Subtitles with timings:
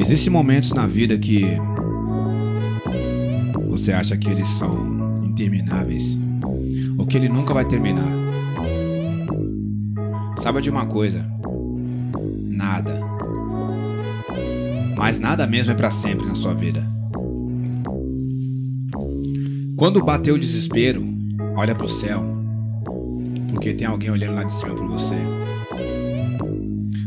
[0.00, 1.44] Existem momentos na vida que
[3.68, 6.16] você acha que eles são intermináveis
[6.96, 8.08] ou que ele nunca vai terminar.
[10.40, 11.26] Saiba de uma coisa:
[12.46, 13.02] nada,
[14.96, 16.86] mas nada mesmo é para sempre na sua vida.
[19.76, 21.04] Quando bateu o desespero,
[21.56, 22.24] olha pro céu,
[23.52, 25.16] porque tem alguém olhando lá de cima por você.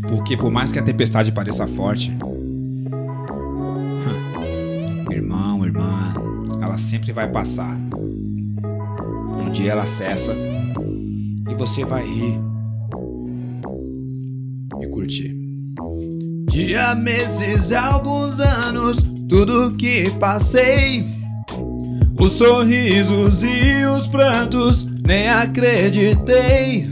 [0.10, 2.14] Porque por mais que a tempestade pareça forte,
[5.41, 6.13] irmão, irmã,
[6.62, 7.76] ela sempre vai passar.
[9.40, 10.36] Um dia ela cessa
[11.50, 12.40] e você vai rir
[14.80, 15.36] e curtir.
[16.50, 21.09] Dia, meses, alguns anos, tudo que passei.
[22.20, 26.84] Os sorrisos e os prantos, nem acreditei.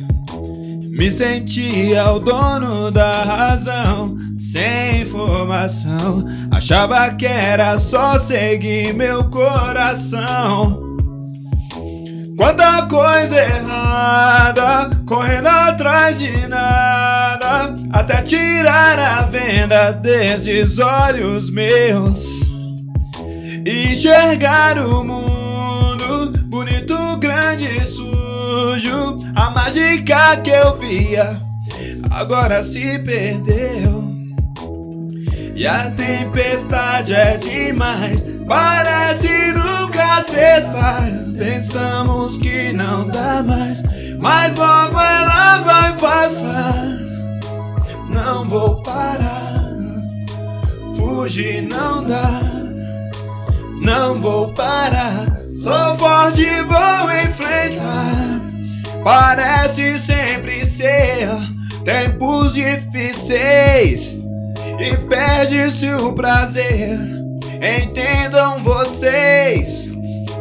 [0.89, 4.17] Me sentia o dono da razão,
[4.51, 6.25] sem informação.
[6.51, 10.89] Achava que era só seguir meu coração.
[12.35, 22.23] Quanta coisa errada, correndo atrás de nada, até tirar a venda desses olhos meus.
[23.65, 29.19] Enxergar o mundo bonito, grande e sujo.
[29.35, 31.33] A mágica que eu via
[32.09, 34.08] agora se perdeu.
[35.59, 41.03] E a tempestade é demais, parece nunca cessar.
[41.37, 43.83] Pensamos que não dá mais,
[44.21, 46.97] mas logo ela vai passar.
[48.07, 49.75] Não vou parar,
[50.95, 52.39] fugir não dá.
[53.81, 55.27] Não vou parar,
[55.61, 58.39] sou forte e vou enfrentar.
[59.03, 61.27] Parece sempre ser
[61.83, 64.18] tempos difíceis
[64.79, 66.97] e perde-se o prazer.
[67.61, 69.89] Entendam vocês,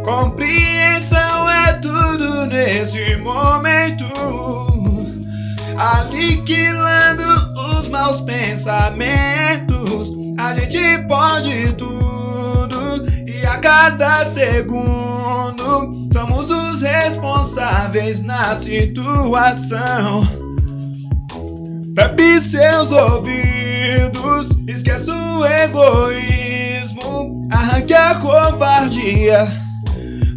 [0.04, 4.06] compreensão é tudo nesse momento.
[5.76, 7.24] Aniquilando
[7.78, 18.56] os maus pensamentos, a gente pode tudo e a cada segundo somos os responsáveis na
[18.56, 20.47] situação.
[21.98, 29.48] Tape seus ouvidos, esquece o egoísmo, arranque a covardia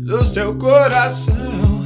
[0.03, 1.85] do seu coração.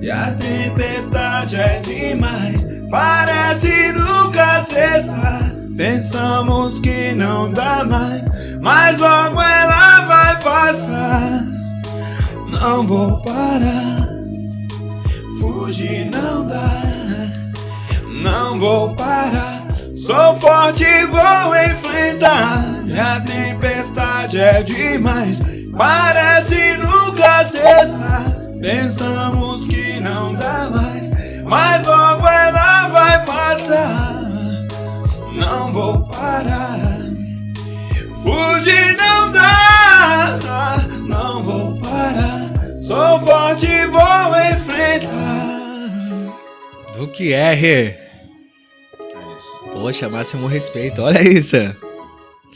[0.00, 5.52] E a tempestade é demais, parece nunca cessar.
[5.76, 8.24] Pensamos que não dá mais,
[8.62, 11.44] mas logo ela vai passar.
[12.48, 14.08] Não vou parar,
[15.38, 16.93] fugir não dá.
[18.24, 19.60] Não vou parar,
[19.94, 22.82] sou forte vou enfrentar.
[22.98, 25.38] A tempestade é demais,
[25.76, 28.24] parece nunca cessar.
[28.62, 31.10] Pensamos que não dá mais,
[31.46, 34.14] mas logo ela vai passar.
[35.34, 36.80] Não vou parar,
[38.22, 40.38] fugir não dá.
[41.06, 42.46] Não vou parar,
[42.86, 45.14] sou forte vou enfrentar.
[46.96, 48.03] Do que é?
[49.84, 51.02] Poxa, máximo respeito.
[51.02, 51.56] Olha isso.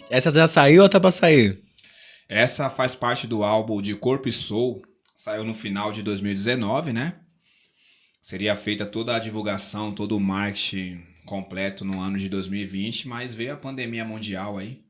[0.08, 1.62] Essa já saiu ou tá pra sair?
[2.26, 4.80] Essa faz parte do álbum de Corpo e Soul,
[5.14, 7.16] saiu no final de 2019, né?
[8.22, 13.52] Seria feita toda a divulgação, todo o marketing completo no ano de 2020, mas veio
[13.52, 14.80] a pandemia mundial aí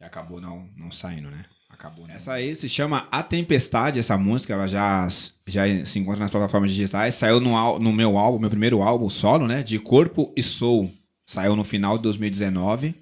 [0.00, 1.44] e acabou não, não saindo, né?
[1.68, 2.06] Acabou.
[2.06, 2.14] Né?
[2.14, 5.08] Essa aí se chama A Tempestade, essa música, ela já,
[5.44, 9.48] já se encontra nas plataformas digitais, saiu no, no meu álbum, meu primeiro álbum solo,
[9.48, 9.64] né?
[9.64, 10.99] De Corpo e Soul.
[11.30, 12.92] Saiu no final de 2019.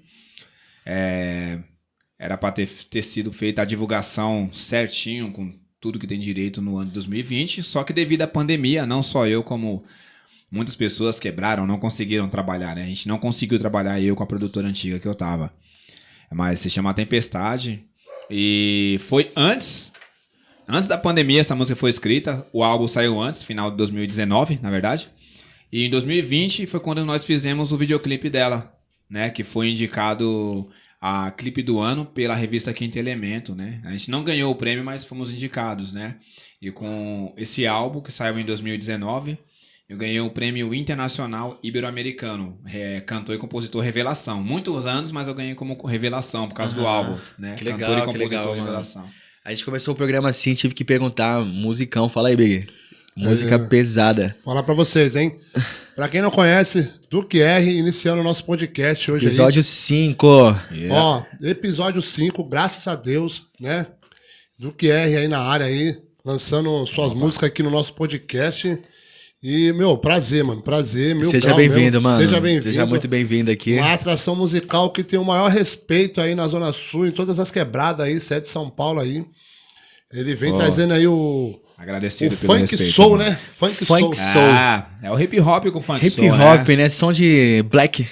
[0.85, 1.57] É,
[2.19, 5.51] era para ter, ter sido feita a divulgação certinho, com
[5.81, 7.63] tudo que tem direito no ano de 2020.
[7.63, 9.83] Só que devido à pandemia, não só eu, como
[10.51, 12.83] muitas pessoas quebraram, não conseguiram trabalhar, né?
[12.83, 15.51] A gente não conseguiu trabalhar eu com a produtora antiga que eu tava.
[16.31, 17.83] Mas se chama Tempestade.
[18.29, 19.91] E foi antes.
[20.67, 22.45] Antes da pandemia, essa música foi escrita.
[22.53, 25.09] O álbum saiu antes, final de 2019, na verdade.
[25.71, 28.73] E em 2020 foi quando nós fizemos o videoclipe dela,
[29.09, 29.29] né?
[29.29, 30.69] Que foi indicado
[31.01, 33.81] a clipe do ano pela revista Quinto Elemento, né?
[33.85, 36.15] A gente não ganhou o prêmio, mas fomos indicados, né?
[36.61, 39.37] E com esse álbum que saiu em 2019,
[39.87, 44.43] eu ganhei o prêmio internacional ibero-americano, é, cantor e compositor revelação.
[44.43, 47.55] Muitos anos, mas eu ganhei como revelação por causa do álbum, né?
[47.55, 48.61] Que legal, cantor e que compositor legal, mano.
[48.61, 49.09] revelação.
[49.43, 52.67] A gente começou o programa assim, tive que perguntar, musicão, fala aí, Big.
[53.15, 53.57] Música É.
[53.57, 54.35] pesada.
[54.43, 55.37] Falar pra vocês, hein?
[55.95, 59.25] Pra quem não conhece, Duque R, iniciando o nosso podcast hoje.
[59.25, 60.27] Episódio 5.
[60.71, 60.95] Yeah.
[60.95, 63.87] Ó, episódio 5, graças a Deus, né?
[64.57, 68.79] Duque R aí na área aí, lançando suas músicas aqui no nosso podcast.
[69.41, 71.15] E, meu, prazer, mano, prazer.
[71.15, 72.21] Mil Seja bem-vindo, mano.
[72.21, 72.63] Seja bem-vindo.
[72.63, 73.77] Seja muito bem-vindo aqui.
[73.77, 77.49] Uma atração musical que tem o maior respeito aí na Zona Sul, em todas as
[77.49, 79.25] quebradas aí, sede de São Paulo aí.
[80.11, 80.55] Ele vem Ó.
[80.57, 82.93] trazendo aí o, o Agradecido pelo funk respeito.
[82.93, 83.29] soul, mano.
[83.29, 83.39] né?
[83.53, 84.33] Funk, Funk soul.
[84.33, 84.45] soul.
[84.49, 86.75] Ah, é o hip hop com funk Hip soul, hop, né?
[86.75, 86.89] né?
[86.89, 88.07] Som de black.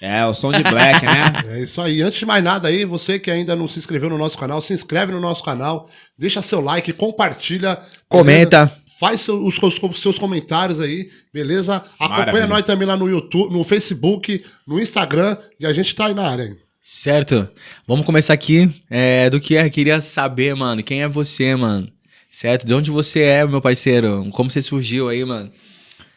[0.00, 1.24] É, o som de black, né?
[1.58, 2.00] É isso aí.
[2.00, 4.72] Antes de mais nada aí, você que ainda não se inscreveu no nosso canal, se
[4.72, 7.74] inscreve no nosso canal, deixa seu like, compartilha.
[7.74, 7.96] beleza?
[8.08, 8.72] Comenta.
[9.00, 11.76] Faz seu- os, seus- seus comentários aí, beleza?
[11.98, 12.46] Acompanha Maravilha.
[12.48, 16.28] nós também lá no YouTube, no Facebook, no Instagram e a gente tá aí na
[16.28, 16.44] área.
[16.44, 16.56] hein?
[16.80, 17.48] Certo?
[17.86, 18.70] Vamos começar aqui.
[18.88, 21.88] É, do que é, queria saber, mano, quem é você, mano?
[22.30, 22.66] Certo?
[22.66, 24.28] De onde você é, meu parceiro?
[24.32, 25.50] Como você surgiu aí, mano?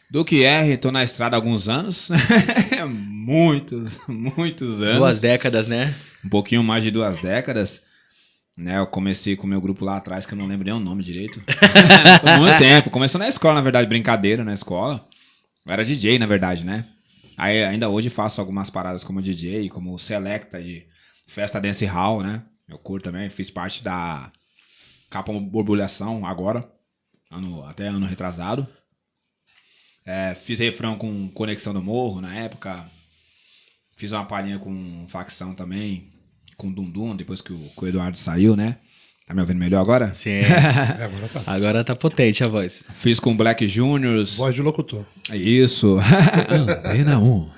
[0.09, 2.09] Duque R, tô na estrada há alguns anos.
[2.89, 4.97] muitos, muitos anos.
[4.97, 5.95] Duas décadas, né?
[6.23, 7.81] Um pouquinho mais de duas décadas.
[8.57, 10.79] Né, eu comecei com o meu grupo lá atrás, que eu não lembro nem o
[10.79, 11.41] nome direito.
[12.21, 12.89] Foi muito tempo.
[12.89, 15.07] Começou na escola, na verdade, brincadeira na escola.
[15.65, 16.85] Eu era DJ, na verdade, né?
[17.37, 20.85] Aí ainda hoje faço algumas paradas como DJ, como selecta de
[21.25, 22.41] festa dance hall, né?
[22.67, 24.31] Eu curto também, fiz parte da
[25.11, 26.67] capa borbulhação agora,
[27.29, 28.65] ano, até ano retrasado.
[30.05, 32.89] É, fiz refrão com Conexão do Morro na época.
[33.97, 36.09] Fiz uma palhinha com facção também,
[36.57, 38.77] com Dundum, depois que o, que o Eduardo saiu, né?
[39.27, 40.13] Tá me ouvindo melhor agora?
[40.15, 40.39] Sim.
[40.39, 41.43] É, agora tá.
[41.45, 42.83] Agora tá potente a voz.
[42.95, 44.37] Fiz com Black Juniors.
[44.37, 45.05] Voz de locutor.
[45.31, 45.99] Isso.
[46.49, 47.49] Antena 1.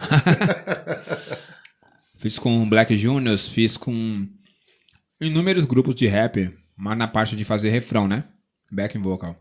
[2.17, 4.27] fiz com Black Juniors, fiz com
[5.21, 8.23] inúmeros grupos de rap, mas na parte de fazer refrão, né?
[8.71, 9.35] Backing vocal.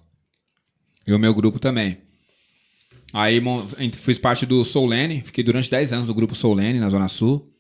[1.07, 1.99] E o meu grupo também.
[3.13, 3.43] Aí
[3.95, 7.51] fiz parte do Soulene, fiquei durante 10 anos no grupo Soulene, na Zona Sul.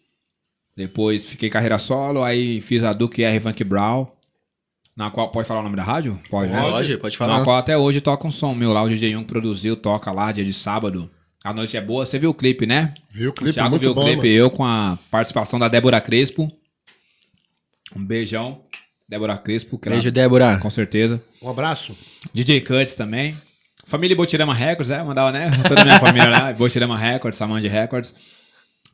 [0.77, 4.07] Depois fiquei carreira solo, aí fiz a Duke R Funk Brown,
[4.97, 6.19] na qual, pode falar o nome da rádio?
[6.31, 6.61] Pode, né?
[6.71, 7.45] Pode, pode Na falar.
[7.45, 10.45] qual até hoje toca um som meu lá, o DJ Young produziu, toca lá, dia
[10.45, 11.11] de sábado.
[11.45, 12.95] A noite é boa, você viu o clipe, né?
[13.11, 13.53] Viu o O clipe?
[13.53, 14.29] Thiago muito viu o bom, clipe, mano.
[14.29, 16.51] eu com a participação da Débora Crespo.
[17.95, 18.63] Um beijão,
[19.13, 19.79] Débora Crespo.
[19.79, 20.59] que ela- Beijo, Débora.
[20.59, 21.23] Com certeza.
[21.43, 21.95] Um abraço.
[22.33, 23.37] DJ Cuts também.
[23.85, 25.51] Família Botirama Records, é, mandava, né?
[25.69, 28.15] Toda a minha família lá, Botirama Records, Samand Records.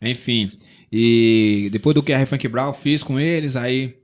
[0.02, 0.50] Enfim.
[0.90, 3.94] E depois do QR Funk Brown, fiz com eles, aí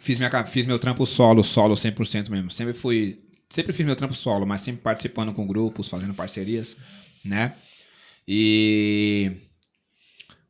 [0.00, 2.50] fiz, minha, fiz meu trampo solo, solo 100% mesmo.
[2.50, 3.18] Sempre fui,
[3.50, 6.76] sempre fiz meu trampo solo, mas sempre participando com grupos, fazendo parcerias,
[7.24, 7.52] né?
[8.26, 9.30] E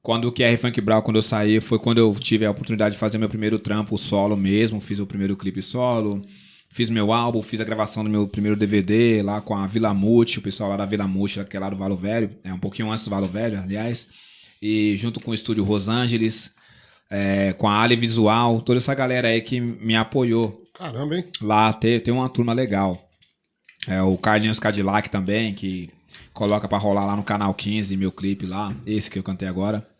[0.05, 2.99] quando o QR Funk Brown, quando eu saí, foi quando eu tive a oportunidade de
[2.99, 6.21] fazer meu primeiro trampo solo mesmo, fiz o primeiro clipe solo,
[6.69, 10.41] fiz meu álbum, fiz a gravação do meu primeiro DVD lá com a Vila Mute,
[10.41, 12.91] o pessoal lá da Vila Mute, que é lá do Valo Velho, é um pouquinho
[12.91, 14.07] antes do Valo Velho, aliás,
[14.61, 16.51] e junto com o estúdio Rosângeles,
[17.11, 21.25] é, com a Ali Visual, toda essa galera aí que me apoiou Caramba, hein?
[21.41, 23.09] lá tem, tem uma turma legal.
[23.87, 25.89] É, o Carlinhos Cadillac também, que
[26.35, 29.94] coloca pra rolar lá no canal 15, meu clipe lá, esse que eu cantei agora.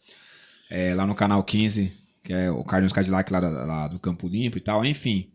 [0.77, 1.93] É, lá no canal 15,
[2.25, 5.31] que é o Carlinhos Cadillac lá, lá do Campo Limpo e tal, enfim.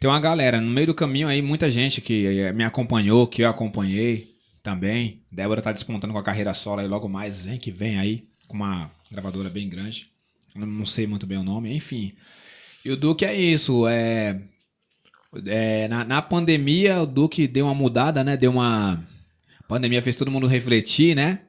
[0.00, 3.42] Tem uma galera, no meio do caminho aí, muita gente que eh, me acompanhou, que
[3.42, 5.20] eu acompanhei também.
[5.30, 8.56] Débora tá despontando com a carreira solo aí logo mais, vem que vem aí, com
[8.56, 10.08] uma gravadora bem grande.
[10.54, 12.14] Não sei muito bem o nome, enfim.
[12.82, 14.40] E o Duque é isso, é...
[15.44, 18.38] É, na, na pandemia, o Duque deu uma mudada, né?
[18.38, 18.94] Deu uma.
[18.94, 21.42] A pandemia fez todo mundo refletir, né?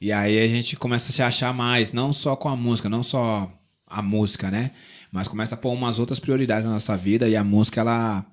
[0.00, 3.02] E aí a gente começa a se achar mais, não só com a música, não
[3.02, 3.52] só
[3.86, 4.72] a música, né?
[5.10, 8.24] Mas começa a pôr umas outras prioridades na nossa vida e a música, ela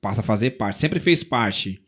[0.00, 0.78] passa a fazer parte.
[0.78, 1.80] Sempre fez parte.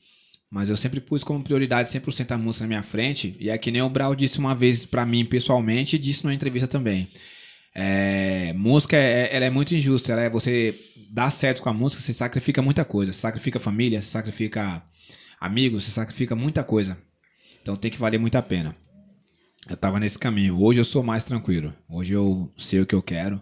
[0.50, 3.36] Mas eu sempre pus como prioridade 100% a música na minha frente.
[3.40, 6.34] E é que nem o Brau disse uma vez pra mim pessoalmente e disse numa
[6.34, 7.10] entrevista também.
[7.74, 10.12] É, música é, ela é muito injusta.
[10.12, 10.78] Ela é você
[11.10, 13.12] dá certo com a música, você sacrifica muita coisa.
[13.12, 14.80] Você sacrifica família, você sacrifica
[15.40, 16.96] amigos, você sacrifica muita coisa.
[17.60, 18.76] Então tem que valer muito a pena.
[19.68, 20.60] Eu tava nesse caminho.
[20.60, 21.72] Hoje eu sou mais tranquilo.
[21.88, 23.40] Hoje eu sei o que eu quero.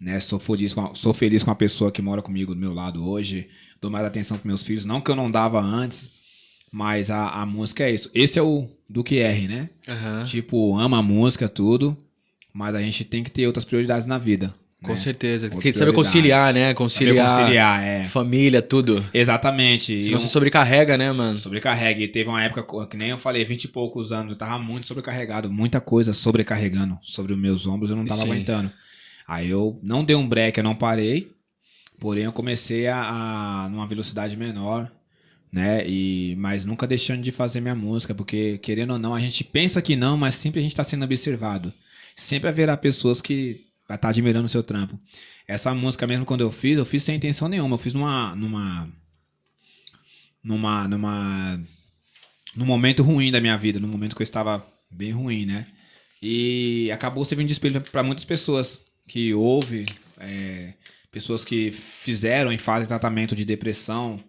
[0.00, 0.18] Né?
[0.20, 3.08] Sou, feliz com a, sou feliz com a pessoa que mora comigo do meu lado
[3.08, 3.48] hoje.
[3.80, 4.84] Dou mais atenção pros meus filhos.
[4.84, 6.10] Não que eu não dava antes.
[6.70, 8.10] Mas a, a música é isso.
[8.12, 9.70] Esse é o Duque R, né?
[9.86, 10.24] Aham.
[10.24, 11.96] Tipo, ama a música, tudo.
[12.52, 14.54] Mas a gente tem que ter outras prioridades na vida.
[14.82, 14.96] Com né?
[14.96, 15.48] certeza.
[15.50, 16.66] Porque sabe conciliar, né?
[16.66, 18.04] Saber Conciliar, conciliar, é.
[18.04, 19.04] família, tudo.
[19.12, 20.00] Exatamente.
[20.00, 21.36] Senão E você um- sobrecarrega, né, mano?
[21.36, 22.00] Sobrecarrega.
[22.02, 24.86] E teve uma época, que nem eu falei, 20 e poucos anos, eu tava muito
[24.86, 28.26] sobrecarregado, muita coisa sobrecarregando sobre os meus ombros, eu não tava Sim.
[28.30, 28.70] aguentando.
[29.26, 31.32] Aí eu não dei um break, eu não parei,
[31.98, 34.90] porém eu comecei a, a numa velocidade menor,
[35.52, 35.84] né?
[35.88, 39.82] E, mas nunca deixando de fazer minha música, porque querendo ou não, a gente pensa
[39.82, 41.72] que não, mas sempre a gente está sendo observado.
[42.16, 45.00] Sempre haverá pessoas que vai estar admirando o seu trampo.
[45.46, 48.88] Essa música mesmo quando eu fiz, eu fiz sem intenção nenhuma, eu fiz numa numa
[50.44, 51.60] numa numa
[52.54, 55.66] num momento ruim da minha vida, num momento que eu estava bem ruim, né?
[56.20, 59.86] E acabou servindo de espelho para muitas pessoas que ouvem,
[60.18, 60.74] é,
[61.10, 64.22] pessoas que fizeram e fazem tratamento de depressão.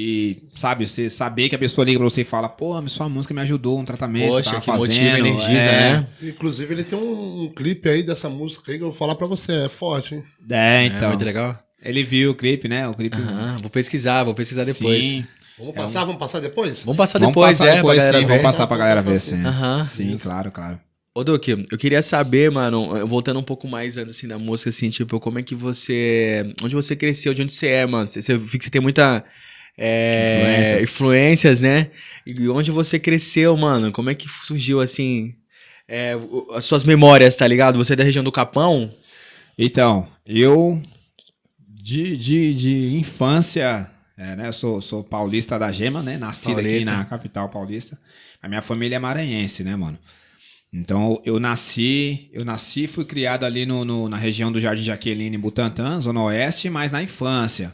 [0.00, 3.08] E, sabe, você saber que a pessoa liga pra você e fala, pô, mas sua
[3.08, 4.28] música me ajudou, um tratamento.
[4.28, 5.92] Poxa, que fazendo, motiva, energiza, é.
[5.92, 6.06] né?
[6.22, 9.26] Inclusive, ele tem um, um clipe aí dessa música aí que eu vou falar pra
[9.26, 9.64] você.
[9.64, 10.22] É forte, hein?
[10.48, 11.08] É, É, então.
[11.08, 11.58] muito legal.
[11.82, 12.86] ele viu o clipe, né?
[12.86, 13.16] O clipe.
[13.60, 15.02] Vou pesquisar, vou pesquisar depois.
[15.02, 15.24] Sim.
[15.58, 16.82] Vamos passar, vamos passar depois?
[16.82, 19.20] Vamos passar Vamos depois, passar é, depois, pra galera sim, vamos passar pra galera ver,
[19.20, 19.42] sim.
[19.84, 20.18] sim.
[20.18, 20.78] Claro, claro.
[21.12, 24.88] Ô, Duque, eu queria saber, mano, voltando um pouco mais antes, assim, da música, assim,
[24.90, 26.54] tipo, como é que você...
[26.62, 28.08] Onde você cresceu, de onde você é, mano?
[28.08, 29.24] Você, você, vi que você tem muita...
[29.78, 30.82] é, Influências.
[30.82, 31.90] influências, né?
[32.26, 33.92] E onde você cresceu, mano?
[33.92, 35.34] Como é que surgiu, assim,
[35.86, 36.14] é,
[36.52, 37.78] as suas memórias, tá ligado?
[37.78, 38.92] Você é da região do Capão?
[39.56, 40.82] Então, eu
[41.66, 44.48] de, de, de infância, é, né?
[44.48, 46.18] Eu sou, sou paulista da Gema, né?
[46.18, 47.98] Nascido aqui na capital paulista.
[48.42, 49.98] A minha família é maranhense, né, mano?
[50.72, 54.82] Então eu nasci, eu nasci e fui criado ali no, no- na região do Jardim
[54.82, 57.72] Jaqueline, em Butantã, Zona Oeste, mas na infância.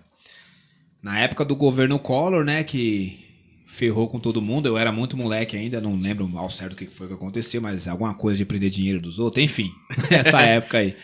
[1.04, 3.18] Na época do governo Collor, né, que
[3.66, 6.86] ferrou com todo mundo, eu era muito moleque ainda, não lembro ao certo o que
[6.86, 9.70] foi que aconteceu, mas alguma coisa de prender dinheiro dos outros, enfim,
[10.10, 10.96] essa época aí.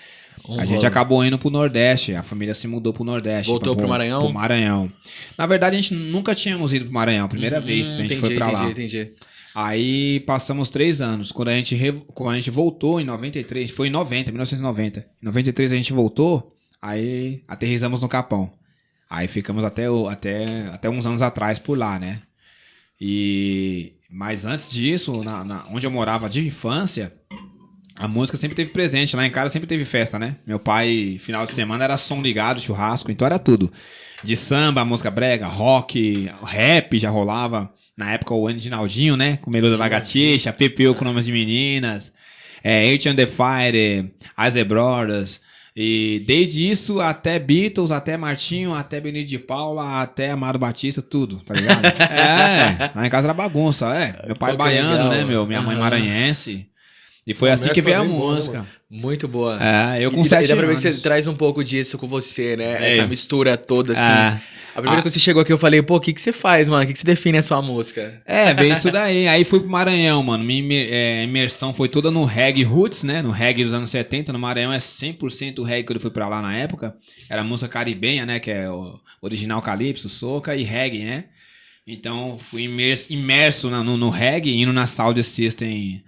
[0.57, 3.51] A gente acabou indo pro Nordeste, a família se mudou pro Nordeste.
[3.51, 4.23] Voltou pra- pro Maranhão?
[4.25, 4.91] Pro Maranhão.
[5.37, 8.21] Na verdade, a gente nunca tínhamos ido pro Maranhão, primeira vez a gente Hum, entendi,
[8.21, 8.71] foi pra entendi, lá.
[8.71, 9.13] entendi.
[9.55, 11.31] Aí passamos três anos.
[11.33, 15.01] Quando a gente, re- quando a gente voltou em 93, foi em 90, 1990.
[15.23, 18.51] Em 93 a gente voltou, aí aterrizamos no Capão.
[19.11, 22.23] Aí ficamos até, até, até uns anos atrás por lá, né?
[23.01, 27.13] E mas antes disso, na, na- onde eu morava de infância,
[27.97, 29.15] a música sempre teve presente.
[29.17, 30.37] Lá em casa sempre teve festa, né?
[30.47, 33.73] Meu pai, final de semana, era som ligado, churrasco, então era tudo.
[34.23, 37.73] De samba, música brega, rock, rap já rolava.
[37.97, 39.37] Na época o Andinaldinho, né?
[39.39, 42.13] Com Meluda Lagartixa, Pepeu com nomes de meninas,
[42.65, 45.41] é, Eight and the Fire, Isaac Brothers.
[45.77, 51.37] E desde isso até Beatles, até Martinho, até Benito de Paula, até Amado Batista, tudo,
[51.47, 51.85] tá ligado?
[52.11, 54.27] é, lá em casa era bagunça, é.
[54.27, 55.09] Meu pai Pô, que baiano, legal.
[55.11, 55.47] né, meu?
[55.47, 55.85] Minha mãe Aham.
[55.85, 56.67] maranhense.
[57.27, 58.57] E foi assim que veio a boa, música.
[58.59, 58.69] mano?
[58.91, 59.59] Muito boa.
[59.63, 61.63] É, eu com e, dá- e sete dá pra ver que você traz um pouco
[61.63, 62.89] disso com você, né?
[62.89, 62.97] É.
[62.97, 64.03] Essa mistura toda, assim.
[64.03, 64.41] É.
[64.81, 65.03] A primeira Ah.
[65.05, 66.83] que você chegou aqui, eu falei, pô, o que, que você faz, mano?
[66.83, 68.21] O que, que você define a sua música?
[68.27, 69.29] É, veio isso daí.
[69.29, 70.43] Aí fui pro Maranhão, mano.
[70.43, 73.23] Minha é, imersão foi toda no reggae roots, né?
[73.23, 74.33] No reggae dos anos 70.
[74.33, 76.95] No Maranhão é 100% reggae quando eu fui pra lá na época.
[77.29, 78.41] Era música caribenha, né?
[78.41, 81.25] Que é o original calypso, soca e reggae, né?
[81.87, 86.03] Então fui imerso, imerso na- no, no reggae, indo na Sound System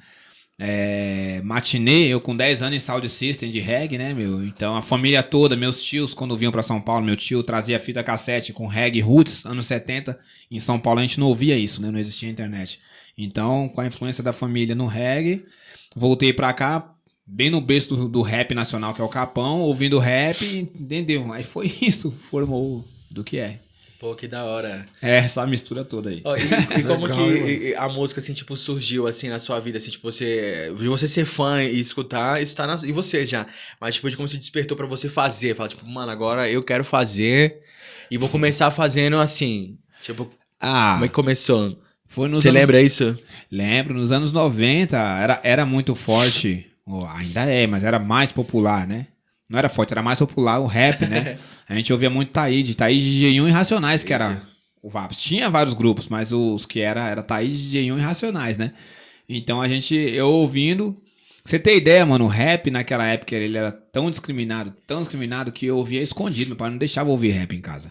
[0.59, 4.45] é, matinê, eu com 10 anos em Sound System de reggae, né, meu?
[4.45, 8.03] Então a família toda, meus tios, quando vinham pra São Paulo, meu tio trazia fita
[8.05, 10.19] cassete com reggae roots, anos 70.
[10.51, 11.91] Em São Paulo a gente não ouvia isso, né?
[11.91, 12.81] Não existia internet.
[13.17, 15.45] Então, com a influência da família no reggae,
[15.97, 16.95] voltei pra cá,
[17.27, 20.45] bem no berço do, do rap nacional, que é o Capão, ouvindo rap,
[20.79, 21.33] entendeu?
[21.33, 23.59] Aí foi isso, formou do que é.
[24.03, 24.85] Pô, que da hora.
[25.01, 26.23] É, essa mistura toda aí.
[26.25, 27.49] Ó, e, e como Legal, que mano?
[27.49, 30.75] e- e a música, assim, tipo, surgiu, assim, na sua vida, assim, tipo, você...
[30.77, 33.47] De você ser fã e escutar, isso tá na, em você já.
[33.81, 35.55] Mas, tipo, de como se despertou pra você fazer.
[35.55, 37.61] Fala, tipo, mano, agora eu quero fazer
[38.11, 39.79] e vou começar fazendo assim.
[40.01, 40.29] Tipo,
[40.61, 41.79] Ah, como é que começou?
[42.09, 43.17] foi nos Você anos lembra isso?
[43.51, 48.85] Lembro, nos anos 90 era, era muito forte, ou ainda é, mas era mais popular,
[48.85, 49.07] né?
[49.53, 51.37] Não era forte, era mais popular o rap, né?
[51.69, 54.41] A gente ouvia muito Taíde, Taíde, DJ1 e Racionais, que era
[54.83, 55.21] o VAPS.
[55.21, 58.73] Tinha vários grupos, mas os que era, era Taíde, DJ1 e Racionais, né?
[59.29, 60.97] Então a gente, eu ouvindo...
[61.45, 65.67] Você tem ideia, mano, o rap naquela época ele era tão discriminado, tão discriminado que
[65.67, 66.51] eu ouvia escondido.
[66.51, 67.91] Meu pai não deixava ouvir rap em casa.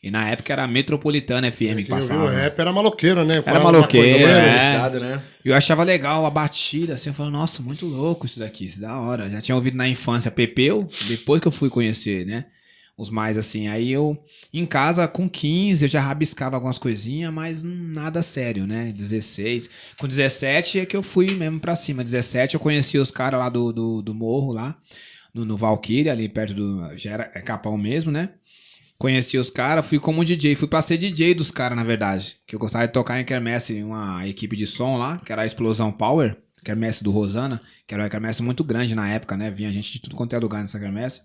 [0.00, 2.24] E na época era a Metropolitana FM que Quem ouviu passava.
[2.24, 3.34] o rap era maloqueiro, né?
[3.34, 5.00] Era Falava maloqueiro, coisa, é.
[5.00, 5.22] né?
[5.44, 8.82] Eu achava legal a batida, assim, eu falava, nossa, muito louco isso daqui, isso é
[8.82, 9.28] da hora.
[9.28, 12.44] Já tinha ouvido na infância Pepeu, depois que eu fui conhecer, né?
[12.96, 13.66] Os mais assim.
[13.66, 14.16] Aí eu,
[14.52, 18.92] em casa, com 15, eu já rabiscava algumas coisinhas, mas nada sério, né?
[18.92, 19.68] 16.
[19.98, 22.04] Com 17 é que eu fui mesmo pra cima.
[22.04, 24.78] 17 eu conheci os caras lá do, do, do morro, lá,
[25.34, 26.96] no, no Valkyrie, ali perto do.
[26.96, 28.30] Já era é Capão mesmo, né?
[28.96, 32.36] Conheci os caras, fui como DJ, fui pra ser DJ dos caras, na verdade.
[32.46, 35.46] Que eu gostava de tocar em Kermesse, uma equipe de som lá, que era a
[35.46, 39.50] Explosão Power, Kermesse do Rosana, que era uma Kermesse muito grande na época, né?
[39.50, 41.20] Vinha gente de tudo quanto é lugar nessa Kermesse.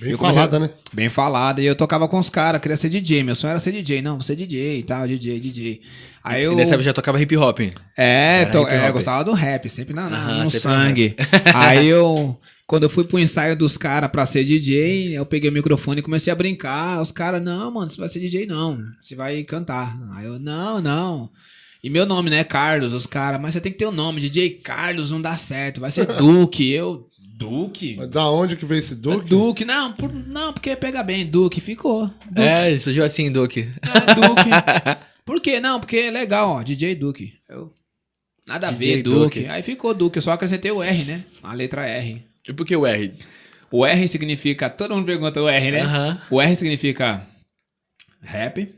[0.00, 0.70] Bem falada, né?
[0.92, 1.60] Bem falada.
[1.62, 3.22] E eu tocava com os caras, queria ser DJ.
[3.22, 4.02] Meu sonho era ser DJ.
[4.02, 5.80] Não, vou ser DJ e tal, DJ, DJ.
[6.24, 6.52] Aí eu.
[6.52, 7.60] E nessa época já tocava hip hop.
[7.96, 8.86] É, tô- hip é, hop.
[8.88, 11.16] eu gostava do rap, sempre na, na- no sempre sangue.
[11.54, 15.52] Aí eu, quando eu fui pro ensaio dos caras pra ser DJ, eu peguei o
[15.52, 17.00] microfone e comecei a brincar.
[17.00, 19.96] Os caras, não, mano, você vai ser DJ não, você vai cantar.
[20.16, 21.30] Aí eu, não, não.
[21.84, 24.50] E meu nome, né, Carlos, os caras, mas você tem que ter o nome, DJ
[24.50, 26.70] Carlos não dá certo, vai ser Duque.
[26.70, 27.08] Eu,
[27.42, 28.06] Duque?
[28.06, 29.28] Da onde que veio esse Duque?
[29.28, 32.06] Duque, não, por- não, porque pega bem, Duque, ficou.
[32.26, 32.40] Duque.
[32.40, 33.68] É, surgiu assim, Duque.
[33.82, 35.02] É, Duque.
[35.24, 35.60] Por quê?
[35.60, 36.62] Não, porque é legal, ó.
[36.64, 37.32] DJ Duque.
[37.48, 37.72] Eu...
[38.46, 39.40] Nada a DJ ver, Duque.
[39.40, 39.46] Duque.
[39.46, 41.24] Aí ficou Duque, eu só acrescentei o R, né?
[41.42, 42.24] A letra R.
[42.48, 43.14] E por que o R?
[43.70, 44.68] O R significa.
[44.68, 46.20] Todo mundo pergunta o R, né?
[46.28, 47.24] O R significa
[48.20, 48.68] rap,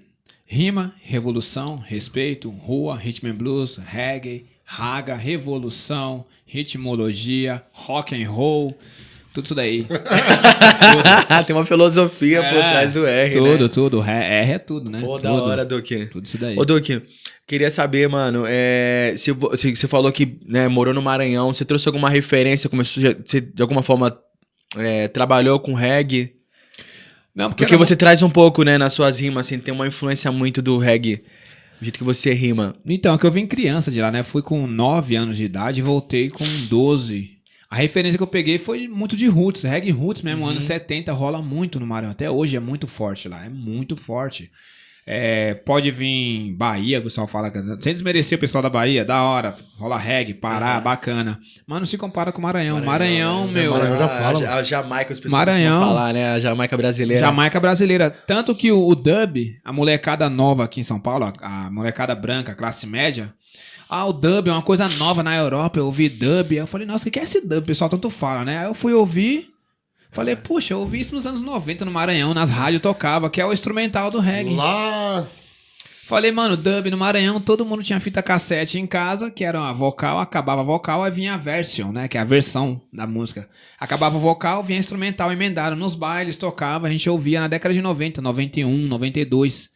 [0.44, 8.76] rima, revolução, respeito, rua, rhythm and blues, reggae, raga, revolução, ritmologia, rock and roll,
[9.32, 9.86] tudo isso daí.
[11.46, 13.68] Tem uma filosofia por É, trás do R, tudo, né?
[13.68, 14.02] tudo.
[14.02, 15.00] R é tudo, né?
[15.00, 15.42] Pô, da Tudo.
[15.42, 16.06] hora, Duque.
[16.06, 16.56] Tudo isso daí.
[16.58, 17.02] Ô, Duque,
[17.46, 21.88] queria saber, mano, é, se, se você falou que né, morou no Maranhão, você trouxe
[21.88, 24.16] alguma referência, começou, você de alguma forma
[24.76, 26.32] é, trabalhou com reggae?
[27.34, 30.30] Não, Porque era- você traz um pouco, né, nas suas rimas, assim, tem uma influência
[30.30, 31.24] muito do reggae,
[31.80, 32.74] do jeito que você rima.
[32.86, 34.22] Então, é que eu vim criança de lá, né?
[34.22, 37.30] Fui com 9 anos de idade e voltei com 12.
[37.68, 40.50] A referência que eu peguei foi muito de roots, reggae roots mesmo, Uhum.
[40.50, 42.12] anos 70 rola muito no Maranhão.
[42.12, 44.50] Até hoje é muito forte lá, é muito forte.
[45.06, 49.22] É, pode vir Bahia, o pessoal fala, que- sem desmerecer o pessoal da Bahia, da
[49.22, 50.80] hora, rola reggae, Pará, Aham.
[50.82, 51.38] bacana.
[51.66, 52.82] Mas não se compara com o Maranhão.
[52.82, 53.52] Maranhão, né?
[53.52, 55.80] meu, Maranhão já fala, a, a Jamaica, os pessoas Maranhão.
[55.80, 57.20] falar, né, a Jamaica brasileira.
[57.26, 58.08] Jamaica brasileira.
[58.10, 62.14] Tanto que o, o dub, a molecada nova aqui em São Paulo, a, a molecada
[62.14, 63.34] branca, classe média.
[63.86, 65.78] Ah, o dub é uma coisa nova na Europa.
[65.78, 66.52] Eu ouvi dub.
[66.52, 67.58] Aí eu falei, nossa, o que é esse dub?
[67.62, 68.58] O pessoal tanto fala, né?
[68.60, 69.50] Aí eu fui ouvir.
[70.14, 73.44] Falei, puxa, eu ouvi isso nos anos 90 no Maranhão, nas rádios tocava, que é
[73.44, 74.54] o instrumental do reggae.
[74.54, 75.26] Lá.
[76.06, 79.72] Falei, mano, dub no Maranhão, todo mundo tinha fita cassete em casa, que era uma
[79.72, 82.06] vocal, acabava a vocal, aí vinha a version, né?
[82.06, 83.48] Que é a versão da música.
[83.76, 85.74] Acabava o vocal, vinha instrumental emendado.
[85.74, 89.68] Nos bailes tocava, a gente ouvia na década de 90, 91, 92.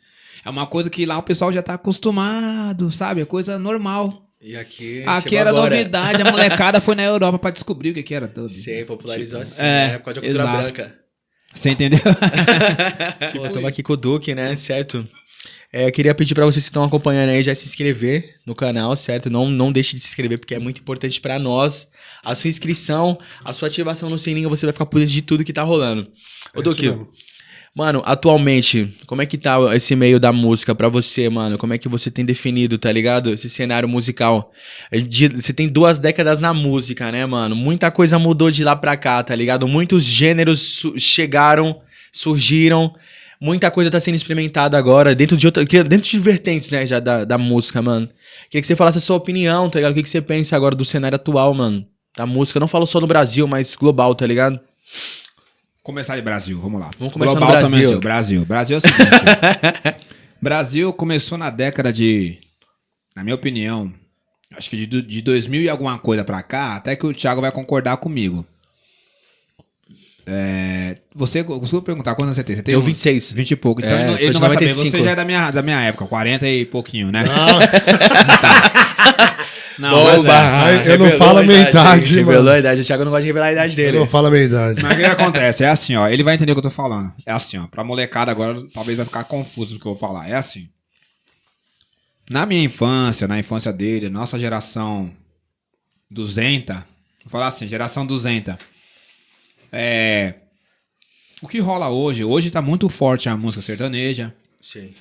[0.44, 3.22] É uma coisa que lá o pessoal já tá acostumado, sabe?
[3.22, 4.27] É coisa normal.
[4.40, 5.70] E aqui, Aqui era agora.
[5.70, 8.50] novidade, a molecada foi na Europa pra descobrir o que que era dub.
[8.52, 10.62] Você popularizou assim, É, né, por causa da cultura exato.
[10.62, 10.98] branca.
[11.54, 12.00] Você entendeu?
[13.34, 14.56] Pô, estamos aqui com o Duque, né?
[14.56, 15.06] Certo?
[15.72, 19.28] É, queria pedir pra vocês que estão acompanhando aí já se inscrever no canal, certo?
[19.28, 21.88] Não, não deixe de se inscrever, porque é muito importante pra nós.
[22.24, 25.44] A sua inscrição, a sua ativação no sininho, você vai ficar por dentro de tudo
[25.44, 26.10] que tá rolando.
[26.54, 26.86] Ô, É Duque.
[27.74, 31.56] Mano, atualmente, como é que tá esse meio da música pra você, mano?
[31.56, 33.32] Como é que você tem definido, tá ligado?
[33.32, 34.52] Esse cenário musical.
[35.36, 37.54] Você tem duas décadas na música, né, mano?
[37.54, 39.68] Muita coisa mudou de lá pra cá, tá ligado?
[39.68, 41.80] Muitos gêneros chegaram,
[42.12, 42.92] surgiram.
[43.40, 47.24] Muita coisa tá sendo experimentada agora, dentro de outra, dentro de vertentes, né, já da,
[47.24, 48.08] da música, mano.
[48.50, 49.92] Queria que você falasse a sua opinião, tá ligado?
[49.92, 51.86] O que, que você pensa agora do cenário atual, mano?
[52.16, 52.58] Da música.
[52.58, 54.58] Não falo só no Brasil, mas global, tá ligado?
[55.88, 56.90] Começar de Brasil, vamos lá.
[56.98, 57.70] Vamos começar no Global Brasil.
[57.70, 58.44] também, assim, o Brasil.
[58.44, 59.96] Brasil é o seguinte.
[60.38, 62.36] Brasil começou na década de,
[63.16, 63.90] na minha opinião,
[64.54, 67.50] acho que de, de 2000 e alguma coisa pra cá, até que o Thiago vai
[67.50, 68.44] concordar comigo.
[70.26, 72.54] É, você, desculpa perguntar, quantos você tem?
[72.54, 73.32] Você tem uns 26.
[73.32, 73.80] 20 e pouco.
[73.80, 74.66] Então É, ele não, ele não vai saber.
[74.66, 74.94] 95.
[74.98, 77.24] Você já é da minha, da minha época, 40 e pouquinho, né?
[77.24, 77.60] Não,
[79.78, 80.94] Não, mas é.
[80.94, 82.50] eu não falo a minha idade, idade, Revelou mano.
[82.50, 82.80] a idade.
[82.80, 83.98] O Thiago não gosta de revelar a idade eu dele.
[83.98, 84.82] não falo a minha idade.
[84.82, 85.64] Mas o que, acontece?
[85.64, 86.08] É assim, ó.
[86.08, 87.12] Ele vai entender o que eu tô falando.
[87.24, 87.66] É assim, ó.
[87.66, 90.28] Pra molecada agora, talvez vai ficar confuso do que eu vou falar.
[90.28, 90.68] É assim.
[92.28, 95.10] Na minha infância, na infância dele, nossa geração
[96.10, 98.56] 200, vou falar assim, geração 200.
[99.72, 100.34] É.
[101.40, 102.24] O que rola hoje?
[102.24, 104.34] Hoje tá muito forte a música sertaneja.
[104.60, 104.92] Sim.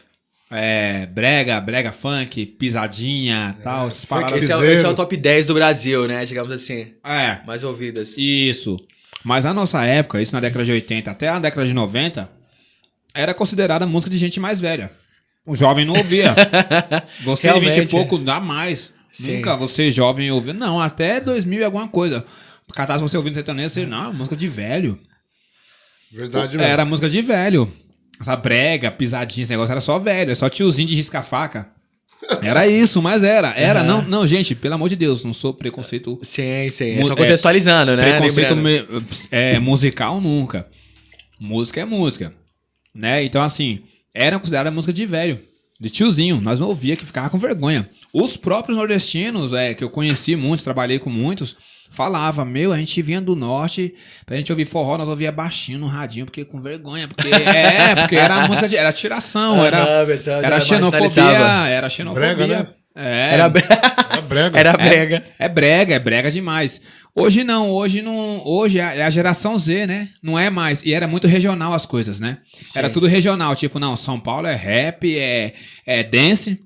[0.49, 4.41] É, brega, brega funk, pisadinha, tal, essas paradas.
[4.41, 6.23] Esse é, esse é o top 10 do Brasil, né?
[6.25, 6.93] Digamos assim.
[7.03, 8.15] É, Mais ouvidas.
[8.17, 8.77] Isso.
[9.23, 12.29] Mas na nossa época, isso na década de 80 até a década de 90,
[13.13, 14.91] era considerada música de gente mais velha.
[15.45, 16.36] O jovem não ouvia.
[17.25, 17.91] Você de 20 e Realmente.
[17.91, 18.93] pouco, dá mais.
[19.12, 19.38] Sim.
[19.38, 20.53] Nunca você jovem ouviu.
[20.53, 22.23] Não, até 2000 e alguma coisa.
[22.73, 24.99] Catar você ouvindo sertanejo, você, não, é música de velho.
[26.12, 26.71] Verdade mesmo.
[26.71, 27.71] Era música de velho.
[28.19, 30.32] Essa brega, pisadinha, esse negócio era só velho.
[30.32, 31.69] É só tiozinho de risca-faca.
[32.41, 33.53] Era isso, mas era.
[33.56, 33.88] Era, Aham.
[33.88, 36.97] não, não, gente, pelo amor de Deus, não sou preconceito Sim, sim.
[36.99, 38.17] É só é, contextualizando, né?
[38.17, 38.86] Preconceito me-
[39.32, 40.67] é, musical nunca.
[41.39, 42.34] Música é música.
[42.93, 43.23] Né?
[43.23, 43.82] Então, assim,
[44.13, 45.39] era considerada música de velho,
[45.80, 46.41] de tiozinho.
[46.41, 47.88] Nós não ouvia que ficava com vergonha.
[48.12, 51.56] Os próprios nordestinos, é, que eu conheci muitos, trabalhei com muitos,
[51.89, 53.93] falava, meu, a gente vinha do norte,
[54.26, 58.15] pra gente ouvir forró, nós ouvia baixinho no radinho, porque com vergonha, porque é, porque
[58.15, 60.06] era música de, era tiração, era,
[60.43, 62.36] era xenofobia, era xenofobia.
[62.36, 62.67] Brega, né?
[63.00, 63.63] É, Era, bre-
[64.10, 64.58] É brega.
[64.60, 65.23] era brega.
[65.38, 66.82] é brega, é brega demais.
[67.13, 70.10] Hoje não, hoje não, hoje é a geração Z, né?
[70.21, 72.39] Não é mais, e era muito regional as coisas, né?
[72.76, 72.93] Era Sim.
[72.93, 75.54] tudo regional, tipo, não, São Paulo é rap, é,
[75.86, 76.60] é dance,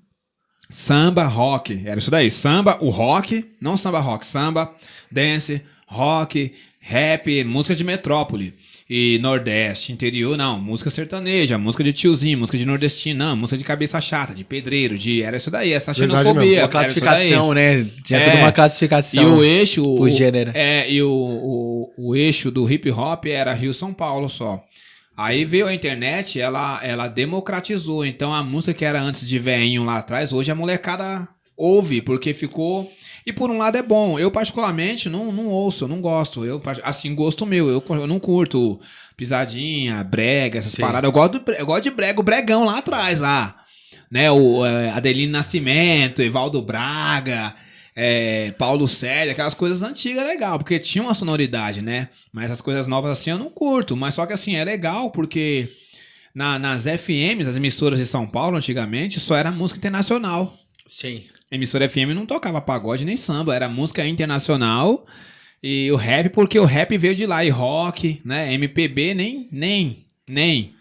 [0.72, 1.82] samba, rock.
[1.86, 2.32] Era isso daí.
[2.32, 4.74] Samba, o rock, não samba rock, samba,
[5.12, 8.54] dance, rock, rap, música de metrópole.
[8.94, 13.64] E Nordeste, interior, não, música sertaneja, música de tiozinho, música de nordestino, não, música de
[13.64, 15.22] cabeça chata, de pedreiro, de.
[15.24, 16.60] Era isso daí, essa Verdade xenofobia.
[16.64, 17.88] Uma classificação, né?
[18.04, 18.26] Tinha É.
[18.26, 19.38] toda uma E classificação.
[19.38, 19.82] o eixo.
[19.82, 20.52] o o- gênero.
[20.54, 24.62] É, e o, o, o eixo do hip hop era Rio-São Paulo só.
[25.16, 28.06] Aí veio a internet, ela, ela democratizou.
[28.06, 31.28] Então a música que era antes de veinho lá atrás, hoje a molecada
[31.62, 32.92] ouve, porque ficou.
[33.26, 34.18] E por um lado é bom.
[34.18, 36.44] Eu, particularmente, não, não ouço, eu não gosto.
[36.44, 37.70] Eu, assim, gosto meu.
[37.70, 38.80] Eu, eu não curto
[39.16, 40.82] pisadinha, brega, essas Sim.
[40.82, 41.08] paradas.
[41.08, 43.58] Eu gosto, do, eu gosto de brega, o bregão lá atrás, lá.
[44.10, 47.56] Né, o é, Adelino Nascimento, Evaldo Braga,
[47.96, 52.10] é, Paulo Célio, aquelas coisas antigas é legal, porque tinha uma sonoridade, né?
[52.32, 53.96] Mas essas coisas novas assim eu não curto.
[53.98, 55.70] Mas só que assim, é legal porque
[56.34, 60.58] na- nas FMs, as emissoras de São Paulo, antigamente, só era música internacional.
[60.88, 61.24] Sim.
[61.52, 65.06] Emissora FM não tocava pagode nem samba, era música internacional
[65.62, 68.54] e o rap, porque o rap veio de lá, e rock, né?
[68.54, 70.74] MPB nem, nem, nem.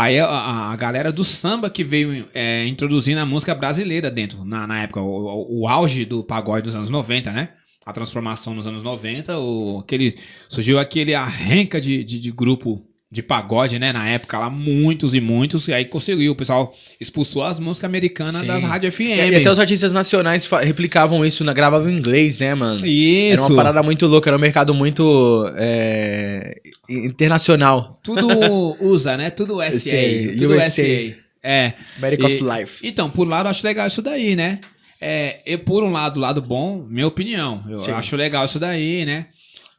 [0.00, 4.66] Aí a, a- galera do samba que veio é, introduzindo a música brasileira dentro, na,
[4.66, 7.54] na época, o, o- o auge do pagode dos anos 90, né?
[7.84, 10.14] A transformação nos anos 90, o, aquele,
[10.48, 13.90] surgiu aquele arranca de, de, de grupo de pagode, né?
[13.90, 18.36] Na época lá, muitos e muitos, e aí conseguiu, o pessoal expulsou as músicas americanas
[18.36, 18.46] Sim.
[18.46, 19.00] das rádios FM.
[19.00, 22.84] E, até os artistas nacionais replicavam isso, na, gravavam em inglês, né, mano?
[22.84, 23.32] Isso.
[23.32, 27.98] Era uma parada muito louca, era um mercado muito é, internacional.
[28.02, 28.28] Tudo
[28.84, 29.30] usa, né?
[29.30, 29.78] Tudo SA.
[29.78, 29.90] SA,
[30.38, 30.70] tudo USA.
[30.70, 31.28] SA.
[31.42, 31.72] É.
[31.96, 32.86] America E- of Life.
[32.86, 34.60] Então, por um lado, eu acho legal isso daí, né?
[35.00, 37.64] É, eu, por um lado, lado bom, minha opinião.
[37.70, 37.92] Eu Sim.
[37.92, 39.26] acho legal isso daí, né?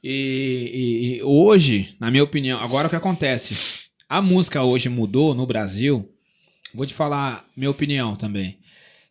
[0.03, 0.71] E,
[1.13, 3.57] e- e hoje, na minha opinião, agora o que acontece?
[4.07, 6.09] A música hoje mudou no Brasil.
[6.73, 8.57] Vou te falar minha opinião também.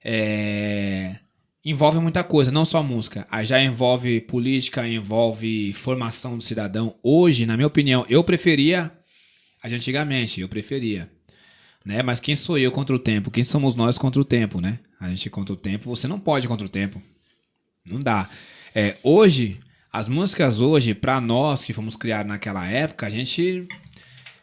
[0.04, 1.16] É,
[1.64, 3.26] envolve muita coisa, não só música.
[3.30, 6.94] Aí já envolve política, envolve formação do cidadão.
[7.02, 8.90] Hoje, na minha opinião, eu preferia
[9.62, 11.10] a de antigamente, eu preferia.
[11.84, 12.02] Né?
[12.02, 13.30] Mas quem sou eu contra o tempo?
[13.30, 14.78] Quem somos nós contra o tempo, né?
[15.00, 17.00] A gente contra o tempo, você não pode contra o tempo.
[17.86, 18.28] Não dá.
[18.74, 19.58] É, hoje,
[19.98, 23.66] as músicas hoje, pra nós que fomos criados naquela época, a gente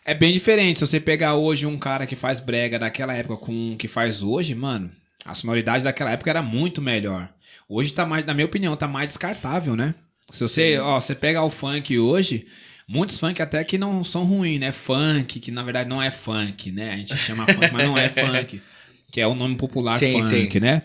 [0.03, 0.79] é bem diferente.
[0.79, 4.21] Se você pegar hoje um cara que faz brega daquela época com um que faz
[4.21, 4.91] hoje, mano,
[5.23, 7.29] a sonoridade daquela época era muito melhor.
[7.69, 9.95] Hoje tá mais, na minha opinião, tá mais descartável, né?
[10.33, 12.47] Se você, ó, você pega o funk hoje,
[12.85, 14.73] muitos funk até que não são ruins, né?
[14.73, 16.91] Funk, que na verdade não é funk, né?
[16.91, 18.61] A gente chama funk, mas não é funk,
[19.09, 20.59] que é o nome popular Sim, funk, sim.
[20.59, 20.81] né?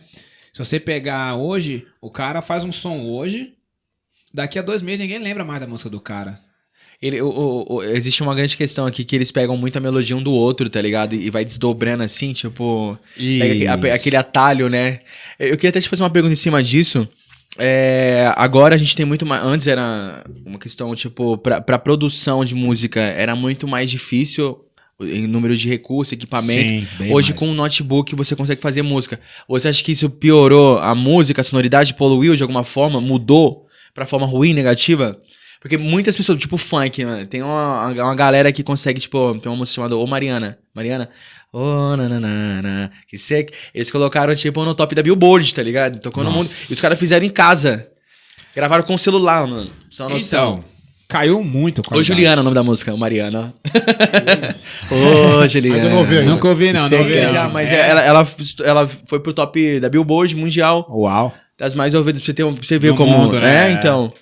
[0.52, 3.54] Se você pegar hoje, o cara faz um som hoje,
[4.32, 6.38] daqui a dois meses ninguém lembra mais da música do cara.
[7.02, 10.14] Ele, o- o- o- existe uma grande questão aqui que eles pegam muito a melodia
[10.16, 11.14] um do outro, tá ligado?
[11.14, 12.98] E vai desdobrando assim, tipo.
[13.16, 15.00] Pega aque- a- aquele atalho, né?
[15.38, 17.08] Eu queria até te fazer uma pergunta em cima disso.
[17.58, 19.42] É, agora a gente tem muito mais.
[19.42, 24.58] Antes era uma questão, tipo, pra, pra produção de música era muito mais difícil
[25.00, 26.86] em número de recursos, equipamento.
[26.98, 27.38] Sim, Hoje, mais.
[27.40, 29.18] com um notebook, você consegue fazer música.
[29.48, 34.06] Você acha que isso piorou a música, a sonoridade, poluiu de alguma forma, mudou pra
[34.06, 35.18] forma ruim, negativa?
[35.60, 37.26] Porque muitas pessoas, tipo funk, né?
[37.28, 40.58] tem uma, uma galera que consegue, tipo, tem uma música chamada Ô Mariana.
[40.74, 41.10] Mariana?
[41.52, 43.52] Ô, nananana, que seca.
[43.74, 45.98] Eles colocaram, tipo, no top da Billboard, tá ligado?
[46.00, 46.48] Tocou no Nossa.
[46.48, 46.56] mundo.
[46.70, 47.88] E os caras fizeram em casa.
[48.54, 49.70] Gravaram com o celular, mano.
[49.90, 50.52] Só uma noção.
[50.58, 50.64] Então,
[51.08, 51.82] caiu muito.
[51.92, 52.02] Ô.
[52.02, 53.52] Juliana, o nome da música, Mariana.
[54.90, 55.88] Ô, Juliana.
[55.88, 56.22] Não ouvi.
[56.22, 56.88] Nunca ouvi, não.
[56.88, 57.32] Sei não ouvi, é não.
[57.32, 57.90] já, mas É.
[57.90, 58.28] ela, ela,
[58.64, 61.34] ela foi pro top da Billboard mundial, Uau.
[61.60, 63.16] Das mais ouvidas, pra você, ter, um- pra você ver Do como.
[63.16, 63.68] mundo, né?
[63.68, 64.12] É, então.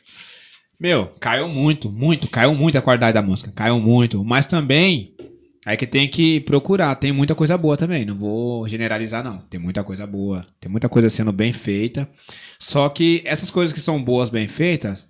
[0.79, 4.23] Meu, caiu muito, muito, caiu muito a qualidade da música, caiu muito.
[4.25, 5.13] Mas também,
[5.67, 9.39] é que tem que procurar, tem muita coisa boa também, não vou generalizar não.
[9.39, 12.09] Tem muita coisa boa, tem muita coisa sendo bem feita.
[12.59, 15.07] Só que essas coisas que são boas, bem feitas,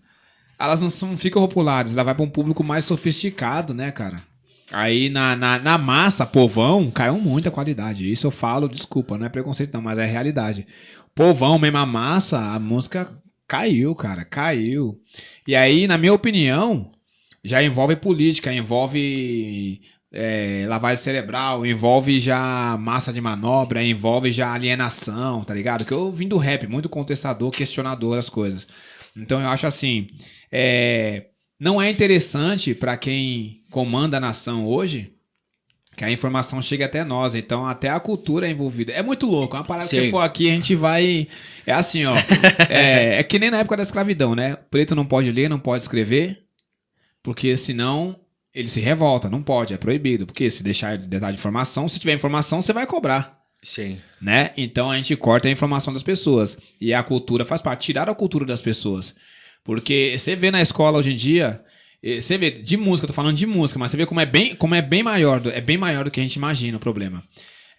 [0.59, 4.23] elas não são, ficam populares, ela vai para um público mais sofisticado, né, cara?
[4.73, 8.11] Aí na, na, na massa, povão, caiu muito a qualidade.
[8.11, 10.67] Isso eu falo, desculpa, não é preconceito não, mas é realidade.
[11.19, 13.11] Povão, mesmo a massa, a música
[13.45, 15.03] caiu, cara, caiu.
[15.49, 16.93] E aí, na minha opinião,
[17.43, 19.81] já envolve política, envolve
[20.13, 25.85] é, lavagem cerebral, envolve já massa de manobra, envolve já alienação, tá ligado?
[25.85, 28.69] Que eu vim do rap, muito contestador, questionador das coisas.
[29.17, 30.07] Então eu acho assim,
[30.53, 35.18] é, não é interessante para quem comanda a nação hoje
[35.99, 37.35] que a informação chegue até nós.
[37.35, 38.93] Então até a cultura é envolvida.
[38.93, 39.57] É muito louco.
[39.57, 40.05] É uma parada que Sim.
[40.05, 41.27] você for aqui a gente vai.
[41.67, 42.15] É assim, ó.
[42.71, 44.55] é, é que nem na época da escravidão, né?
[44.55, 46.45] O preto não pode ler, não pode escrever,
[47.23, 48.17] porque senão
[48.55, 49.29] ele se revolta.
[49.29, 50.25] Não pode, é proibido.
[50.25, 53.99] Porque se deixar detalhe de informação, se tiver informação, você vai cobrar Sim.
[54.21, 54.53] né?
[54.57, 56.57] Então a gente corta a informação das pessoas.
[56.81, 59.15] E a cultura faz parte, tirar a cultura das pessoas.
[59.65, 61.61] Porque você vê na escola hoje em dia,
[62.03, 64.55] você vê de música, eu tô falando de música, mas você vê como é bem,
[64.55, 67.23] como é bem maior, do- é bem maior do que a gente imagina o problema.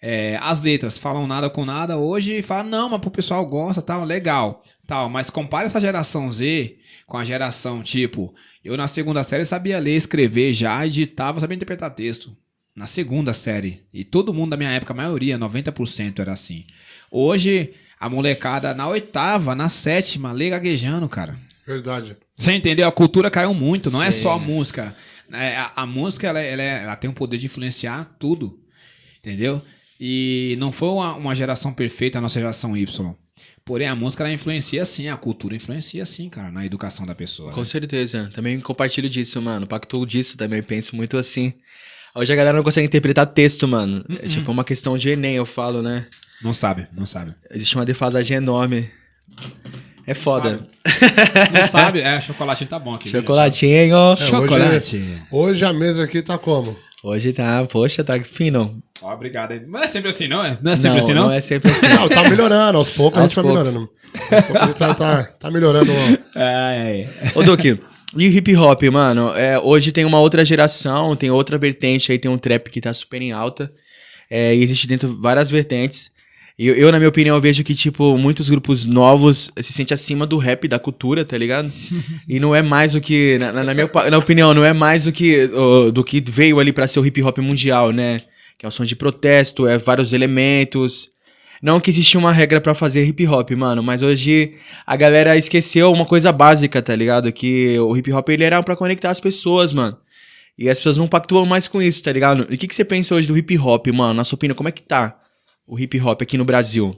[0.02, 3.82] É, as letras falam nada com nada hoje e falam, não, mas pro pessoal gosta,
[3.82, 5.10] tal, legal, tal.
[5.10, 9.96] Mas compare essa geração Z com a geração tipo, eu na segunda série sabia ler,
[9.96, 12.34] escrever já, editava, sabia interpretar texto.
[12.74, 13.82] Na segunda série.
[13.92, 16.64] E todo mundo da minha época, a maioria, 90% era assim.
[17.10, 21.36] Hoje, a molecada na oitava, na sétima, lê gaguejando, cara.
[21.66, 22.16] Verdade.
[22.40, 22.88] Você entendeu?
[22.88, 24.22] A cultura caiu muito, não é Sim.
[24.22, 24.96] só a música.
[25.32, 28.58] É, a, a música, ela, ela é- ela tem o poder de influenciar tudo.
[29.18, 29.62] Entendeu?
[30.00, 33.14] E não foi uma, uma geração perfeita, a nossa geração Y.
[33.64, 37.52] Porém, a música, ela influencia sim, a cultura influencia sim, cara, na educação da pessoa.
[37.52, 37.64] Com né?
[37.64, 38.30] certeza.
[38.34, 39.66] Também compartilho disso, mano.
[39.66, 40.62] Pactuo disso também.
[40.62, 41.52] Penso muito assim.
[42.14, 44.04] Hoje a galera não consegue interpretar texto, mano.
[44.22, 46.06] É tipo uma questão de Enem, eu falo, né?
[46.42, 47.34] Não sabe, não sabe.
[47.50, 48.90] Existe uma defasagem enorme.
[50.10, 50.66] É foda.
[51.54, 52.00] Não sabe?
[52.00, 53.08] É, chocolatinho tá bom aqui.
[53.08, 54.12] Chocolatinho.
[54.12, 55.22] É, Chocolate.
[55.30, 56.76] Hoje a mesa aqui tá como?
[57.04, 58.76] Hoje tá, poxa, tá fino.
[59.00, 59.62] Ó, obrigado aí.
[59.64, 60.58] Mas é sempre assim, não é?
[60.60, 61.22] Não é sempre não, assim, não?
[61.26, 61.86] não é sempre assim.
[61.86, 63.68] Não, tá melhorando, aos poucos a Aos gente tá poucos.
[63.68, 63.92] melhorando.
[64.12, 65.92] Aos poucos a gente tá, tá, tá melhorando.
[66.34, 67.32] É, é.
[67.38, 67.78] Ô, Duque,
[68.16, 69.32] e o hip hop, mano?
[69.36, 72.92] É, hoje tem uma outra geração, tem outra vertente aí, tem um trap que tá
[72.92, 73.72] super em alta.
[74.28, 76.10] É, e existe dentro várias vertentes.
[76.62, 80.36] Eu, eu, na minha opinião, vejo que, tipo, muitos grupos novos se sentem acima do
[80.36, 81.72] rap, da cultura, tá ligado?
[82.28, 85.12] e não é mais o que, na, na- minha na opinião, não é mais o
[85.12, 88.20] que, o- do que veio ali pra ser o hip hop mundial, né?
[88.58, 91.08] Que é um som de protesto, é vários elementos.
[91.62, 94.54] Não que existia uma regra pra fazer hip hop, mano, mas hoje
[94.86, 97.32] a galera esqueceu uma coisa básica, tá ligado?
[97.32, 99.96] Que o hip hop ele era pra conectar as pessoas, mano.
[100.58, 102.46] E as pessoas não pactuam mais com isso, tá ligado?
[102.50, 104.12] E o que, que você pensa hoje do hip hop, mano?
[104.14, 105.16] Na sua opinião, como é que tá
[105.70, 106.96] o hip hop aqui no Brasil?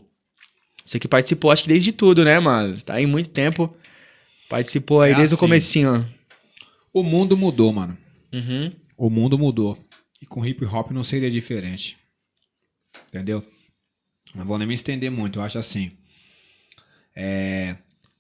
[0.85, 2.81] Você que participou, acho que desde tudo, né, mano?
[2.81, 3.75] Tá aí muito tempo.
[4.49, 5.41] Participou aí É desde o assim.
[5.41, 6.05] comecinho, ó.
[6.93, 7.97] O mundo mudou, mano.
[8.33, 8.73] Uhum.
[8.97, 9.79] O mundo mudou.
[10.21, 11.97] E com hip hop não seria diferente.
[13.09, 13.45] Entendeu?
[14.35, 15.93] Não vou nem me estender muito, eu acho assim.
[17.15, 17.77] É,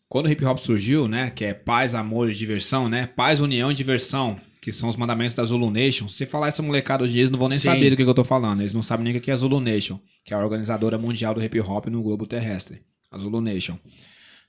[0.08, 1.30] Quando o hip hop surgiu, né?
[1.30, 3.06] Que é paz, amor e diversão, né?
[3.06, 4.38] Paz, união e diversão.
[4.60, 6.06] Que são os mandamentos da Zulu Nation.
[6.08, 7.64] Se falar essa molecada hoje, eles não vão nem Sim.
[7.64, 8.60] saber do que, que eu tô falando.
[8.60, 11.42] Eles não sabem nem o que é Zulu Nation, que é a organizadora mundial do
[11.42, 12.82] hip hop no globo terrestre.
[13.10, 13.78] A Zulu Nation.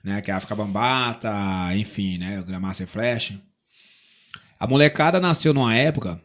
[0.03, 0.21] Né?
[0.21, 1.31] Que é a África Bambata,
[1.75, 2.41] enfim, né?
[2.45, 3.37] Grandmaster Flash.
[4.59, 6.21] A molecada nasceu numa época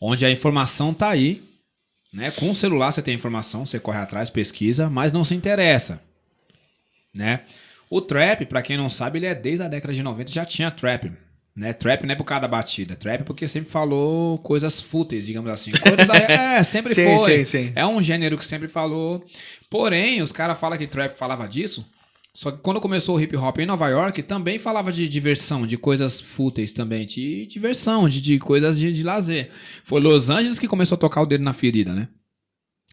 [0.00, 1.42] onde a informação tá aí,
[2.12, 2.30] né?
[2.30, 6.00] Com o celular você tem informação, você corre atrás, pesquisa, mas não se interessa,
[7.14, 7.44] né?
[7.88, 10.70] O trap, pra quem não sabe, ele é desde a década de 90 já tinha
[10.70, 11.12] trap,
[11.56, 11.72] né?
[11.72, 15.70] Trap não é por causa da batida, trap porque sempre falou coisas fúteis, digamos assim.
[15.70, 17.38] Coisas é, sempre Sim, foi.
[17.38, 17.72] sim, sim.
[17.74, 19.24] É um gênero que sempre falou.
[19.70, 21.86] Porém, os caras falam que trap falava disso.
[22.36, 25.76] Só que quando começou o hip hop em Nova York, também falava de diversão, de
[25.76, 29.50] coisas fúteis também, de diversão, de, de coisas de, de lazer.
[29.84, 32.08] Foi Los Angeles que começou a tocar o dedo na ferida, né?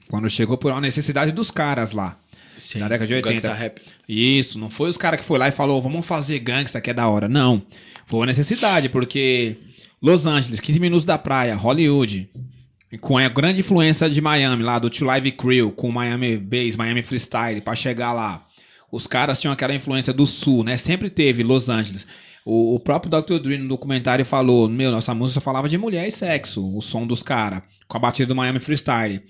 [0.08, 2.20] Quando chegou por uma necessidade dos caras lá.
[2.56, 2.78] Sim.
[2.80, 3.32] Na década de 80.
[3.32, 3.82] Gangsta rap.
[4.08, 6.94] Isso, não foi os caras que foi lá e falou, vamos fazer gangsta que é
[6.94, 7.28] da hora.
[7.28, 7.66] Não.
[8.06, 9.58] Foi uma necessidade, porque
[10.02, 12.30] Los Angeles, 15 minutos da praia, Hollywood,
[13.00, 17.04] com a grande influência de Miami, lá do Two Live Crew, com Miami Bass, Miami
[17.04, 18.46] Freestyle, pra chegar lá.
[18.92, 20.76] Os caras tinham aquela influência do sul, né?
[20.76, 22.06] Sempre teve Los Angeles.
[22.44, 23.38] O, o próprio Dr.
[23.40, 27.24] Dre no documentário falou: Meu, nossa música falava de mulher e sexo, o som dos
[27.24, 29.22] caras, com a batida do Miami Freestyle.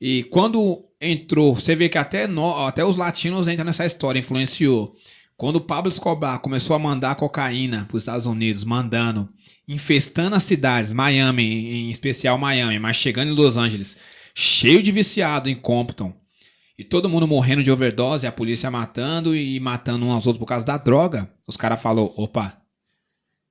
[0.00, 4.94] E quando entrou, você vê que até, nó- até os latinos entram nessa história, influenciou.
[5.36, 9.28] Quando o Pablo Escobar começou a mandar cocaína para os Estados Unidos, mandando,
[9.66, 13.96] infestando as cidades, Miami, em especial Miami, mas chegando em Los Angeles,
[14.34, 16.14] cheio de viciado em Compton,
[16.78, 20.46] e todo mundo morrendo de overdose, a polícia matando e matando uns aos outros por
[20.46, 22.62] causa da droga, os caras falaram, opa,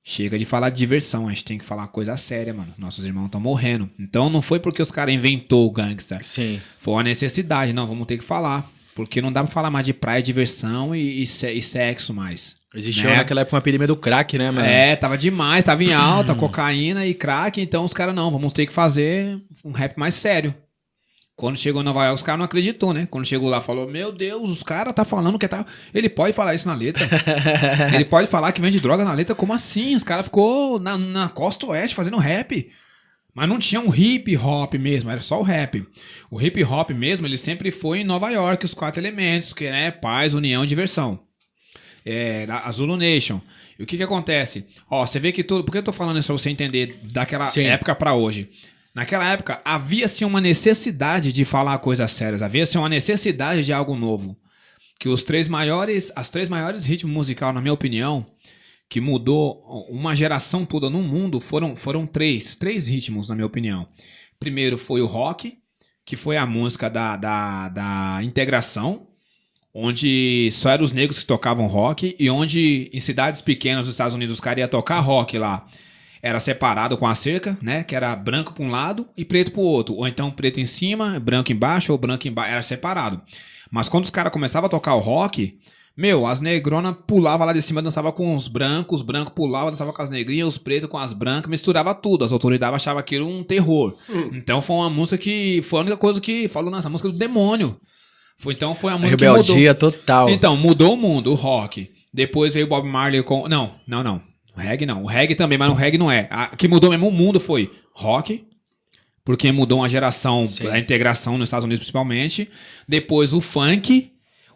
[0.04, 2.74] chega de falar de diversão, a gente tem que falar coisa séria, mano.
[2.78, 3.89] Nossos irmãos estão morrendo.
[4.00, 6.24] Então não foi porque os caras inventou o gangster.
[6.24, 6.60] Sim.
[6.80, 8.70] Foi uma necessidade, não, vamos ter que falar.
[9.06, 12.56] Porque não dá pra falar mais de praia, diversão e, e, se- sexo mais.
[12.74, 13.18] Existiu Né?
[13.18, 14.66] naquela época uma epidemia do crack, né, mano?
[14.66, 18.66] É, tava demais, tava em alta, cocaína e crack, então os caras não, vamos ter
[18.66, 20.56] que fazer um rap mais sério.
[21.36, 23.08] Quando chegou em Nova York, os caras não acreditou, né?
[23.10, 25.66] Quando chegou lá, falou: Meu Deus, os caras tá falando que tá.
[25.92, 27.08] Ele pode falar isso na letra.
[27.96, 29.34] Ele pode falar que vende droga na letra.
[29.34, 29.96] Como assim?
[29.96, 32.70] Os caras ficou na, na costa oeste fazendo rap.
[33.34, 35.86] Mas não tinha um hip hop mesmo, era só o rap.
[36.30, 39.89] O hip hop mesmo, ele sempre foi em Nova York, os quatro elementos, que é
[39.89, 41.20] paz, união, diversão.
[42.06, 43.39] É, a Zulu Nation.
[43.80, 44.65] E o que que acontece?
[44.89, 45.63] Ó, você vê que tudo.
[45.63, 47.63] Por que eu tô falando isso pra você entender daquela Sim.
[47.63, 48.50] época pra hoje?
[48.94, 54.38] Naquela época, havia-se uma necessidade de falar coisas sérias, havia-se uma necessidade de algo novo.
[55.00, 58.26] Que os três maiores, as três maiores ritmos musical, na minha opinião,
[58.91, 63.88] que mudou uma geração toda no mundo, foram, foram três, três ritmos, na minha opinião.
[64.38, 65.58] Primeiro foi o rock,
[66.04, 69.08] que foi a música da, da, da integração,
[69.73, 74.13] onde só eram os negros que tocavam rock, e onde em cidades pequenas dos Estados
[74.13, 75.65] Unidos os caras iam tocar rock lá.
[76.21, 77.86] Era separado com a cerca, né?
[77.86, 79.95] Que era branco para um lado e preto para o outro.
[79.95, 82.51] Ou então preto em cima, branco embaixo, ou branco embaixo.
[82.51, 83.21] Era separado.
[83.71, 85.58] Mas quando os caras começavam a tocar o rock,
[85.95, 89.91] meu, as negronas pulavam lá de cima, dançava com os brancos, os brancos pulavam, dançava
[89.93, 92.23] com as negrinhas, os pretos com as brancas, misturava tudo.
[92.25, 93.95] As autoridades achavam aquilo um terror.
[94.34, 97.77] Então foi uma música que foi a única coisa que falou nessa música do demônio.
[98.38, 99.41] Foi, então foi a A música que mudou.
[99.43, 100.30] rebeldia total.
[100.30, 101.91] Então, mudou o mundo, o rock.
[102.12, 103.47] Depois veio o Bob Marley com.
[103.47, 104.21] Não, não, não.
[104.58, 105.04] O reggae não.
[105.04, 106.27] O reggae também, mas o reggae não é.
[106.32, 108.43] A que mudou mesmo o mundo foi rock,
[109.23, 110.67] porque mudou uma geração, Sim.
[110.67, 112.49] a integração nos Estados Unidos principalmente.
[112.88, 114.10] Depois o funk.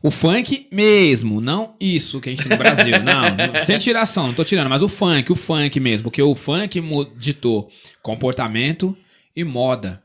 [0.05, 2.93] O funk mesmo, não isso que a gente tem no Brasil.
[3.01, 3.25] não,
[3.65, 6.79] sem tiração, não tô tirando, mas o funk, o funk mesmo, porque o funk
[7.17, 7.71] ditou
[8.03, 8.95] comportamento
[9.35, 10.03] e moda.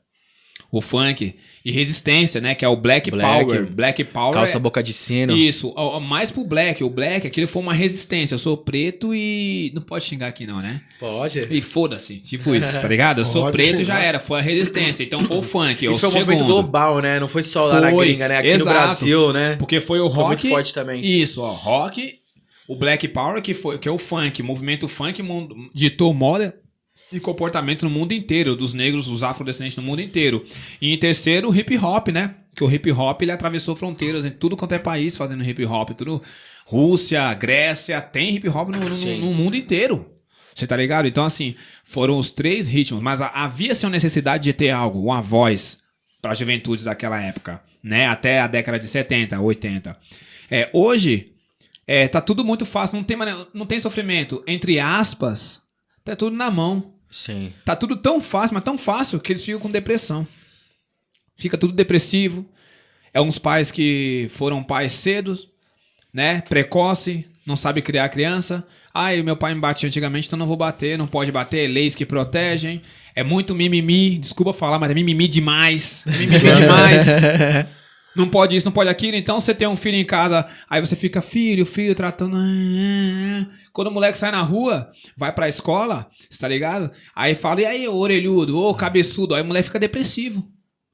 [0.73, 2.55] O funk e resistência, né?
[2.55, 3.67] Que é o Black, Black, Power.
[3.67, 5.37] Black Power Calça é- boca de sino.
[5.37, 6.85] isso, mais pro Black.
[6.85, 8.35] O Black, aquilo foi uma resistência.
[8.35, 9.73] Eu sou preto e.
[9.75, 10.81] Não pode xingar aqui, não, né?
[11.01, 11.41] Pode.
[11.51, 13.21] E foda-se, tipo isso, tá ligado?
[13.21, 14.21] Eu sou Pode preto e já era.
[14.21, 15.03] Foi a resistência.
[15.03, 15.85] Então foi o funk.
[15.87, 16.53] Isso foi um movimento segundo.
[16.55, 17.19] global, né?
[17.19, 18.37] Não foi só lá na Foi, gringa, né?
[18.39, 18.71] Aqui no exato.
[18.71, 19.57] Brasil, né?
[19.57, 20.45] Porque foi o Foi rock.
[20.45, 21.05] muito forte também.
[21.05, 21.51] Isso, ó.
[21.51, 22.15] Rock,
[22.69, 24.41] o Black Power, que, foi, que é o funk.
[24.41, 25.21] Movimento funk
[25.75, 26.55] ditou moda
[27.13, 30.45] e comportamento no mundo inteiro, dos negros, dos afrodescendentes no mundo inteiro.
[30.81, 32.37] E em terceiro, o hip hop, né?
[32.55, 35.91] Que o hip hop ele atravessou fronteiras em tudo quanto é país fazendo hip hop.
[35.91, 36.23] Tudo.
[36.67, 40.09] Rússia, Grécia, tem hip hop no, no- no mundo inteiro.
[40.55, 41.07] Você tá ligado?
[41.09, 45.79] Então, assim, foram os três ritmos, mas havia-se uma necessidade de ter algo, uma voz
[46.21, 48.07] para as juventudes daquela época, né?
[48.07, 49.97] Até a década de 70, 80.
[50.51, 51.33] É, hoje,
[51.87, 53.17] é, tá tudo muito fácil, não tem,
[53.55, 54.43] não tem sofrimento.
[54.47, 55.63] Entre aspas,
[56.05, 56.95] tá tudo na mão.
[57.11, 57.53] Sim.
[57.65, 60.27] Tá tudo tão fácil, mas tão fácil que eles ficam com depressão.
[61.37, 62.47] Fica tudo depressivo.
[63.13, 65.49] É uns pais que foram pais cedos,
[66.15, 66.43] né?
[66.43, 68.65] Precoce, não sabe criar criança.
[68.95, 72.07] Ai, meu pai me batia antigamente, então não vou bater, não pode bater, leis que
[72.07, 72.83] protegem.
[73.15, 76.05] É muito mimimi, desculpa falar, mas é mimimi demais.
[76.07, 77.07] É Mimimi demais.
[78.15, 79.17] Não pode isso, não pode aquilo.
[79.17, 82.37] Então você tem um filho em casa, aí você fica, filho, filho, tratando.
[83.73, 86.91] Quando o moleque sai na rua, vai pra escola, tá ligado?
[87.15, 89.35] Aí fala, e aí, orelhudo, ô cabeçudo.
[89.35, 90.47] Aí o moleque fica depressivo.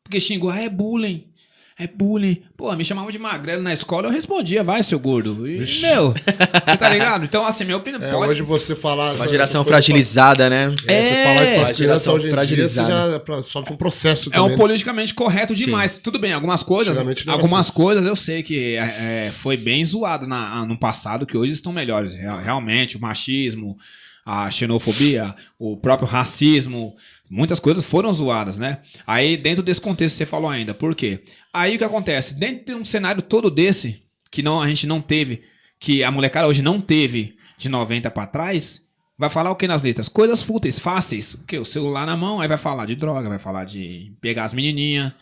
[0.03, 1.33] Porque xingou, ah, é bullying.
[1.79, 2.43] É bullying.
[2.57, 5.47] Pô, me chamavam de magrelo na escola, eu respondia, vai, seu gordo.
[5.47, 6.13] E, meu,
[6.67, 7.23] você tá ligado?
[7.27, 8.31] Então, assim, minha opinião É, pode.
[8.33, 9.15] hoje você falar.
[9.15, 10.75] Uma geração fragilizada, né?
[10.89, 13.11] É, você falar isso É, pra a geração hoje em dia, fragilizada.
[13.13, 14.47] já pra- sofre um processo É também.
[14.47, 14.57] um né?
[14.57, 15.67] politicamente correto Sim.
[15.67, 15.99] demais.
[15.99, 16.97] Tudo bem, algumas coisas.
[17.29, 21.53] Algumas coisas eu sei que é, é, foi bem zoado na, no passado, que hoje
[21.53, 22.15] estão melhores.
[22.15, 23.77] Real- Realmente, o machismo,
[24.27, 26.97] a xenofobia, o próprio racismo,
[27.31, 28.81] muitas coisas foram zoadas, né?
[29.07, 30.75] Aí, dentro desse contexto, você falou ainda.
[30.75, 31.23] Por quê?
[31.55, 32.35] Aí o que acontece?
[32.35, 35.43] Dentro de um cenário todo desse, que não, a gente não teve,
[35.79, 38.83] que a molecada hoje não teve de 90 pra trás,
[39.17, 40.09] vai falar o que nas letras?
[40.09, 41.35] Coisas fúteis, fáceis.
[41.35, 41.59] O quê?
[41.59, 45.13] O celular na mão, aí vai falar de droga, vai falar de pegar as menininhas.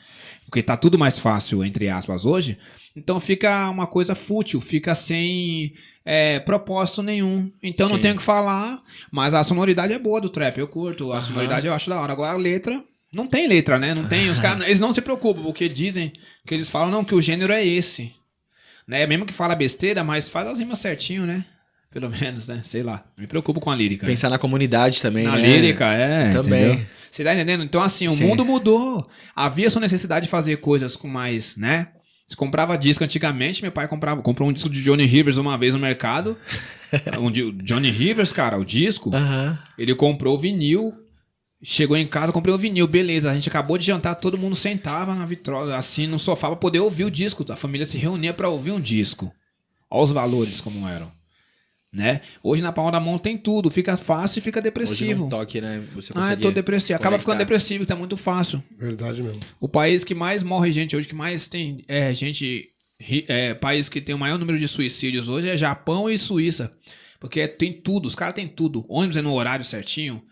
[0.46, 2.56] Porque tá tudo mais fácil, entre aspas, hoje.
[2.96, 7.50] Então fica uma coisa fútil, fica sem é, propósito nenhum.
[7.62, 8.02] Então não Sim.
[8.02, 8.80] tenho o que falar,
[9.10, 11.12] mas a sonoridade é boa do trap, eu curto.
[11.12, 11.26] A Aham.
[11.26, 12.12] sonoridade eu acho da hora.
[12.12, 12.82] Agora a letra.
[13.12, 13.94] Não tem letra, né?
[13.94, 14.28] Não tem.
[14.28, 16.12] Os caras, eles não se preocupam, porque dizem
[16.46, 18.12] que eles falam, não, que o gênero é esse.
[18.86, 19.06] Né?
[19.06, 21.44] Mesmo que fala besteira, mas faz as rimas certinho, né?
[21.90, 22.60] Pelo menos, né?
[22.64, 23.04] Sei lá.
[23.16, 24.04] Me preocupo com a lírica.
[24.04, 25.42] Pensar na comunidade também, Na né?
[25.42, 26.32] lírica, é.
[26.32, 26.64] Também.
[26.72, 26.86] entendeu?
[27.10, 27.62] Você tá entendendo?
[27.62, 28.24] Então, assim, o Sim.
[28.26, 29.08] mundo mudou.
[29.34, 31.88] Havia essa necessidade de fazer coisas com mais, né?
[32.26, 35.74] Você comprava disco antigamente, meu pai comprava, comprou um disco de Johnny Rivers uma vez
[35.74, 36.38] no mercado.
[37.20, 39.10] um Johnny Rivers, cara, o disco,
[39.76, 40.94] ele comprou o vinil.
[41.62, 43.30] Chegou em casa, comprei o vinil, beleza.
[43.30, 46.80] A gente acabou de jantar, todo mundo sentava na vitrola, assim, no sofá, pra poder
[46.80, 47.44] ouvir o disco.
[47.50, 49.32] A família se reunia pra ouvir um disco.
[49.90, 51.10] Olha os valores como eram.
[51.94, 52.20] Né?
[52.42, 55.22] Hoje na palma da mão tem tudo, fica fácil e fica Hoje depressivo.
[55.24, 55.82] num toque, né?
[55.94, 56.96] Você Ah, tô depressivo.
[56.96, 58.62] Acaba ficando depressivo, tá muito fácil.
[58.76, 59.40] Verdade mesmo.
[59.60, 62.70] O país que mais morre gente hoje, que mais tem é, gente.
[63.28, 66.72] É, país que tem o maior número de suicídios hoje é Japão e Suíça.
[67.20, 68.84] Porque tem tudo, os caras têm tudo.
[68.88, 70.22] Ônibus é no horário certinho.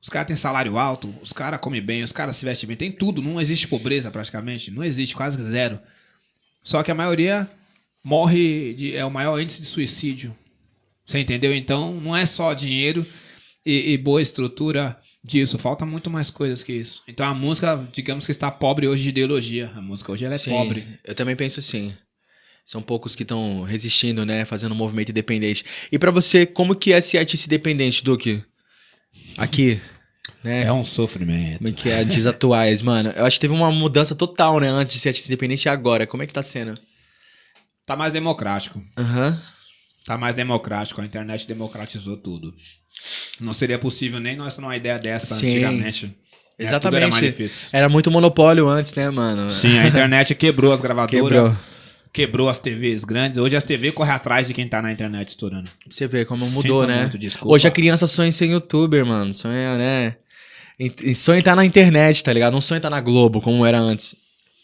[0.00, 2.92] Os caras têm salário alto, os caras comem bem, os caras se vestem bem, tem
[2.92, 3.22] tudo.
[3.22, 5.78] Não existe pobreza praticamente, não existe, quase zero.
[6.62, 7.48] Só que a maioria
[8.02, 10.36] morre, de, é o maior índice de suicídio.
[11.06, 11.54] Você entendeu?
[11.54, 13.06] Então não é só dinheiro
[13.64, 17.02] e, e boa estrutura disso, falta muito mais coisas que isso.
[17.08, 19.72] Então a música, digamos que está pobre hoje de ideologia.
[19.74, 20.86] A música hoje ela é Sim, pobre.
[21.04, 21.94] Eu também penso assim.
[22.64, 24.44] São poucos que estão resistindo, né?
[24.44, 25.64] Fazendo um movimento independente.
[25.92, 28.42] E pra você, como que é ser artista independente, Duque?
[29.36, 29.80] Aqui,
[30.42, 30.64] né?
[30.64, 31.58] É um sofrimento.
[31.58, 33.10] Como é que é dias atuais, mano?
[33.10, 34.68] Eu acho que teve uma mudança total, né?
[34.68, 36.06] Antes de ser artista independente e agora.
[36.06, 36.78] Como é que tá sendo?
[37.86, 38.82] Tá mais democrático.
[38.96, 39.42] Aham.
[40.06, 41.00] Tá mais democrático.
[41.00, 42.52] A internet democratizou tudo.
[43.40, 45.48] Não seria possível nem nós ter uma ideia dessa Sim.
[45.48, 46.16] antigamente.
[46.58, 47.02] Exatamente.
[47.02, 47.68] Era mais difícil.
[47.72, 49.50] Era muito monopólio antes, né, mano?
[49.50, 51.28] Sim, a internet quebrou as gravadoras.
[51.28, 51.56] Quebrou.
[52.12, 53.38] Quebrou as TVs grandes.
[53.38, 55.68] Hoje as TVs correm atrás de quem tá na internet estourando.
[55.90, 57.00] Você ver como mudou, Sinto né?
[57.10, 57.18] muito.
[57.48, 59.34] Hoje a criança sonha em ser youtuber, mano.
[59.34, 60.16] Sonha, né?
[60.78, 62.52] Em- em- Sonha em estar na internet, tá ligado?
[62.52, 64.14] Não sonha em estar na Globo, como era antes.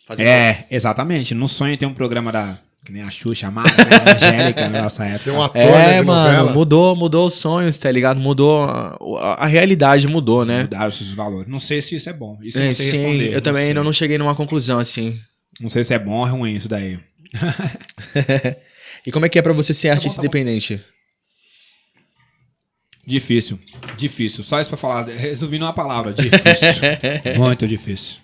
[0.07, 1.35] Fazer É, exatamente.
[1.35, 2.57] No sonho tem um programa da.
[2.91, 5.19] Que nem a Xuxa, a Mara, a Angélica na nossa época.
[5.23, 6.53] Ser um ator né, É, de mano, novela.
[6.53, 8.19] mudou, mudou os sonhos, tá ligado?
[8.19, 10.63] Mudou a, a- a realidade mudou, né?
[10.63, 11.47] Mudaram esses valores.
[11.47, 12.37] Não sei se isso é bom.
[12.43, 13.33] Isso eu É, não sei sim, responder.
[13.33, 13.69] eu também sei.
[13.69, 15.17] ainda não cheguei numa conclusão assim.
[15.61, 16.99] Não sei se é bom ou é ruim isso daí.
[19.07, 20.27] E como é que é pra você ser artista tá bom.
[20.27, 20.79] independente?
[23.07, 23.59] Difícil.
[23.97, 24.45] Difícil.
[24.45, 25.07] Só isso pra falar.
[25.09, 26.13] Resumindo uma palavra.
[26.13, 26.83] Difícil.
[27.39, 28.17] Muito difícil.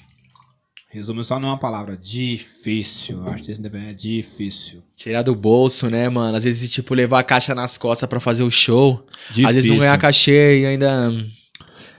[0.96, 1.96] Resumindo só numa palavra.
[1.96, 3.28] Difícil.
[3.28, 4.82] Artista independente é difícil.
[4.96, 6.36] Tirar do bolso, né, mano?
[6.36, 9.04] Às vezes, tipo, levar a caixa nas costas pra fazer o show.
[9.28, 9.48] Difícil.
[9.48, 11.12] Às vezes não ganhar cachê e ainda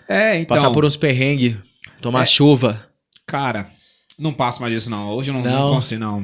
[0.07, 0.55] É, então.
[0.57, 1.55] passar por uns perrengues,
[2.01, 2.25] tomar É.
[2.25, 2.85] chuva.
[3.25, 3.69] Cara,
[4.17, 5.09] não passo mais disso, não.
[5.11, 5.51] Hoje eu não, Não.
[5.69, 6.23] não consigo, não.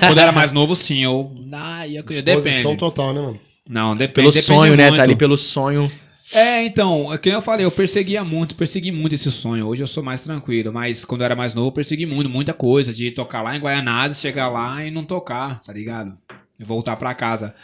[0.00, 1.04] Quando eu era mais novo, sim.
[1.04, 1.34] Eu.
[1.52, 2.76] Ah, eu, Posição depende.
[2.76, 3.40] total, né, mano?
[3.68, 4.14] Não, depende.
[4.14, 4.84] Pelo depende sonho, né?
[4.88, 4.96] muito.
[4.98, 5.90] Tá ali pelo sonho.
[6.32, 9.66] É, então, é que eu falei, eu perseguia muito, persegui muito esse sonho.
[9.66, 12.52] Hoje eu sou mais tranquilo, mas quando eu era mais novo, eu persegui muito, muita
[12.52, 16.16] coisa, de tocar lá em Guaianazes, chegar lá e não tocar, tá ligado?
[16.58, 17.54] E voltar pra casa.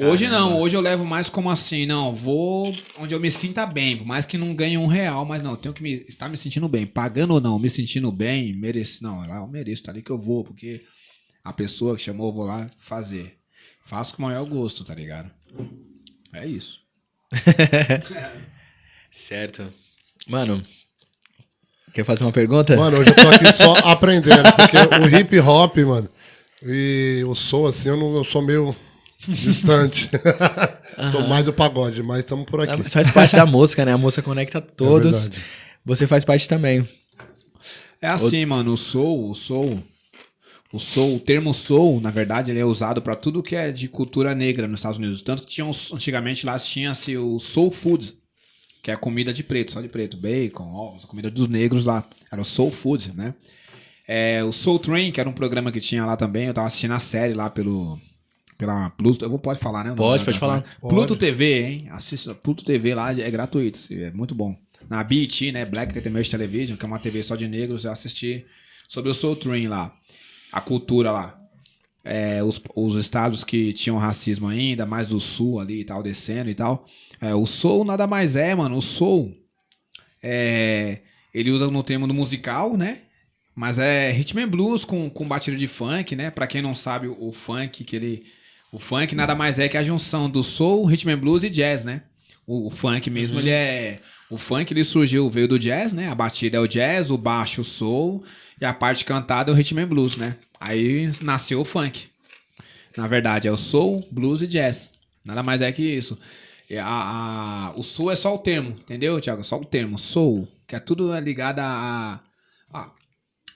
[0.00, 3.98] Hoje não, hoje eu levo mais como assim, não, vou onde eu me sinta bem,
[3.98, 6.66] por mais que não ganhe um real, mas não, tenho que me, estar me sentindo
[6.68, 10.10] bem, pagando ou não, me sentindo bem, mereço, não, lá eu mereço, tá ali que
[10.10, 10.82] eu vou, porque
[11.44, 13.36] a pessoa que chamou, eu vou lá fazer.
[13.84, 15.30] Faço com o maior gosto, tá ligado?
[16.32, 16.80] É isso.
[19.12, 19.72] Certo.
[20.26, 20.62] Mano,
[21.92, 22.76] quer fazer uma pergunta?
[22.76, 26.08] Mano, hoje eu tô aqui só aprendendo, porque o hip hop, mano,
[26.62, 28.74] e o soul, assim, eu, não, eu sou meio
[29.26, 30.10] distante.
[31.10, 32.80] sou mais do pagode, mas estamos por aqui.
[32.80, 33.92] Isso faz parte da música, né?
[33.92, 35.28] A música conecta todos.
[35.28, 35.30] É.
[35.84, 36.86] Você faz parte também.
[38.00, 39.82] É assim, mano, o soul, o soul,
[40.72, 43.88] o soul, o termo soul, na verdade, ele é usado pra tudo que é de
[43.88, 45.22] cultura negra nos Estados Unidos.
[45.22, 48.14] Tanto que tinha os- antigamente lá tinha-se o soul food,
[48.82, 51.84] que é a comida de preto, só de preto, bacon, ovos, a comida dos negros
[51.84, 52.08] lá.
[52.30, 53.34] Era o soul food, né?
[54.12, 56.92] É, o Soul Train, que era um programa que tinha lá também, eu tava assistindo
[56.94, 57.96] a série lá pelo
[58.58, 59.94] pela Pluto, eu vou pode falar, né?
[59.96, 60.62] Pode, pode falar.
[60.80, 61.20] Pluto Pode.
[61.20, 61.88] TV, hein?
[61.92, 64.54] Assista Pluto TV lá, é gratuito, é muito bom.
[64.88, 68.44] Na BET, né, Black Entertainment Television, que é uma TV só de negros, eu assisti
[68.88, 69.94] sobre o Soul Train lá,
[70.52, 71.36] a cultura lá.
[72.02, 76.48] É, os, os estados que tinham racismo ainda, mais do sul ali e tal, descendo
[76.48, 76.86] e tal.
[77.20, 78.76] É, o soul nada mais é, mano.
[78.76, 79.34] O soul,
[80.22, 81.00] é,
[81.32, 83.02] ele usa no termo do musical, né?
[83.54, 86.30] Mas é rhythm and blues com, com batida de funk, né?
[86.30, 88.24] Pra quem não sabe, o, o funk que ele...
[88.72, 91.84] O funk nada mais é que a junção do soul, rhythm and blues e jazz,
[91.84, 92.04] né?
[92.46, 94.00] O, o funk mesmo, ele é...
[94.28, 96.08] O funk, ele surgiu, veio do jazz, né?
[96.08, 98.24] A batida é o jazz, o baixo o soul
[98.60, 100.36] e a parte cantada é o rhythm and blues, né?
[100.60, 102.08] Aí nasceu o funk.
[102.96, 104.92] Na verdade, é o soul, blues e jazz.
[105.24, 106.18] Nada mais é que isso.
[106.78, 109.42] A- a- o soul é só o termo, entendeu, Thiago?
[109.42, 110.46] Só o termo, soul.
[110.66, 112.20] Que é tudo ligado a,
[112.72, 112.90] a,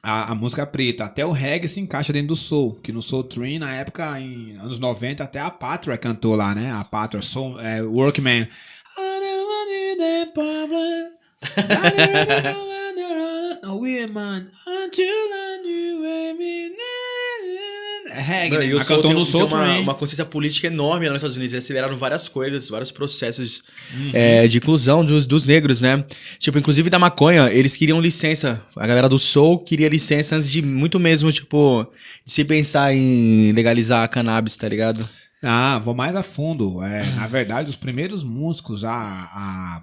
[0.02, 1.04] a, a música preta.
[1.04, 2.74] Até o reggae se encaixa dentro do soul.
[2.82, 6.72] Que no Soul Train, na época, em anos 90, até a Patra cantou lá, né?
[6.72, 8.48] A Patra, soul, é, Workman.
[10.34, 11.08] Problem.
[13.64, 16.74] Woman until I knew every
[18.10, 18.70] É reggae, Mano, né?
[18.70, 21.36] e o Soul tem, no tem Soul uma, uma consciência política enorme lá nos Estados
[21.36, 21.52] Unidos.
[21.52, 24.10] Eles aceleraram várias coisas, vários processos Uhum.
[24.12, 26.04] é, de inclusão dos, dos negros, né?
[26.38, 28.62] Tipo, inclusive da maconha, eles queriam licença.
[28.76, 31.84] A galera do Soul queria licença antes de muito mesmo, tipo,
[32.24, 35.08] de se pensar em legalizar a cannabis, tá ligado?
[35.42, 36.82] Ah, vou mais a fundo.
[36.84, 39.82] É, na verdade, os primeiros músicos a, a,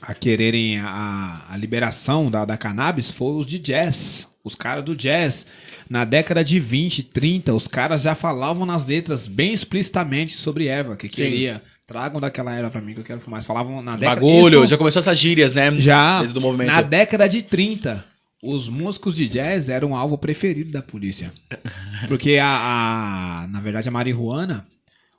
[0.00, 4.28] a quererem a, a liberação da, da cannabis foram os de jazz.
[4.44, 5.46] Os caras do jazz.
[5.90, 10.96] Na década de 20, 30, os caras já falavam nas letras bem explicitamente sobre erva,
[10.96, 11.10] que Sim.
[11.24, 11.62] queria.
[11.86, 13.38] Tragam daquela erva pra mim que eu quero fumar.
[13.38, 15.72] Eles falavam na década Bagulho, Isso já começou essas gírias, né?
[15.80, 16.66] já Dentro do movimento.
[16.68, 18.04] na década de 30,
[18.42, 21.32] os músicos de jazz eram o alvo preferido da polícia.
[22.08, 24.66] Porque a, a- na verdade, a marihuana,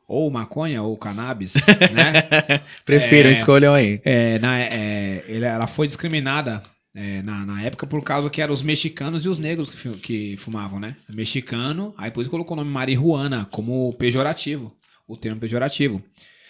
[0.07, 1.53] ou maconha, ou cannabis,
[1.93, 2.61] né?
[2.85, 3.33] Prefiram, É.
[3.33, 3.99] escolham aí.
[4.05, 6.63] É, na- é, ela foi discriminada
[6.95, 10.37] é, na, na época por causa que eram os mexicanos e os negros que, que
[10.37, 10.95] fumavam, né?
[11.09, 14.73] Mexicano, aí depois colocou o nome marihuana como pejorativo,
[15.07, 16.01] o termo pejorativo.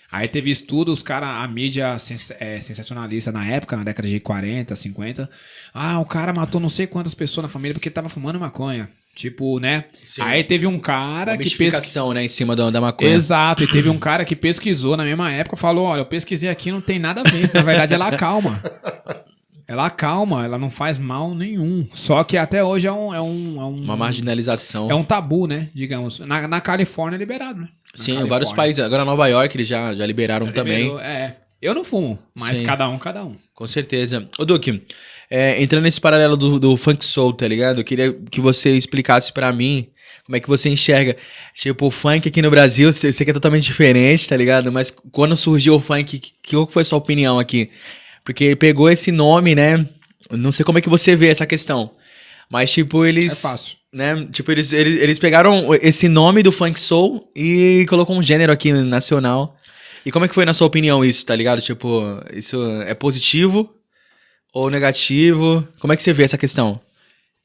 [0.10, 4.20] Aí teve estudo, os caras, a mídia sens- é, sensacionalista na época, na década de
[4.22, 5.30] 40, 50.
[5.74, 8.90] Ah, o cara matou não sei quantas pessoas na família porque tava fumando maconha.
[9.18, 9.86] Tipo, né?
[10.06, 10.22] Sim.
[10.22, 12.14] Aí teve um cara Uma que pesquisou.
[12.14, 13.10] né, em cima da, da maconha.
[13.16, 16.72] Exato, e teve um cara que pesquisou na mesma época falou: olha, eu pesquisei aqui,
[16.72, 17.50] não tem nada a ver.
[17.52, 18.62] Na verdade, ela acalma.
[19.70, 21.86] Ela acalma, ela não faz mal nenhum.
[21.94, 23.14] Só que até hoje é um.
[23.14, 24.90] É um, é um, Uma marginalização.
[24.90, 25.68] é um tabu, né?
[25.74, 26.20] Digamos.
[26.20, 27.68] Na, na Califórnia é liberado, né?
[27.68, 28.30] Na Sim, Califórnia.
[28.30, 28.82] vários países.
[28.82, 30.84] Agora Nova York eles já, já liberaram Já também.
[30.84, 31.36] liberou, É.
[31.62, 32.64] Eu não fumo, mas Sim.
[32.64, 33.36] cada um, cada um.
[33.54, 34.30] Com certeza.
[34.40, 34.84] Ô, Duque,
[35.30, 37.82] é, entrando nesse paralelo do, do funk soul, tá ligado?
[37.82, 39.90] Eu queria que você explicasse pra mim
[40.26, 41.16] como é que você enxerga.
[41.54, 44.72] Tipo, o funk aqui no Brasil, eu sei que é totalmente diferente, tá ligado?
[44.72, 47.70] Mas quando surgiu o funk, qual foi a sua opinião aqui?
[48.24, 49.88] Porque ele pegou esse nome, né?
[50.30, 51.92] Não sei como é que você vê essa questão.
[52.50, 53.34] Mas, tipo, eles.
[53.34, 53.78] É fácil.
[53.92, 54.28] Né?
[54.32, 58.74] Tipo, eles, eles, eles pegaram esse nome do funk soul e colocou um gênero aqui
[58.74, 59.56] nacional.
[60.06, 61.62] E como é que foi, na sua opinião, isso, tá ligado?
[61.62, 63.77] Tipo, isso é positivo
[64.54, 65.68] ou negativo?
[65.80, 66.80] Como é que você vê essa questão?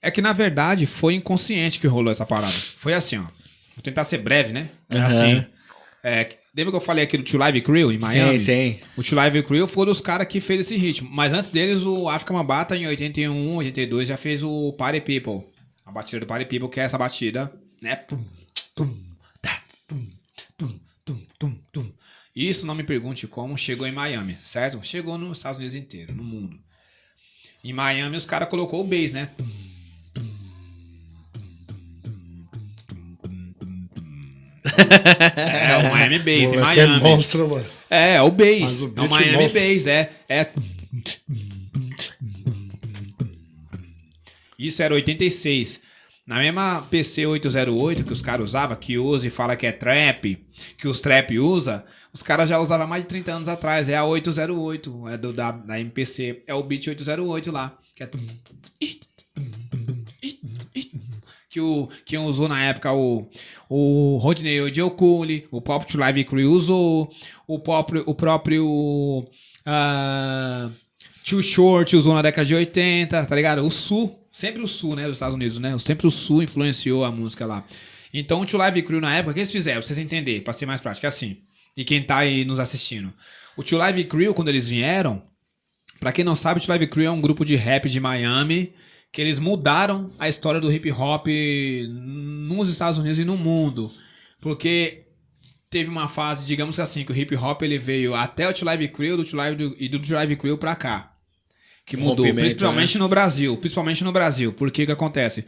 [0.01, 2.55] É que na verdade foi inconsciente que rolou essa parada.
[2.77, 3.23] Foi assim, ó.
[3.75, 4.69] Vou tentar ser breve, né?
[4.91, 5.07] É Aham.
[5.07, 5.47] assim.
[6.05, 8.41] É, lembra que eu falei aqui do Two Live Crew em Miami?
[8.41, 8.81] Sim, sim.
[8.97, 11.09] O Two Live Crew foi dos caras que fez esse ritmo.
[11.11, 15.47] Mas antes deles, o África Mabata, em 81, 82, já fez o Party People.
[15.87, 17.95] A batida do Party People, que é essa batida, né?
[17.97, 18.25] Tum,
[18.75, 18.97] tum,
[19.41, 20.07] tá, tum,
[20.57, 21.93] tum, tum, tum.
[22.35, 24.81] Isso não me pergunte como chegou em Miami, certo?
[24.83, 26.59] Chegou nos Estados Unidos inteiro, no mundo.
[27.65, 29.31] Em Miami, os caras colocou o bass, né?
[35.37, 37.01] É, o Miami Bass, em é Miami.
[37.01, 37.67] monstro, mano.
[37.91, 38.61] É, é o bass.
[38.61, 39.61] Mas o é o Miami mostra.
[39.61, 40.11] Bass, é.
[40.29, 40.53] é.
[44.59, 45.81] Isso era 86.
[46.27, 50.39] Na mesma PC 808 que os caras usavam, que usa e fala que é trap,
[50.79, 53.89] que os trap usa, os caras já usavam mais de 30 anos atrás.
[53.89, 56.43] É a 808, é do, da, da MPC.
[56.47, 57.79] É o beat 808 lá.
[57.97, 58.11] Que é.
[61.49, 63.29] Que, o, que usou na época o,
[63.69, 67.13] o Rodney Odiokuli, o Pop Live Crew usou,
[67.47, 69.29] o próprio, o próprio
[69.67, 70.71] ah,
[71.29, 73.63] Too Short usou na década de 80, tá ligado?
[73.67, 75.77] O Sul, sempre o Sul, né, dos Estados Unidos, né?
[75.79, 77.67] Sempre o Sul influenciou a música lá.
[78.15, 79.81] Então o Too Live Crew na época, o que eles fizeram?
[79.81, 81.37] Pra vocês entenderem, pra ser mais prático, é assim.
[81.77, 83.13] E quem tá aí nos assistindo.
[83.57, 85.23] O Too Live Crew, quando eles vieram,
[86.01, 88.73] pra quem não sabe, o Too Live Crew é um grupo de rap de Miami
[89.11, 91.27] que eles mudaram a história do hip hop
[91.89, 93.93] nos Estados Unidos e no mundo.
[94.41, 95.05] Porque
[95.71, 98.89] teve uma fase, digamos que assim, que o hip hop ele veio até o T-Live
[98.89, 101.13] Crew do T-Live do- e do T-Live Crew pra cá.
[101.85, 103.57] Que mudou, principalmente no Brasil.
[103.57, 104.53] Principalmente no Brasil.
[104.53, 105.45] Porque o que acontece?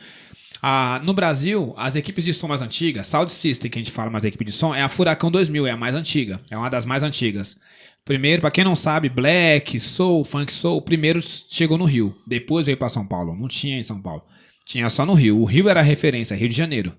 [1.03, 4.23] No Brasil, as equipes de som mais antigas, Sound System, que a gente fala mais
[4.23, 6.41] da equipe de som, é a Furacão 2000, é a mais antiga.
[6.51, 7.57] É uma das mais antigas.
[8.05, 12.17] Primeiro, pra quem não sabe, Black, Soul, Funk Soul, primeiro chegou no Rio.
[12.27, 13.35] Depois veio pra São Paulo.
[13.35, 14.23] Não tinha em São Paulo.
[14.65, 15.39] Tinha só no Rio.
[15.39, 16.97] O Rio era referência, Rio de Janeiro.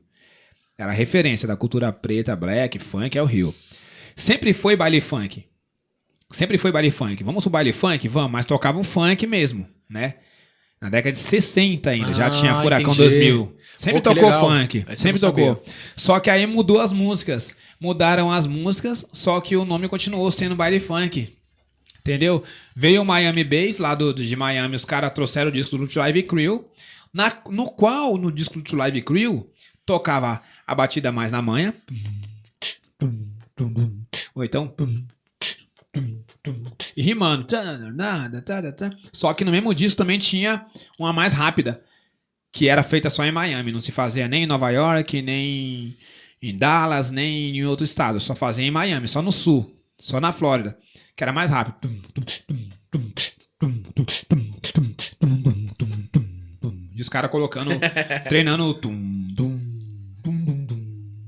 [0.78, 3.54] Era referência da cultura preta, black, funk, é o Rio.
[4.16, 5.46] Sempre foi baile funk.
[6.32, 7.24] Sempre foi baile funk.
[7.24, 8.08] Vamos pro baile funk?
[8.08, 10.16] Vamos, mas tocava um funk mesmo, né?
[10.82, 13.10] Na década de 60 ainda, já Ah, tinha Furacão entendi.
[13.10, 13.56] 2000.
[13.78, 14.40] Sempre que tocou legal.
[14.50, 15.64] funk, sempre tocou.
[15.98, 17.56] Só que aí mudou as músicas.
[17.80, 21.36] Mudaram as músicas, só que o nome continuou sendo baile funk.
[22.00, 22.44] Entendeu?
[22.76, 26.24] Veio o Miami Bass, lá do, de Miami, os caras trouxeram o disco do Live
[26.24, 26.66] Crew,
[27.14, 29.50] na, no qual, no disco do Live Crew,
[29.86, 31.74] tocava a batida mais na manha.
[34.34, 34.74] Ou então.
[36.96, 37.46] E rimando.
[39.14, 40.66] Só que no mesmo disco também tinha
[40.98, 41.82] uma mais rápida,
[42.52, 43.72] que era feita só em Miami.
[43.72, 45.98] Não se fazia nem em Nova York, nem
[46.42, 48.20] em Dallas, nem em outro estado.
[48.20, 50.78] Só fazia em Miami, só no sul, só na Flórida,
[51.16, 51.76] que era mais rápido.
[56.96, 57.72] E os caras colocando,
[58.30, 59.60] treinando tum, tum,
[60.24, 60.66] tum, tum,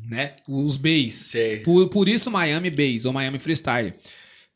[0.08, 0.36] né?
[0.48, 1.14] os bass.
[1.66, 3.94] Por, por isso Miami Bass ou Miami Freestyle.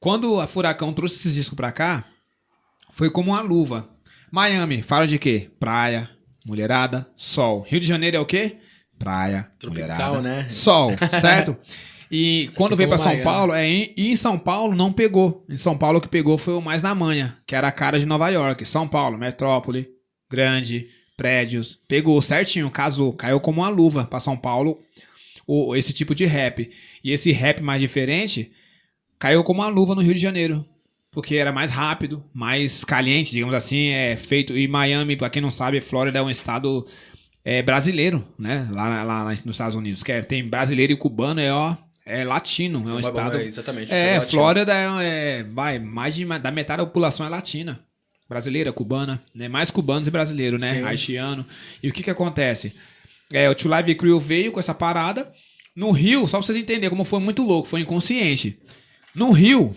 [0.01, 2.05] Quando a Furacão trouxe esses discos pra cá,
[2.91, 3.87] foi como uma luva.
[4.31, 5.51] Miami, fala de quê?
[5.59, 6.09] Praia,
[6.43, 7.61] mulherada, sol.
[7.61, 8.57] Rio de Janeiro é o quê?
[8.97, 10.47] Praia, Tropical, mulherada, né?
[10.49, 10.91] sol,
[11.21, 11.55] certo?
[12.13, 13.23] E quando Assim veio pra como São Miami.
[13.23, 15.45] Paulo, é, e em São Paulo não pegou.
[15.49, 17.97] Em São Paulo o que pegou foi o mais na manha, que era a cara
[17.97, 18.65] de Nova York.
[18.65, 19.87] São Paulo, metrópole,
[20.29, 21.79] grande, prédios.
[21.87, 24.81] Pegou certinho, casou, caiu como uma luva pra São Paulo
[25.47, 26.69] o, esse tipo de rap.
[27.01, 28.51] E esse rap mais diferente
[29.21, 30.65] caiu como uma luva no Rio de Janeiro.
[31.11, 34.57] Porque era mais rápido, mais caliente, digamos assim, é feito.
[34.57, 36.87] E Miami, pra quem não sabe, Flórida é um estado
[37.45, 38.67] é, brasileiro, né?
[38.71, 40.01] Lá, lá, lá nos Estados Unidos.
[40.03, 43.37] Que é- tem brasileiro e cubano, é ó, é latino, é um estado.
[43.37, 43.93] Exatamente.
[43.93, 44.31] É, latino.
[44.31, 47.79] Flórida é, é- vai, mais de, da metade da população é latina.
[48.27, 49.49] Brasileira, cubana, né?
[49.49, 50.75] Mais cubanos e brasileiros, né?
[50.75, 50.83] Sim.
[50.83, 51.45] Haitiano.
[51.83, 52.73] E o que que acontece?
[53.33, 55.31] É, o Two Live Crew veio com essa parada.
[55.75, 58.57] No Rio, só pra vocês entenderem como foi muito louco, foi inconsciente.
[59.13, 59.75] No Rio,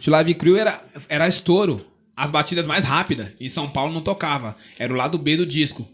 [0.00, 1.86] Two Live Crew era, era estouro.
[2.14, 3.28] As batidas mais rápidas.
[3.40, 4.56] Em São Paulo não tocava.
[4.78, 5.88] Era o lado B do disco.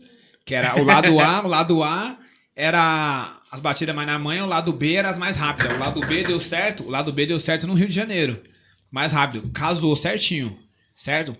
[0.44, 2.18] Que era o lado A, o lado A
[2.56, 5.76] era as batidas mais na manhã, o lado B era as mais rápidas.
[5.76, 8.42] O lado B deu certo, o lado B deu certo no Rio de Janeiro.
[8.90, 10.58] Mais rápido, casou certinho,
[10.94, 11.36] certo?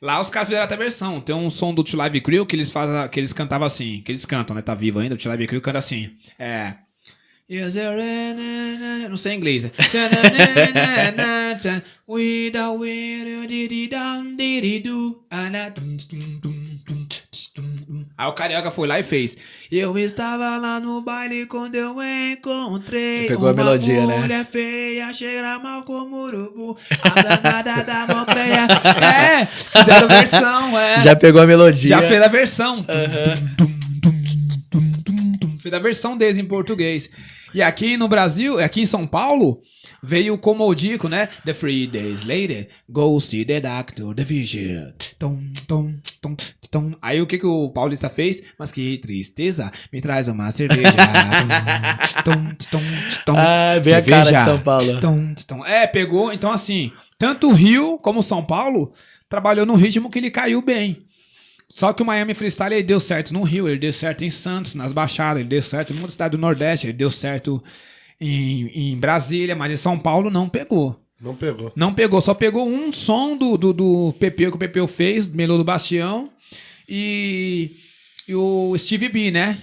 [0.00, 1.20] Lá os caras fizeram até versão.
[1.20, 4.12] Tem um som do Two Live Crew que eles fazem, que eles cantavam assim, que
[4.12, 4.62] eles cantam, né?
[4.62, 6.10] Tá vivo ainda, o Two Live Crew canta assim.
[6.38, 6.74] É.
[7.50, 9.64] Is there any- Não sei inglês.
[9.64, 9.72] né?
[12.06, 12.50] We
[13.88, 15.24] down do.
[18.16, 19.36] Aí o carioca foi lá e fez.
[19.70, 21.96] Eu estava lá no baile quando eu
[22.32, 23.26] encontrei.
[23.26, 24.18] Pegou a uma melodia, né?
[24.18, 26.78] mulher feia, cheira mal como urubu.
[27.02, 28.66] A danada da mocreia.
[29.04, 31.00] É, fizeram versão, é.
[31.00, 31.88] Já pegou a melodia.
[31.88, 32.86] Já fez a versão.
[35.58, 37.10] Fez a versão deles em português.
[37.52, 39.60] E aqui no Brasil, aqui em São Paulo,
[40.02, 41.28] veio o Comodico, né?
[41.44, 44.92] The three days later, go see the doctor, the vision.
[45.18, 46.36] Tom, tom, tom,
[46.70, 46.94] tom.
[47.02, 48.42] Aí o que, que o Paulista fez?
[48.58, 50.90] Mas que tristeza, me traz uma cerveja.
[52.24, 52.82] Tom, tom,
[53.26, 54.44] tom, Ah, bem a cara de.
[54.44, 55.00] São Paulo.
[55.66, 56.32] É, pegou.
[56.32, 58.92] Então, assim, tanto o Rio como São Paulo
[59.28, 61.04] trabalhou no ritmo que ele caiu bem.
[61.70, 64.74] Só que o Miami Freestyle ele deu certo no Rio, ele deu certo em Santos,
[64.74, 67.62] nas Baixadas, ele deu certo em muita cidade do Nordeste, ele deu certo
[68.20, 71.00] em, em Brasília, mas em São Paulo não pegou.
[71.20, 71.72] Não pegou.
[71.76, 75.56] Não pegou, só pegou um som do, do, do Pepeu que o Pepeu fez, Melô
[75.56, 76.30] do Bastião,
[76.88, 77.76] e,
[78.30, 79.58] e o Steve B, né?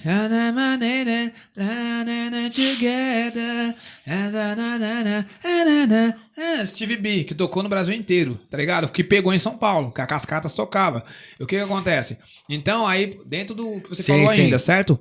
[6.65, 8.89] Steve B, que tocou no Brasil inteiro, tá ligado?
[8.89, 11.05] Que pegou em São Paulo, que a Cascatas tocava.
[11.39, 12.17] E o que que acontece?
[12.49, 14.41] Então, aí, dentro do que você Sim, falou sim.
[14.41, 14.99] ainda, certo?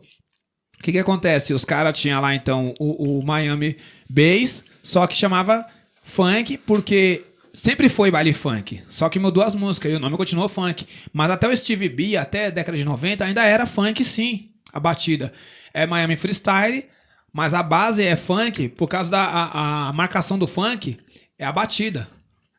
[0.79, 1.53] O que que acontece?
[1.53, 5.67] Os caras tinham lá, então, o, o Miami Bass, só que chamava
[6.05, 7.25] funk, porque
[7.57, 10.87] sempre foi baile funk, só que mudou as músicas e o nome continuou funk.
[11.13, 14.79] Mas até o Steve B, até a década de 90, ainda era funk sim, a
[14.79, 15.33] batida.
[15.73, 16.87] É Miami Freestyle,
[17.33, 20.99] mas a base é funk por causa da a, a marcação do funk,
[21.39, 22.09] é a batida.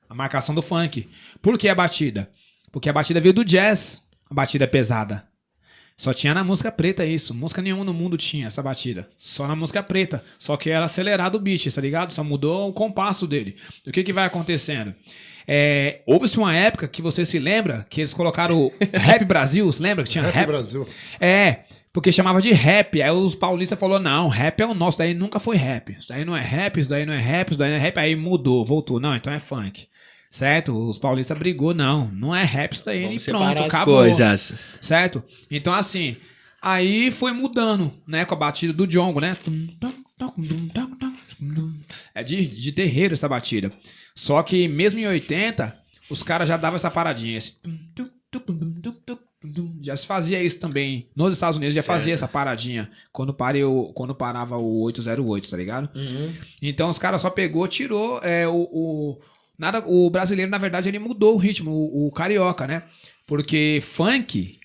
[0.09, 1.09] A marcação do funk.
[1.41, 2.31] Por que a batida?
[2.71, 5.27] Porque a batida veio do jazz, a batida pesada.
[5.97, 7.33] Só tinha na música preta isso.
[7.33, 9.09] Música nenhuma no mundo tinha essa batida.
[9.17, 10.23] Só na música preta.
[10.37, 12.13] Só que era acelerado o beat, tá ligado?
[12.13, 13.55] Só mudou o compasso dele.
[13.85, 14.93] O que que vai acontecendo?
[15.47, 20.03] É, Houve-se uma época que você se lembra que eles colocaram Rap Brasil, se lembra
[20.03, 20.45] que tinha Rap rap?
[20.45, 20.87] Brasil.
[21.19, 23.01] É, porque chamava de rap.
[23.01, 25.93] Aí os paulistas falaram, não, rap é o nosso, daí nunca foi rap.
[25.93, 27.97] Isso daí não é rap, isso daí não é rap, isso daí não é rap.
[27.97, 28.99] Aí mudou, voltou.
[28.99, 29.87] Não, então é funk.
[30.29, 30.77] Certo?
[30.77, 33.05] Os paulistas brigou, não, não é rap isso daí.
[33.05, 33.95] Vamos pronto, acabou.
[33.97, 34.53] coisas.
[34.81, 35.23] Certo?
[35.49, 36.15] Então, assim,
[36.61, 38.25] aí foi mudando, né?
[38.25, 39.37] Com a batida do Jongo, né?
[42.13, 43.71] É de, de terreiro essa batida.
[44.15, 45.75] Só que mesmo em 80,
[46.09, 47.37] os caras já davam essa paradinha.
[47.37, 47.55] Esse...
[49.81, 51.07] Já se fazia isso também.
[51.15, 51.97] Nos Estados Unidos já Certo.
[51.97, 52.89] fazia essa paradinha.
[53.11, 55.89] Quando, parei o, quando parava o 808, tá ligado?
[55.95, 56.33] Uhum.
[56.61, 59.19] Então os caras só pegou, tirou é, o, o-
[59.57, 62.83] nada, o brasileiro na verdade ele mudou o ritmo, o, o carioca, né?
[63.25, 64.59] Porque funk,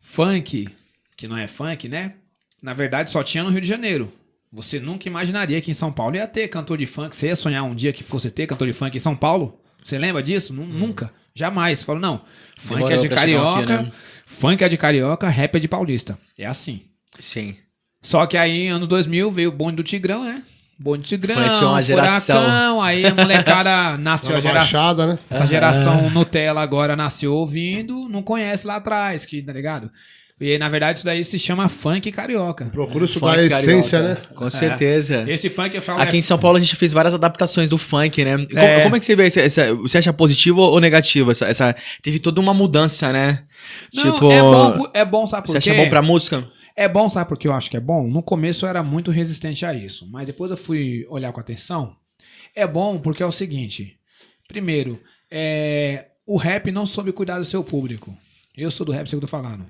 [0.00, 0.68] funk
[1.16, 2.14] que não é funk, né?
[2.62, 4.12] Na verdade só tinha no Rio de Janeiro.
[4.52, 7.14] Você nunca imaginaria que em São Paulo ia ter cantor de funk.
[7.16, 9.60] Você ia sonhar um dia que fosse ter cantor de funk em São Paulo?
[9.84, 10.52] Você lembra disso?
[10.54, 11.12] Nu- Nunca.
[11.34, 11.82] Jamais.
[11.82, 12.24] Falou, não.
[12.58, 13.92] Funk Demorou é de chegar aqui, carioca, né?
[14.26, 16.16] funk é de carioca, rap é de paulista.
[16.38, 16.82] É assim.
[17.18, 17.56] Sim.
[18.00, 20.44] Só que aí, em anos 2000, veio o bonde do Tigrão, né?
[20.78, 22.42] Bonde Tigrão, Influenciou uma geração.
[22.42, 24.60] Furacão, aí a molecada nasceu Na a geração.
[24.80, 25.18] Baixada, né?
[25.30, 29.90] Essa geração Nutella agora nasceu ouvindo, não conhece lá atrás, que, tá ligado?
[30.40, 32.64] E aí, na verdade, isso daí se chama funk carioca.
[32.66, 34.20] Procura estudar Funk a essência, carioca.
[34.28, 34.34] né?
[34.36, 35.24] Com certeza.
[35.28, 37.78] Esse funk eu falo Aqui é em São Paulo a gente fez várias adaptações do
[37.78, 38.36] funk, né?
[38.38, 38.80] Como, É.
[38.82, 39.28] como é que você vê?
[39.28, 41.30] esse- essa- você acha positivo ou negativo?
[41.30, 43.44] Essa, essa- teve toda uma mudança, né?
[43.94, 45.70] Não, tipo, é bom, é bom, sabe por você quê?
[45.70, 46.44] acha bom pra música?
[46.76, 48.08] É bom, sabe por que eu acho que é bom?
[48.08, 51.96] No começo eu era muito resistente a isso, mas depois eu fui olhar com atenção.
[52.54, 53.98] É bom porque é o seguinte:
[54.48, 55.00] primeiro,
[55.30, 58.16] é, o rap não soube cuidar do seu público.
[58.56, 59.66] Eu sou do rap, sei o que eu tô falando.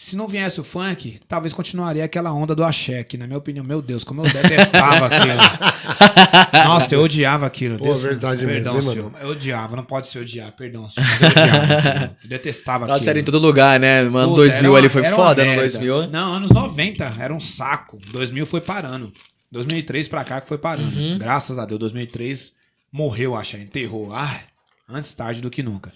[0.00, 3.64] Se não viesse o funk, talvez continuaria aquela onda do axé, que na minha opinião,
[3.64, 6.64] meu Deus, como eu detestava aquilo.
[6.68, 7.76] Nossa, eu odiava aquilo.
[7.78, 9.10] Pô, verdade mesmo, Perdão, né, senhor.
[9.12, 9.24] mano?
[9.24, 11.04] Eu odiava, não pode ser odiar, perdão, senhor.
[11.10, 12.16] mas Eu odiava aquilo.
[12.22, 12.98] Eu detestava aquilo.
[12.98, 14.04] Nossa, era em todo lugar, né?
[14.04, 15.62] Mano, Puta, 2000 era uma- ali foi foda no merda.
[15.62, 16.06] 2000.
[16.10, 17.98] Não, anos 90 era um saco.
[18.12, 19.12] 2000 foi parando.
[19.50, 20.96] 2003 pra cá que foi parando.
[20.96, 21.18] Uhum.
[21.18, 22.52] Graças a Deus, 2003
[22.92, 24.14] morreu, acho, enterrou.
[24.14, 24.40] Ah,
[24.88, 25.92] antes tarde do que nunca.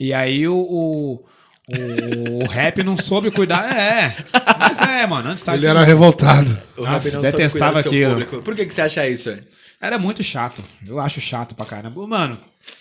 [0.00, 1.24] E aí o, o,
[1.68, 3.64] o- rap não soube cuidar.
[3.76, 4.16] É,
[4.58, 6.58] mas é, mano, antes tarde Ele do era revoltado.
[6.76, 8.10] O rap não soube detestava cuidar do seu aquilo.
[8.12, 8.42] público.
[8.42, 9.30] Por que, que você acha isso?
[9.30, 9.44] velho?
[9.80, 10.62] Era muito chato.
[10.86, 12.06] Eu acho chato pra caramba.
[12.06, 12.38] Mano,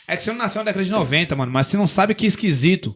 [0.07, 2.25] é que você não nasceu na década de 90, mano, mas você não sabe que
[2.25, 2.95] esquisito.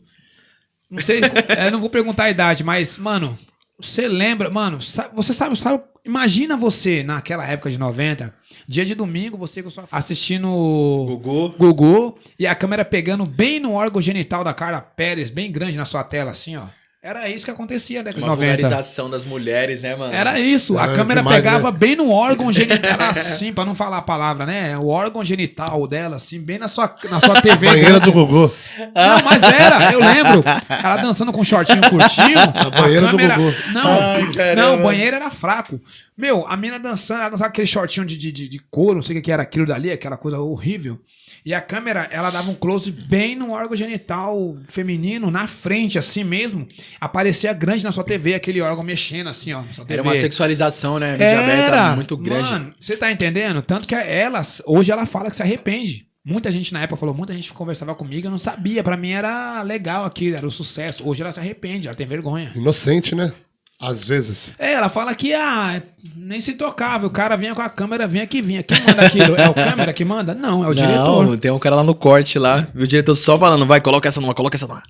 [0.89, 1.19] Não sei,
[1.65, 3.37] eu não vou perguntar a idade, mas, mano,
[3.79, 4.79] você lembra, mano,
[5.13, 8.33] você sabe, sabe, imagina você naquela época de 90,
[8.67, 11.55] dia de domingo, você com sua assistindo Gugu.
[11.57, 15.85] Gugu e a câmera pegando bem no órgão genital da Carla Pérez, bem grande na
[15.85, 16.65] sua tela, assim, ó.
[17.05, 18.51] Era isso que acontecia na década de Uma 90.
[18.63, 20.11] vulgarização das mulheres, né, mano?
[20.11, 21.77] Era isso, a Era câmera demais, pegava né?
[21.77, 24.75] bem no órgão genital, assim, pra não falar a palavra, né?
[24.75, 27.67] O órgão genital dela, assim, bem na sua, na sua TV.
[27.67, 28.51] Banheira do Gugu.
[28.79, 30.43] Não, mas era, eu lembro.
[30.67, 32.39] Ela dançando com um shortinho curtinho.
[32.39, 33.55] A banheira do Gugu.
[33.71, 35.79] Não, Ai, não, o banheiro era fraco.
[36.17, 39.15] Meu, a mina dançando, ela dançava aquele shortinho de, de, de, de couro, não sei
[39.15, 40.99] o que que era aquilo dali, aquela coisa horrível.
[41.45, 46.23] E a câmera, ela dava um close bem no órgão genital feminino, na frente, assim
[46.23, 46.67] mesmo.
[46.99, 49.61] Aparecia grande na sua TV, aquele órgão mexendo assim, ó.
[49.61, 49.93] Na sua TV.
[49.93, 51.11] Era uma sexualização, né?
[51.13, 52.51] Mídia aberta Era muito grande.
[52.51, 53.61] Mano, você tá entendendo?
[53.61, 56.07] Tanto que ela, hoje ela fala que se arrepende.
[56.25, 58.83] Muita gente na época falou, muita gente conversava comigo, eu não sabia.
[58.83, 61.07] Pra mim era legal aquilo, era o sucesso.
[61.07, 62.51] Hoje ela se arrepende, ela tem vergonha.
[62.55, 63.31] Inocente, né?
[63.79, 64.51] Às vezes.
[64.57, 65.81] É, ela fala que ah,
[66.15, 67.05] nem se tocava.
[67.05, 68.63] O cara vinha com a câmera, vinha que vinha.
[68.63, 69.35] Quem manda aquilo?
[69.35, 70.33] É o câmera que manda?
[70.33, 71.25] Não, é o diretor.
[71.27, 72.67] Não, tem um cara lá no corte lá.
[72.73, 74.81] E o diretor só falando, vai, coloca essa numa, coloca essa numa.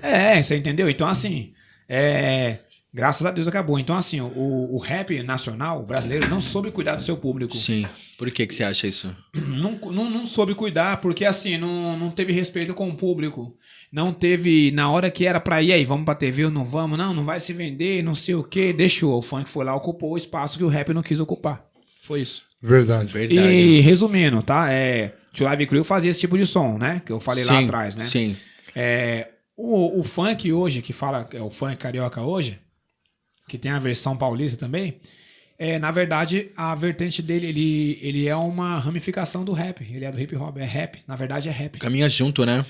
[0.00, 0.88] É, você entendeu?
[0.88, 1.52] Então, assim,
[1.88, 2.58] é,
[2.92, 3.78] graças a Deus acabou.
[3.78, 7.56] Então, assim, o, o rap nacional brasileiro não soube cuidar do seu público.
[7.56, 7.86] Sim.
[8.16, 9.14] Por que que você acha isso?
[9.34, 13.56] não, não, não soube cuidar, porque assim, não, não teve respeito com o público.
[13.92, 16.98] Não teve, na hora que era pra ir aí, vamos pra TV ou não vamos?
[16.98, 18.72] Não, não vai se vender, não sei o que.
[18.72, 19.18] Deixou.
[19.18, 21.64] O funk foi lá, ocupou o espaço que o rap não quis ocupar.
[22.02, 22.42] Foi isso.
[22.60, 23.12] Verdade.
[23.12, 23.40] Verdade.
[23.40, 24.72] E resumindo, tá?
[24.72, 27.00] É, Tio Live Crew fazia esse tipo de som, né?
[27.04, 28.04] Que eu falei lá Sim, atrás, né?
[28.04, 28.36] Sim.
[28.74, 29.28] É,
[29.58, 32.58] o, o funk hoje, que fala, é o funk carioca hoje,
[33.48, 35.00] que tem a versão paulista também,
[35.58, 39.82] é, na verdade, a vertente dele, ele, ele é uma ramificação do rap.
[39.82, 41.00] Ele é do hip hop, é rap.
[41.08, 41.78] Na verdade, é rap.
[41.80, 42.64] Caminha junto, né?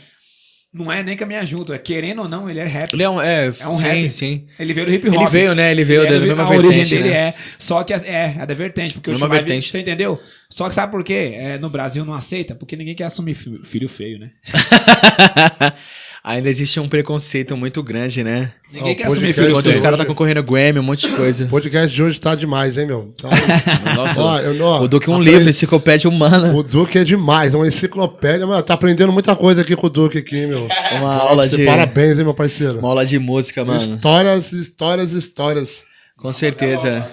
[0.73, 2.93] Não é nem caminhar junto, é querendo ou não, ele é rap.
[2.95, 4.11] Ele é um, é, É um sim, rap.
[4.11, 4.47] sim.
[4.59, 5.15] Ele veio do hip hop.
[5.17, 5.71] Ele veio, né?
[5.71, 7.17] Ele veio Ele é da do- mesma a vertente, origem dele né?
[7.17, 7.35] é.
[7.59, 9.71] Só que é, é da vertente, porque Mesma o vertente.
[9.71, 10.19] Você entendeu?
[10.49, 11.33] Só que sabe por quê?
[11.37, 14.31] É, no Brasil não aceita, porque ninguém quer assumir fi- filho feio, né?
[16.23, 18.53] Ainda existe um preconceito muito grande, né?
[18.73, 21.45] Ninguém Ó, quer assumir filho os caras tá concorrendo a Grammy, um monte de coisa.
[21.45, 23.13] O podcast de hoje tá demais, hein, meu?
[23.15, 23.31] Então,
[23.95, 26.53] Nossa, ó, eu, ó, o Duque é um aprendi- livro, enciclopédia humana.
[26.55, 28.47] O Duque é demais, é uma enciclopédia.
[28.47, 30.67] Mano, tá aprendendo muita coisa aqui com o Duque aqui, meu.
[30.99, 31.65] Uma aula de.
[31.65, 32.79] Parabéns, hein, meu parceiro.
[32.79, 33.95] Uma aula de música, mano.
[33.95, 35.79] Histórias, histórias, histórias.
[36.17, 37.09] Com certeza.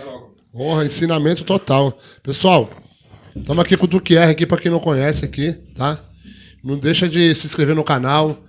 [0.52, 1.98] Porra, ensinamento total.
[2.24, 2.70] Pessoal,
[3.36, 6.00] estamos aqui com o Duque R aqui, pra quem não conhece aqui, tá?
[6.64, 8.40] Não deixa de se inscrever no canal.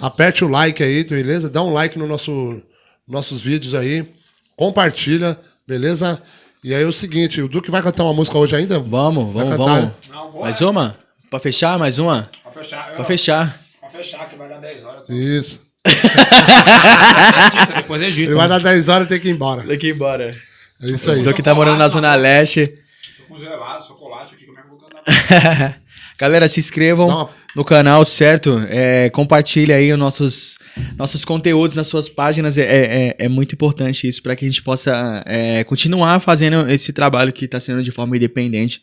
[0.00, 1.48] Aperte o like aí, beleza?
[1.50, 2.60] Dá um like no nosso
[3.06, 4.08] nossos vídeos aí.
[4.56, 6.22] Compartilha, beleza?
[6.62, 8.78] E aí é o seguinte, o Duque vai cantar uma música hoje ainda?
[8.78, 9.90] Vamos, Vai vamos, cantar, vamos.
[10.08, 10.14] né?
[10.14, 10.96] Não, Mais uma?
[11.30, 11.78] Pra fechar?
[11.78, 12.30] Mais uma?
[12.42, 13.60] Pra fechar, Pra fechar.
[13.80, 15.08] Pra fechar, que vai dar 10 horas.
[15.08, 15.60] Isso.
[17.76, 18.28] Depois Egito.
[18.30, 19.62] Ele vai dar 10 horas e tem que ir embora.
[19.62, 20.36] Daqui embora.
[20.82, 21.20] É isso aí.
[21.20, 22.66] O Duque tá morando na Zona Leste.
[22.66, 25.80] Tô com gelado, chocolate aqui, como é que eu vou cantar?
[26.20, 28.62] Galera, se inscrevam no canal, certo?
[28.68, 30.58] É, compartilha aí os nossos,
[30.94, 32.58] nossos conteúdos nas suas páginas.
[32.58, 36.92] É, é, é muito importante isso para que a gente possa é, continuar fazendo esse
[36.92, 38.82] trabalho que está sendo de forma independente,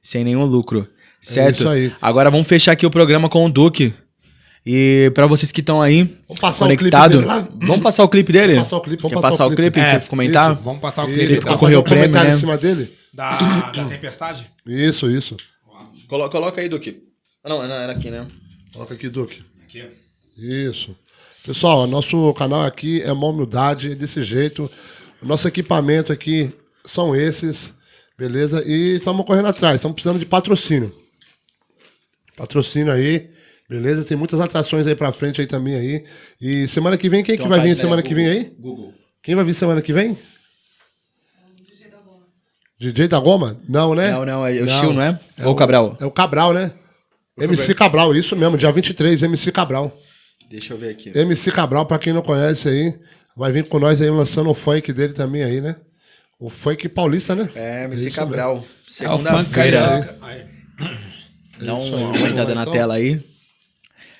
[0.00, 0.86] sem nenhum lucro.
[1.20, 1.56] Certo?
[1.56, 1.92] É isso aí.
[2.00, 3.92] Agora vamos fechar aqui o programa com o Duque.
[4.64, 7.48] E para vocês que estão aí Vamos passar o clipe dele lá?
[7.54, 8.54] vamos passar o clipe dele?
[8.54, 9.72] Vamos passar o clipe, vamos Quer passar passar o clipe.
[9.72, 9.80] clipe?
[9.80, 10.52] É, você comentar?
[10.52, 12.34] Isso, vamos passar o clipe da, concorrer fazer o prêmio, né?
[12.34, 12.92] em cima dele?
[13.16, 14.46] da, da tempestade.
[14.66, 15.36] Isso, isso.
[16.08, 17.02] Colo- Coloca aí, Duque.
[17.42, 18.26] Ah, Não, era aqui, né?
[18.72, 19.42] Coloca aqui, Duque.
[19.64, 19.88] Aqui, ó.
[20.40, 20.96] Isso.
[21.44, 24.70] Pessoal, nosso canal aqui é uma humildade, é desse jeito.
[25.22, 26.52] O nosso equipamento aqui
[26.84, 27.72] são esses,
[28.18, 28.62] beleza?
[28.66, 30.94] E estamos correndo atrás, estamos precisando de patrocínio.
[32.36, 33.28] Patrocínio aí,
[33.68, 34.04] beleza?
[34.04, 36.04] Tem muitas atrações aí pra frente aí também aí.
[36.40, 38.44] E semana que vem, quem que vai vir semana que vem aí?
[38.58, 38.92] Google.
[39.22, 40.18] Quem vai vir semana que vem?
[42.78, 43.58] DJ da Goma?
[43.68, 44.10] Não, né?
[44.10, 44.80] Não, não, é o Não.
[44.80, 45.18] Chiu, não é?
[45.38, 45.96] É Ou o Cabral?
[46.00, 46.72] É o Cabral, né?
[47.38, 49.94] MC Cabral, isso mesmo, dia 23, MC Cabral.
[50.50, 51.12] Deixa eu ver aqui.
[51.14, 52.94] MC Cabral, pra quem não conhece aí,
[53.36, 55.76] vai vir com nós aí lançando o funk dele também aí, né?
[56.38, 57.48] O funk paulista, né?
[57.54, 58.16] É, Isso MC mesmo.
[58.16, 58.52] Cabral.
[58.54, 59.80] É o funk Segunda-feira.
[59.80, 60.18] carioca.
[60.22, 60.44] Aí.
[61.58, 62.12] Dá Isso uma
[62.44, 62.72] lá, na então.
[62.72, 63.22] tela aí.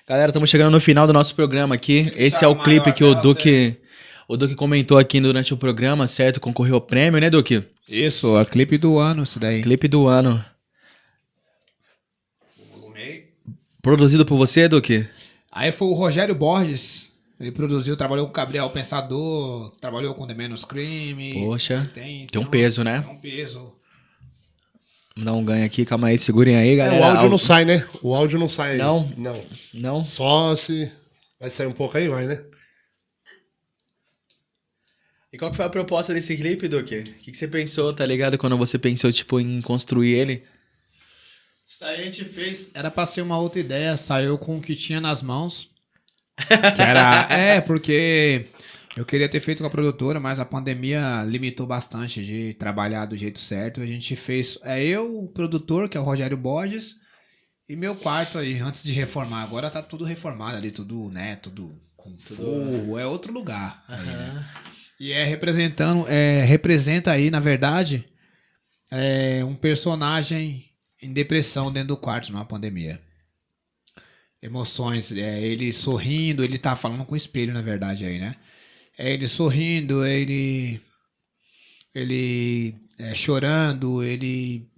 [0.09, 2.13] Galera, estamos chegando no final do nosso programa aqui.
[2.17, 3.77] Esse é o clipe que o Duque,
[4.29, 6.41] o Duque comentou aqui durante o programa, certo?
[6.41, 7.65] Concorreu ao prêmio, né, Duque?
[7.89, 9.63] Isso, a clipe do ano, isso daí.
[9.63, 10.45] Clipe do ano.
[13.83, 15.07] Produzido por você, Duque?
[15.51, 17.13] Aí foi o Rogério Borges.
[17.39, 21.35] Ele produziu, trabalhou com o Gabriel Pensador, trabalhou com The Menos Crime.
[21.35, 23.03] Poxa, tem, tem um peso, né?
[23.03, 23.73] Tem um peso.
[25.15, 27.01] Vamos dar um ganho aqui, calma aí, segurem aí, É, galera.
[27.01, 27.87] o áudio Al- não sai, né?
[28.03, 28.73] O áudio não sai.
[28.73, 28.79] aí.
[28.79, 29.09] Não?
[29.17, 29.45] Não.
[29.73, 30.05] Não?
[30.05, 30.91] Só se.
[31.39, 32.43] Vai sair um pouco aí, vai, né?
[35.37, 36.97] E qual que foi a proposta desse clipe, Duque?
[36.97, 38.39] O que, que você pensou, tá ligado?
[38.39, 40.43] Quando você pensou, tipo, em construir ele?
[41.69, 42.71] Isso daí a gente fez.
[42.73, 45.69] Era pra ser uma outra ideia, saiu com o que tinha nas mãos.
[46.39, 47.29] Que era.
[47.31, 48.47] é, porque
[48.97, 53.15] eu queria ter feito com a produtora, mas a pandemia limitou bastante de trabalhar do
[53.15, 53.83] jeito certo.
[53.83, 54.59] A gente fez.
[54.63, 56.95] É eu, o produtor, que é o Rogério Borges,
[57.69, 59.43] e meu quarto aí, antes de reformar.
[59.43, 61.37] Agora tá tudo reformado ali, tudo, né?
[61.37, 63.85] Tudo com forro, é outro lugar.
[63.87, 64.47] aí, né?
[64.99, 68.05] E é representando, é, representa aí, na verdade,
[68.91, 70.71] é, um personagem
[71.03, 73.01] em depressão dentro do quarto numa pandemia.
[74.41, 78.37] Emoções, é, ele sorrindo, ele tá falando com o espelho, na verdade, aí, né?
[78.99, 80.81] É ele sorrindo, ele.
[81.95, 84.69] Ele é, chorando, ele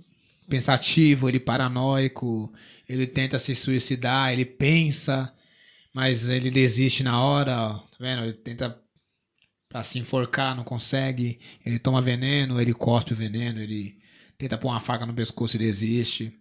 [0.48, 2.52] pensativo, ele paranoico,
[2.88, 5.32] ele tenta se suicidar, ele pensa,
[5.92, 8.24] mas ele desiste na hora, ó, tá vendo?
[8.24, 8.80] Ele tenta
[9.68, 13.96] pra se enforcar, não consegue, ele toma veneno, ele cospe o veneno, ele
[14.38, 16.32] tenta pôr uma faca no pescoço e desiste.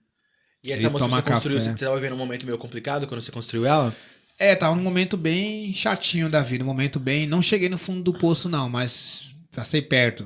[0.63, 1.71] E essa Ele música toma você construiu, café.
[1.77, 3.95] você tava vivendo um momento meio complicado quando você construiu ela?
[4.39, 7.25] É, tava num momento bem chatinho da vida, um momento bem.
[7.27, 10.25] Não cheguei no fundo do poço, não, mas passei perto.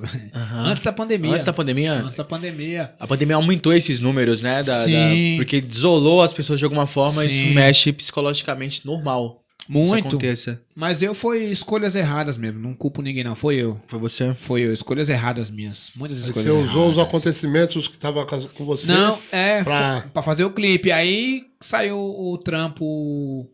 [0.65, 1.31] Antes da pandemia.
[1.31, 1.93] Antes da pandemia?
[1.93, 2.93] Antes da pandemia.
[2.99, 4.61] A pandemia aumentou esses números, né?
[4.63, 4.91] Da, Sim.
[4.91, 7.53] da- porque desolou as pessoas de alguma forma, isso Sim.
[7.53, 9.40] mexe psicologicamente normal.
[9.69, 10.07] Muito.
[10.07, 10.61] aconteça.
[10.75, 12.59] Mas eu foi escolhas erradas mesmo.
[12.59, 13.35] Não culpo ninguém, não.
[13.35, 13.79] Foi eu.
[13.87, 14.33] Foi você?
[14.33, 14.73] Foi eu.
[14.73, 15.91] Escolhas erradas minhas.
[15.95, 16.71] Muitas Aí escolhas você erradas.
[16.71, 18.91] usou os acontecimentos que estavam com você.
[18.91, 20.21] Não, é, pra- pra...
[20.21, 20.91] fazer o clipe.
[20.91, 23.47] Aí saiu o trampo.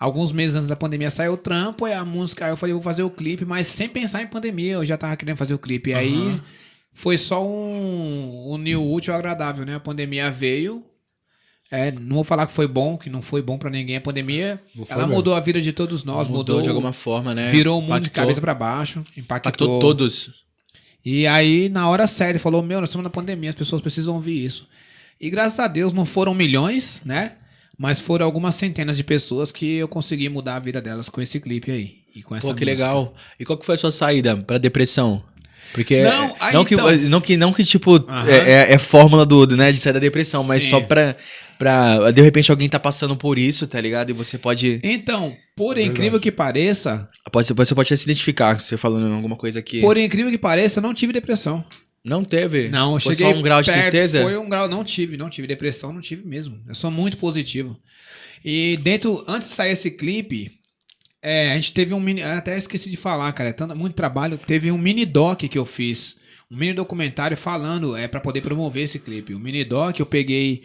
[0.00, 2.82] Alguns meses antes da pandemia saiu o trampo, aí a música, aí eu falei, vou
[2.82, 5.94] fazer o clipe, mas sem pensar em pandemia, eu já tava querendo fazer o clipe.
[5.94, 6.40] Aí Aham.
[6.92, 9.76] foi só um, um new útil agradável, né?
[9.76, 10.84] A pandemia veio.
[11.74, 14.60] É, não vou falar que foi bom, que não foi bom pra ninguém a pandemia.
[14.88, 15.14] Ela mesmo.
[15.16, 17.50] mudou a vida de todos nós, mudou, mudou, de alguma forma, né?
[17.50, 20.44] virou o mundo de Impactou- cabeça pra baixo, impactou, Impactou todos.
[21.04, 24.44] e aí, na hora séria, falou: Meu, nós estamos na pandemia, as pessoas precisam ouvir
[24.44, 24.66] isso.
[25.20, 27.32] E graças a Deus não foram milhões, né?
[27.78, 31.40] Mas foram algumas centenas de pessoas que eu consegui mudar a vida delas com esse
[31.40, 31.96] clipe aí.
[32.14, 32.84] E com essa Pô, que música.
[32.84, 33.14] legal.
[33.40, 35.24] E qual que foi a sua saída pra depressão?
[35.72, 37.96] Porque Não, aí não, que, então- não que não que tipo
[38.28, 38.36] é,
[38.70, 40.70] é- é fórmula do, né, de sair da depressão, mas Sim.
[40.70, 41.16] só pra,
[41.58, 44.10] pra de repente alguém tá passando por isso, tá ligado?
[44.10, 45.90] E você pode Então, por Verdade.
[45.92, 50.30] incrível que pareça, pode você pode se identificar você falando alguma coisa que por incrível
[50.30, 51.64] que pareça, eu não tive depressão.
[52.04, 52.68] não teve.
[52.68, 54.22] Não, eu foi cheguei só um grau de perto, tristeza.
[54.22, 56.60] Foi um grau, não tive, não tive depressão, não tive mesmo.
[56.68, 57.76] Eu sou muito positivo.
[58.44, 60.52] E dentro, antes de sair esse clipe,
[61.24, 64.38] é, a gente teve um mini, até esqueci de falar, cara, é tanto, muito trabalho.
[64.38, 66.16] Teve um mini doc que eu fiz,
[66.50, 69.34] um mini documentário falando, é para poder promover esse clipe.
[69.34, 70.64] O mini doc eu peguei,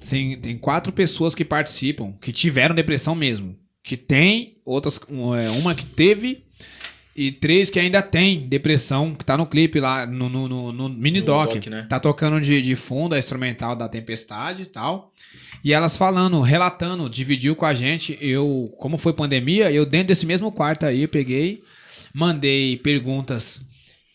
[0.00, 5.00] assim, tem quatro pessoas que participam, que tiveram depressão mesmo, que tem outras,
[5.38, 6.44] é, uma que teve
[7.14, 10.88] e três que ainda tem depressão, que tá no clipe lá, no, no, no- no
[10.88, 11.52] mini No doc.
[11.54, 11.86] doc, né?
[11.88, 15.12] Tá tocando de, de fundo a instrumental da Tempestade e tal.
[15.64, 18.18] E elas falando, relatando, dividiu com a gente.
[18.20, 21.62] Eu, como foi pandemia, eu dentro desse mesmo quarto aí, eu peguei,
[22.12, 23.60] mandei perguntas,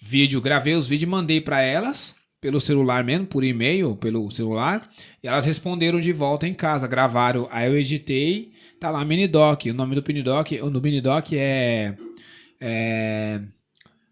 [0.01, 4.89] vídeo, gravei os vídeos e mandei pra elas, pelo celular mesmo, por e-mail, pelo celular.
[5.23, 7.47] E elas responderam de volta em casa, gravaram.
[7.49, 9.65] Aí eu editei, tá lá, mini doc.
[9.65, 11.95] O nome do mini doc, o mini doc é
[12.59, 13.41] é,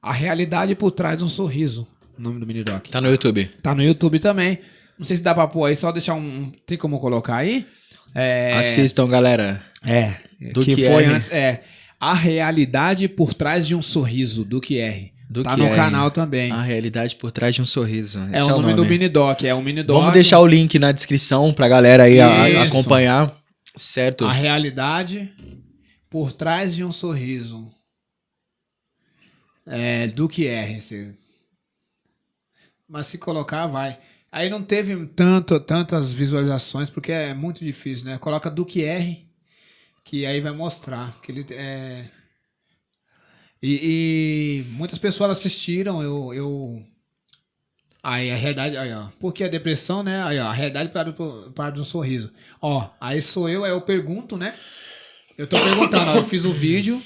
[0.01, 1.87] A Realidade por Trás de um Sorriso.
[2.17, 2.87] O nome do mini doc.
[2.87, 3.45] Tá no YouTube.
[3.61, 4.59] Tá no YouTube também.
[4.97, 6.51] Não sei se dá pra pôr aí, só deixar um.
[6.65, 7.67] Tem como colocar aí?
[8.13, 8.53] É.
[8.53, 9.61] Assistam, galera.
[9.83, 10.13] É.
[10.53, 11.13] Do que que foi R.
[11.13, 11.29] antes.
[11.31, 11.63] É.
[11.99, 15.13] A realidade por trás de um sorriso, do que R.
[15.29, 15.75] Do tá que no R.
[15.75, 16.51] canal também.
[16.51, 18.19] A realidade por trás de um sorriso.
[18.31, 19.43] é Esse o nome, do mini doc.
[19.43, 19.97] É o mini doc.
[19.97, 22.27] Vamos deixar o link na descrição pra galera aí a-
[22.61, 23.35] a- acompanhar.
[23.75, 24.23] Certo?
[24.25, 25.29] A realidade
[26.09, 27.69] por trás de um sorriso.
[29.67, 30.79] É, do que R.
[30.81, 31.17] se-
[32.87, 33.97] Mas se colocar, vai.
[34.35, 38.17] Aí não teve tanto, tantas visualizações, porque é muito difícil, né?
[38.17, 39.25] Coloca do que R,
[40.03, 41.17] que aí vai mostrar.
[41.21, 42.09] Que ele é...
[43.63, 43.79] e,
[44.59, 46.33] e muitas pessoas assistiram, eu...
[46.33, 46.85] eu...
[48.03, 50.21] Aí a realidade, aí ó, porque a depressão, né?
[50.21, 52.29] Aí ó, a realidade para do, para do sorriso.
[52.61, 54.53] Ó, aí sou eu, aí eu pergunto, né?
[55.37, 57.01] Eu tô perguntando, ó, eu fiz o vídeo,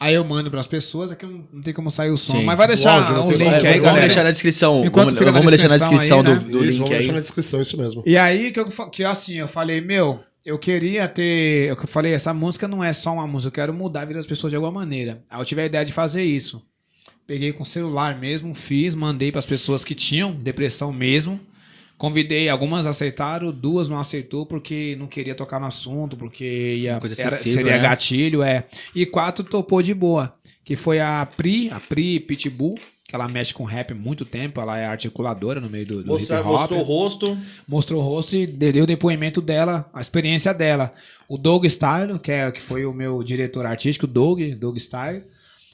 [0.00, 2.44] aí eu mando pras pessoas, aqui não, não tem como sair o som, Sim.
[2.44, 4.84] mas vai deixar O áudio, tem link aí, É, vamos deixar na descrição.
[4.84, 6.38] Enquanto vamos fica na vamos deixar na descrição aí, do, né?
[6.38, 6.98] do Isso, link vamos aí.
[6.98, 8.02] deixar na descrição, isso mesmo.
[8.06, 12.32] E aí que eu que assim, eu falei, meu, eu queria ter, eu falei, essa
[12.32, 14.72] música não é só uma música, eu quero mudar a vida das pessoas de alguma
[14.72, 15.22] maneira.
[15.28, 16.62] Aí eu tive a ideia de fazer isso.
[17.26, 21.38] Peguei com o celular mesmo, fiz, mandei pras pessoas que tinham depressão mesmo.
[22.00, 27.08] Convidei, algumas aceitaram, duas não aceitou porque não queria tocar no assunto, porque ia, era-
[27.10, 27.78] sensível, seria né?
[27.78, 28.64] gatilho, é.
[28.94, 30.34] E quatro topou de boa,
[30.64, 32.76] que foi a Pri, a Pri Pitbull,
[33.06, 36.18] que ela mexe com rap há muito tempo, ela é articuladora no meio do, do
[36.18, 37.36] hip hop rosto.
[37.68, 40.94] mostrou o rosto e deu o depoimento dela, a experiência dela.
[41.28, 45.22] O Doug Style, que, é, que foi o meu diretor artístico, Doug, Doug Style.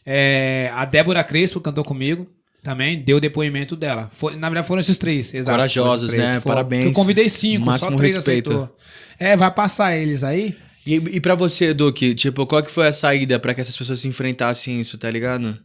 [0.05, 2.27] É, a Débora Crespo cantou comigo
[2.67, 4.11] também, deu depoimento dela.
[4.15, 5.57] Foi- na verdade foram esses três, exato.
[5.57, 6.41] Corajosos, esses né?
[6.41, 6.83] Foram- Parabéns.
[6.83, 8.51] que Eu convidei cinco, Máximo só três respeito.
[8.53, 8.77] aceitou.
[9.19, 10.55] É, vai passar eles aí.
[10.85, 14.01] E, e pra você, Duque, tipo, qual que foi a saída pra que essas pessoas
[14.01, 15.59] se enfrentassem isso, tá ligado?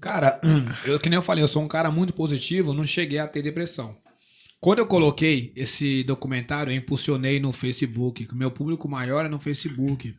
[0.00, 0.40] Cara,
[0.84, 3.42] eu que nem eu falei, eu sou um cara muito positivo, não cheguei a ter
[3.42, 3.96] depressão.
[4.60, 9.28] Quando eu coloquei esse documentário, eu impulsionei no Facebook, que o meu público maior é
[9.28, 10.14] no Facebook.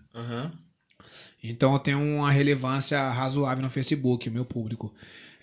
[1.43, 4.93] Então eu tenho uma relevância razoável no Facebook, meu público.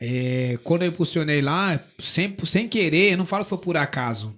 [0.01, 4.35] É, quando eu impulsionei lá, sem, sem querer, eu não falo que foi por acaso.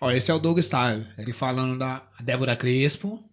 [0.00, 1.06] Ó, esse é o Doug Style.
[1.16, 3.24] Ele falando da Débora Crespo.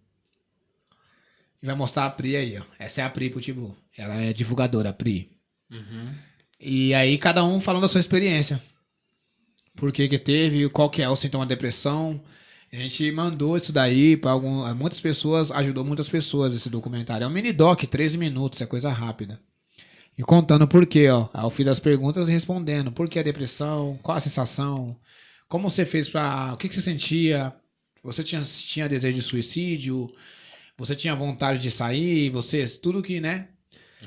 [1.61, 2.63] E vai mostrar a Pri aí, ó.
[2.79, 3.75] Essa é a Pri Pitbull.
[3.97, 5.29] Ela é divulgadora, a Pri.
[6.59, 8.61] E aí cada um falando da sua experiência.
[9.75, 12.23] Por que que teve, qual que é o sintoma da depressão.
[12.75, 14.37] A gente mandou isso daí para
[14.75, 17.23] muitas pessoas, ajudou muitas pessoas esse documentário.
[17.23, 19.39] É um mini doc, 13 minutos, é coisa rápida.
[20.17, 21.29] E contando por quê, ó.
[21.33, 22.91] Eu fiz as perguntas respondendo.
[22.91, 23.97] Por que a depressão?
[24.03, 24.99] Qual a sensação?
[25.47, 26.51] Como você fez pra.
[26.53, 27.53] O que, que você sentia?
[28.03, 30.13] Você tinha, tinha desejo de suicídio?
[30.77, 32.29] Você tinha vontade de sair?
[32.29, 32.65] Você.
[32.67, 33.49] Tudo que, né?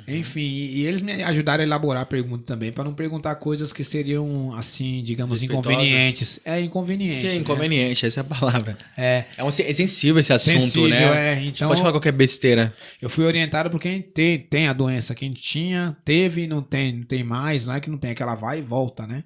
[0.06, 3.72] Enfim, e, e eles me ajudaram a elaborar a pergunta também, para não perguntar coisas
[3.72, 6.40] que seriam, assim, digamos, inconvenientes.
[6.44, 7.20] É inconveniente.
[7.20, 7.34] Sim, né?
[7.36, 8.76] inconveniente, essa é a palavra.
[8.96, 9.24] É.
[9.36, 11.32] É, um, é sensível esse assunto, Sensível, né?
[11.32, 11.36] é.
[11.36, 12.74] Não Então, pode falar qualquer besteira.
[13.00, 15.14] eu fui orientado por quem tem, tem a doença.
[15.14, 18.22] Quem tinha, teve, não tem, não tem mais, não é que não tem, é que
[18.22, 19.24] ela vai e volta, né?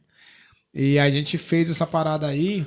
[0.74, 2.64] E a gente fez essa parada aí.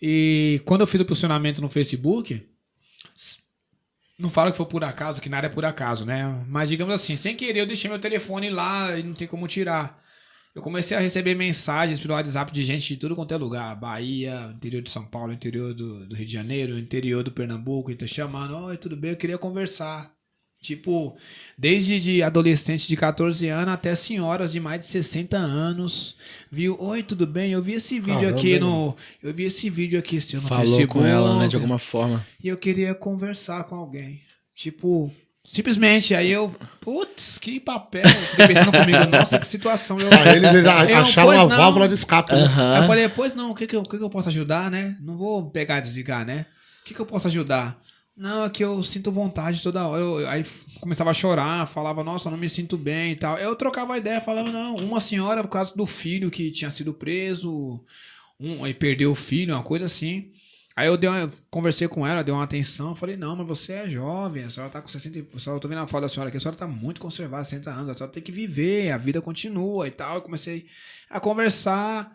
[0.00, 2.42] E quando eu fiz o posicionamento no Facebook,
[4.18, 6.44] não falo que foi por acaso, que nada é por acaso, né?
[6.48, 10.02] Mas digamos assim, sem querer eu deixei meu telefone lá e não tem como tirar.
[10.54, 13.76] Eu comecei a receber mensagens pelo WhatsApp de gente de tudo quanto é lugar.
[13.76, 17.94] Bahia, interior de São Paulo, interior do, do Rio de Janeiro, interior do Pernambuco, e
[17.94, 19.12] tá chamando, oi, tudo bem?
[19.12, 20.17] Eu queria conversar.
[20.60, 21.16] Tipo,
[21.56, 26.16] desde de adolescentes de 14 anos até senhoras de mais de 60 anos.
[26.50, 26.76] Viu?
[26.80, 27.52] Oi, tudo bem?
[27.52, 28.96] Eu vi esse vídeo Caramba, aqui no.
[29.22, 30.98] Eu vi esse vídeo aqui seu no Falou Facebook.
[30.98, 32.26] com ela, né, de alguma forma.
[32.42, 34.20] E eu queria conversar com alguém.
[34.52, 35.12] Tipo,
[35.48, 36.12] simplesmente.
[36.12, 36.52] Aí eu.
[36.80, 38.02] Putz, que papel.
[38.02, 40.00] Eu Fiquei pensando comigo, nossa, que situação.
[40.00, 40.50] Eu, Aí eles
[40.90, 42.32] Eu, acharam uma válvula de escape.
[42.32, 42.52] né?
[42.74, 44.72] Aí eu falei, pois não, o que que eu, o que que eu posso ajudar,
[44.72, 44.96] né?
[45.00, 46.46] Não vou pegar e desligar, né?
[46.82, 47.80] O que que eu posso ajudar?
[48.18, 50.00] Não, é que eu sinto vontade toda hora.
[50.02, 50.44] Eu, aí
[50.80, 53.38] começava a chorar, falava, nossa, não me sinto bem e tal.
[53.38, 57.80] Eu trocava ideia, falava, não, uma senhora por causa do filho que tinha sido preso,
[58.40, 60.32] um, aí perdeu o filho, uma coisa assim.
[60.76, 63.88] Aí eu dei uma- conversei com ela, dei uma atenção, falei, não, mas você é
[63.88, 65.22] jovem, a senhora tá com 60 e...
[65.24, 67.70] Pessoal, eu tô vendo a foto da senhora aqui, a senhora tá muito conservada, 60
[67.70, 70.16] anos, a senhora tem que viver, a vida continua e tal.
[70.16, 70.66] Eu comecei
[71.10, 72.12] a conversar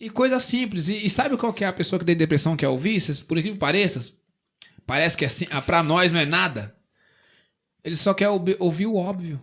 [0.00, 0.88] e coisa simples.
[0.88, 3.00] E, e sabe qual que é a pessoa que tem depressão quer ouvir?
[3.00, 4.15] Cês- Por incrível que pareça,
[4.86, 6.74] parece que assim, ah, pra nós não é nada.
[7.84, 9.40] Ele só quer ouvi- ouvir o óbvio.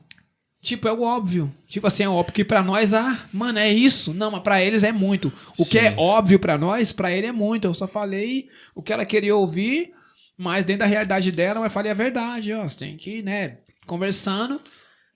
[0.61, 1.53] Tipo, é o óbvio.
[1.67, 4.13] Tipo assim, é óbvio que pra nós, ah, mano, é isso.
[4.13, 5.31] Não, mas pra eles é muito.
[5.59, 5.97] O que é Sim.
[5.97, 7.65] óbvio pra nós, pra ele é muito.
[7.65, 9.91] Eu só falei o que ela queria ouvir,
[10.37, 12.63] mas dentro da realidade dela, eu falei a verdade, ó.
[12.63, 14.61] Você tem que, ir, né, conversando.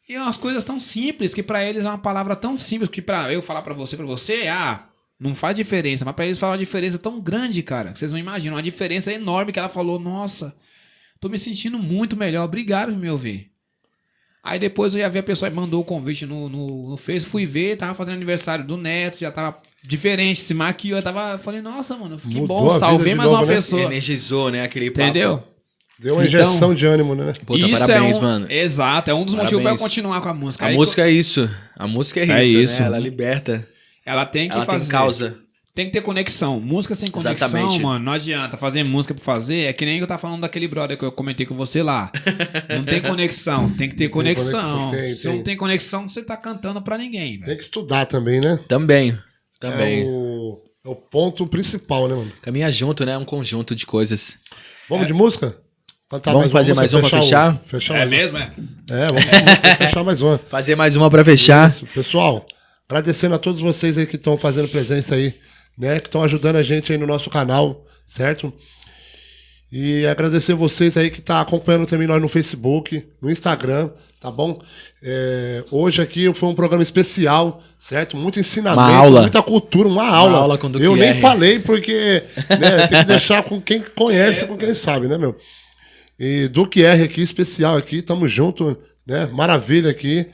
[0.07, 3.31] E umas coisas tão simples, que pra eles é uma palavra tão simples, que pra
[3.31, 4.85] eu falar pra você, pra você, ah,
[5.19, 8.19] Não faz diferença, mas pra eles fala uma diferença tão grande, cara, que vocês não
[8.19, 8.55] imaginam.
[8.55, 10.53] Uma diferença enorme que ela falou, nossa,
[11.19, 13.49] tô me sentindo muito melhor, obrigado por me ouvir.
[14.43, 17.45] Aí depois eu ia ver a pessoa mandou o convite no, no, no Face, fui
[17.45, 21.97] ver, tava fazendo aniversário do Neto, já tava diferente, se maquiou, eu tava, falei, nossa,
[21.97, 23.55] mano, que Mudou bom, salvei mais novo, uma né?
[23.55, 23.81] pessoa.
[23.81, 24.63] Energizou, né?
[24.63, 25.01] Aquele papo.
[25.03, 25.43] Entendeu?
[25.99, 27.33] Deu uma Então- injeção de ânimo, né?
[27.45, 28.51] Puta, Isso parabéns, é um, mano.
[28.51, 29.81] Exato, é um dos motivos pra eu Parabéns.
[29.81, 30.65] continuar com a música.
[30.65, 31.49] A Aí música é isso.
[31.75, 32.79] A música é isso, É isso.
[32.81, 32.85] né?
[32.87, 33.67] Ela liberta.
[34.07, 34.79] Ela tem que Ela fazer.
[34.79, 35.37] tem causa.
[35.75, 36.59] Tem que ter conexão.
[36.59, 37.79] Música sem conexão, Exatamente.
[37.79, 38.57] mano, não adianta.
[38.57, 41.45] Fazer música pra fazer é que nem eu tava falando daquele brother que eu comentei
[41.45, 42.11] com você lá.
[42.69, 44.49] Não tem conexão, tem que ter conexão.
[44.89, 45.35] conexão, tem, Se tem.
[45.35, 47.45] não tem conexão, você tá cantando pra ninguém, velho.
[47.45, 48.57] Tem que estudar também, né?
[48.67, 49.15] Também.
[49.59, 50.01] Também.
[50.01, 52.31] É o, é o ponto principal, né, mano?
[52.41, 53.15] Caminha junto, né?
[53.15, 54.35] Um conjunto de coisas.
[54.89, 55.57] Vamos de música?
[56.09, 57.61] Cantar Vamos fazer mais uma pra o- fechar?
[57.67, 58.51] fechar É mais mesmo, é?
[58.57, 58.97] uma.
[58.99, 60.37] É, vamos música, fechar mais uma.
[60.49, 61.69] Fazer mais uma pra fechar.
[61.69, 61.85] Isso.
[61.93, 62.45] Pessoal,
[62.89, 65.33] agradecendo a todos vocês aí que estão fazendo presença aí,
[65.77, 65.99] né?
[65.99, 68.51] Que estão ajudando a gente aí no nosso canal, certo?
[69.69, 74.61] E agradecer vocês aí que tá acompanhando também nós no Facebook, no Instagram, tá bom?
[75.03, 78.15] É, hoje aqui foi um programa especial, certo?
[78.15, 79.21] Muito ensinamento, Uma aula.
[79.23, 80.37] muita cultura, uma aula.
[80.37, 84.73] aula com Eu nem falei porque né, tem que deixar com quem conhece, com quem
[84.73, 85.37] sabe, né, meu?
[86.17, 89.25] E Duque R aqui, especial aqui, tamo junto, né?
[89.33, 90.25] Maravilha aqui.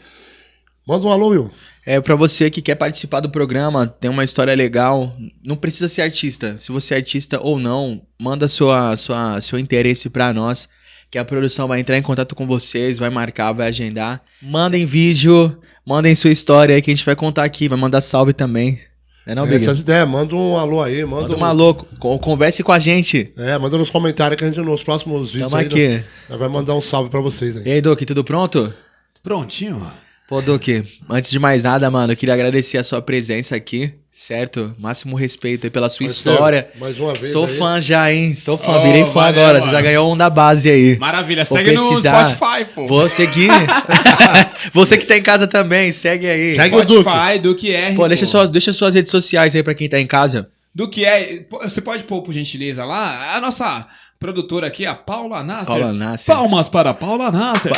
[0.88, 1.52] Manda um alô, Will.
[1.86, 5.14] É pra você que quer participar do programa, tem uma história legal,
[5.44, 6.58] não precisa ser artista.
[6.58, 10.68] Se você é artista ou não, manda sua, sua, seu interesse pra nós,
[11.12, 14.22] que a produção vai entrar em contato com vocês, vai marcar, vai agendar.
[14.42, 18.32] Mandem vídeo, mandem sua história aí que a gente vai contar aqui, vai mandar salve
[18.32, 18.80] também.
[19.28, 19.64] É não, Big?
[19.64, 22.80] Essas ideias, manda um alô aí, manda, Manda um um, maluco, con- converse com a
[22.80, 23.32] gente.
[23.38, 26.04] É, manda nos comentários que a gente nos próximos vídeos Tamo aí, aqui.
[26.30, 27.64] nós vai mandar um salve pra vocês aí.
[27.66, 28.74] E aí, Duque, tudo pronto?
[29.22, 29.90] Prontinho.
[30.28, 34.74] Pô, Duque, antes de mais nada, mano, eu queria agradecer a sua presença aqui, certo?
[34.80, 36.68] Máximo respeito aí pela sua Parceiro, história.
[36.80, 37.58] Mais uma vez Sou aí.
[37.58, 38.34] fã já, hein?
[38.36, 39.60] Sou fã, Oh, virei fã valeu, agora.
[39.60, 39.66] mano.
[39.66, 40.98] Você já ganhou um da base aí.
[40.98, 42.36] Maravilha, Vou segue no pesquisar.
[42.36, 42.88] Spotify, pô.
[42.88, 43.50] Vou seguir.
[44.74, 46.56] Você que tá em casa também, segue aí.
[46.56, 47.02] Segue o Duque.
[47.10, 47.96] Spotify, Duque R.
[47.96, 50.50] Pô, deixa, suas, deixa suas redes sociais aí pra quem tá em casa.
[50.74, 51.46] Duque R.
[51.64, 53.36] Você pode pôr, por gentileza, lá?
[53.36, 53.86] A nossa
[54.18, 55.68] produtora aqui, a Paula Nasser.
[55.68, 56.34] Paula Nasser.
[56.34, 57.74] Palmas para a Paula Nasser.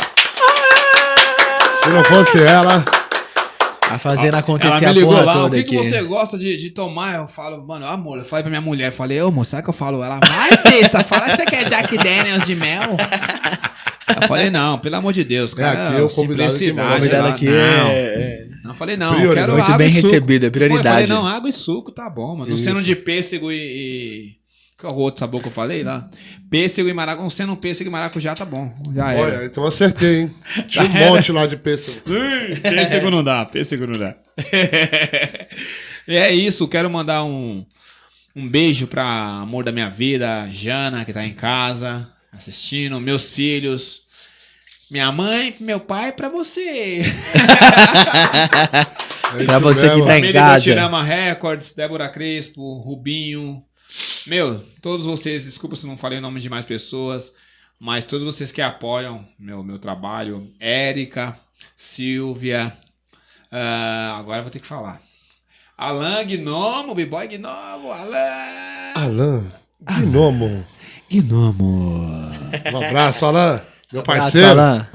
[1.86, 2.84] Se não fosse ela,
[3.88, 5.88] Tá fazendo acontecer Ela me a ligou porra lá, o toda que, que aqui.
[5.88, 7.14] você gosta de, de tomar?
[7.14, 9.70] Eu falo, mano, amor, eu falei pra minha mulher, falei, ô, moço, sabe o que
[9.70, 10.02] eu falo?
[10.02, 12.96] Ela, vai, Tessa, fala que você quer Jack Daniels de mel.
[14.20, 15.88] Eu falei, não, pelo amor de Deus, É, cara.
[15.90, 16.88] aqui é o convidado que manda.
[16.88, 17.52] O convidado lá, aqui não.
[17.54, 18.46] é...
[18.64, 19.40] Não, eu falei, não, eu Prioridade.
[19.46, 21.12] quero Muito água bem e é Foi, eu falei, prioridade.
[21.12, 22.46] não, água e suco tá bom, mano.
[22.50, 22.64] Não Isso.
[22.64, 24.35] sendo de pêssego e...
[24.78, 26.08] Qual o outro sabor que eu falei lá?
[26.50, 27.22] Pêssego e maracujá.
[27.22, 28.74] Não sendo pêssego e maracujá, tá bom.
[28.94, 29.22] Já era.
[29.22, 30.34] olha, então acertei, hein?
[30.68, 32.02] Tinha um monte lá de pêssego.
[32.10, 34.14] Ui, Pêssego não dá, pêssego não dá.
[36.06, 37.64] e é isso, quero mandar um,
[38.34, 44.02] um beijo pra amor da minha vida, Jana, que tá em casa, assistindo, meus filhos,
[44.90, 47.00] minha mãe, meu pai, pra você.
[49.38, 50.06] É Pra você que mesmo.
[50.06, 50.62] tá em Família casa.
[50.64, 53.60] Tirama Records, Débora Crespo, Rubinho.
[54.26, 57.32] Meu, todos vocês, desculpa se não falei o nome de mais pessoas,
[57.78, 61.38] mas todos vocês que apoiam meu, meu trabalho, Érica,
[61.76, 62.76] Silvia,
[63.50, 65.00] ah, agora eu vou ter que falar.
[65.76, 68.92] Alan Gnomo, B-Boy Gnomo, Alan!
[68.94, 70.66] Alan, Gnomo.
[71.10, 72.30] Gnomo!
[72.72, 73.62] Um abraço, Alan.
[73.92, 74.48] Meu Abraço, parceiro.
[74.48, 74.88] Alan.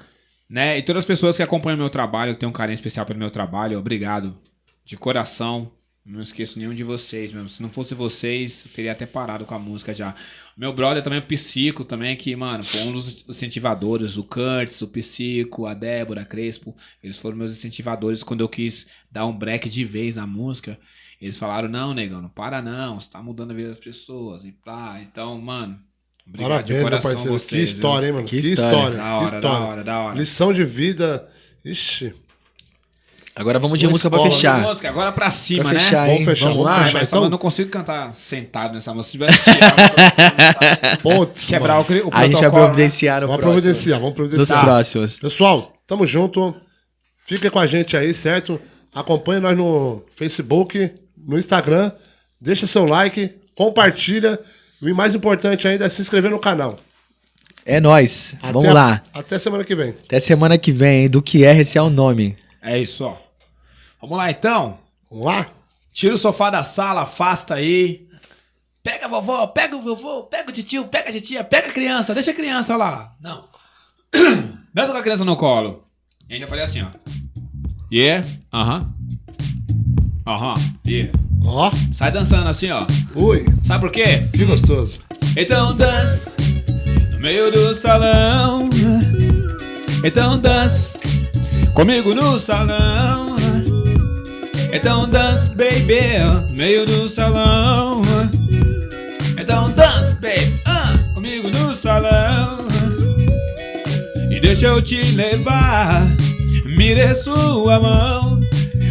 [0.49, 0.77] Né?
[0.77, 3.31] E todas as pessoas que acompanham meu trabalho, que têm um carinho especial pelo meu
[3.31, 4.37] trabalho, obrigado.
[4.83, 5.71] De coração.
[6.03, 7.47] Não esqueço nenhum de vocês mesmo.
[7.47, 10.15] Se não fosse vocês, eu teria até parado com a música já.
[10.57, 14.17] Meu brother também, o Psico, também, que, mano, foi um dos incentivadores.
[14.17, 16.75] O Curtis, o Psico, a Débora, a Crespo.
[17.03, 20.77] Eles foram meus incentivadores quando eu quis dar um break de vez na música.
[21.21, 22.99] Eles falaram, não, negão, não para não.
[22.99, 24.43] Você tá mudando a vida das pessoas.
[24.43, 24.99] E pá.
[25.03, 25.79] Então, mano,
[26.27, 27.31] obrigado Parabéns, de meu coração parceiro.
[27.39, 27.49] vocês.
[27.49, 27.65] que viu?
[27.75, 28.25] história, hein, mano?
[28.27, 28.71] Que Que, história.
[28.75, 28.97] história.
[28.97, 29.67] Da hora, da história.
[29.67, 30.17] hora, da hora.
[30.17, 31.29] Lição de vida.
[31.63, 32.15] Ixi.
[33.35, 34.61] Agora vamos de Uma música pra escola, fechar.
[34.61, 35.79] Música, agora pra cima, Pra né?
[35.79, 36.25] fechar, Vamos hein?
[36.25, 36.83] fechar, Vamos vamos lá.
[36.85, 36.99] fechar.
[36.99, 39.31] Mas então- eu não consigo cantar sentado nessa música.
[39.31, 41.85] Se tiver tirar, Putz, quebrar o, mano.
[41.85, 42.49] cri- o A gente vai né?
[42.49, 43.61] providenciar no Vamos próximo.
[43.61, 44.63] providenciar, vamos Dos providenciar.
[44.65, 45.13] próximos.
[45.17, 46.53] Pessoal, tamo junto.
[47.25, 48.59] Fica com a gente aí, certo?
[48.93, 51.91] Acompanhe nós no Facebook, no Instagram.
[52.39, 54.37] Deixa seu like, compartilha.
[54.81, 56.77] E o mais importante ainda é se inscrever no canal.
[57.65, 58.33] É nóis.
[58.41, 59.01] Até Vamos lá.
[59.13, 59.95] Até semana que vem.
[60.05, 61.09] Até semana que vem, hein?
[61.09, 62.35] Do que é, esse é o nome.
[62.61, 63.15] É isso, ó.
[64.01, 64.77] Vamos lá, então.
[65.09, 65.49] Vamos lá?
[65.93, 68.07] Tira o sofá da sala, afasta aí.
[68.83, 72.13] Pega a vovó, pega o vovô, pega o tio, pega a titia, pega a criança,
[72.13, 73.15] deixa a criança lá.
[73.21, 73.45] Não.
[74.73, 75.83] Dança com a criança no colo.
[76.29, 76.87] E eu falei assim, ó.
[77.91, 78.91] Yeah, aham.
[80.27, 80.55] Aham,
[80.87, 81.11] yeah.
[81.45, 82.83] Ó, Sai dançando assim, ó.
[83.19, 84.29] ui, Sabe por quê?
[84.33, 85.01] que gostoso.
[85.35, 86.29] Então dance
[87.11, 88.69] no meio do salão.
[90.03, 90.97] Então dance
[91.73, 93.35] comigo no salão.
[94.71, 96.19] Então dance, baby,
[96.49, 98.01] no meio do salão.
[99.37, 102.67] Então dance, baby, ah, comigo no salão.
[104.29, 106.07] E deixa eu te levar,
[106.65, 108.39] me dê sua mão.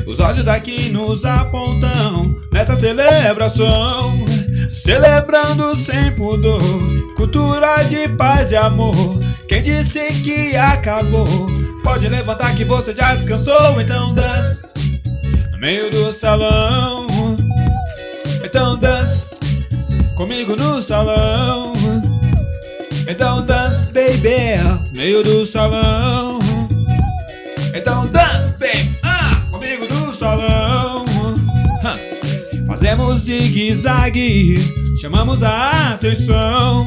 [0.06, 4.24] Os olhos daqui nos apontam nessa celebração.
[4.72, 6.62] Celebrando sem pudor,
[7.16, 9.18] cultura de paz e amor.
[9.48, 11.50] Quem disse que acabou,
[11.82, 13.80] pode levantar que você já descansou.
[13.80, 14.62] Então dance
[15.52, 17.06] no meio do salão.
[18.44, 19.34] Então dance
[20.16, 21.72] comigo no salão.
[23.08, 26.38] Então dance, baby, no meio do salão.
[27.74, 31.04] Então dance, baby, ah, comigo no salão.
[32.66, 34.56] Fazemos zigue-zague,
[35.00, 36.86] chamamos a atenção.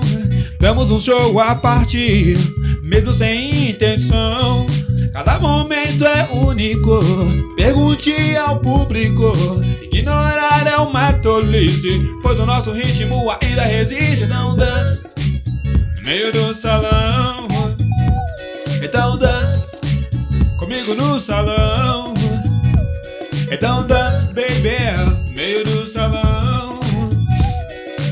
[0.59, 2.37] Damos um show a partir,
[2.81, 4.65] mesmo sem intenção.
[5.13, 6.99] Cada momento é único,
[7.55, 9.31] pergunte ao público.
[9.91, 14.23] Ignorar é uma tolice, pois o nosso ritmo ainda resiste.
[14.23, 15.13] Então dance
[15.95, 17.45] no meio do salão.
[18.81, 19.77] Então dance
[20.57, 22.15] comigo no salão.
[23.51, 24.75] Então dance, baby,
[25.05, 26.79] no meio do salão.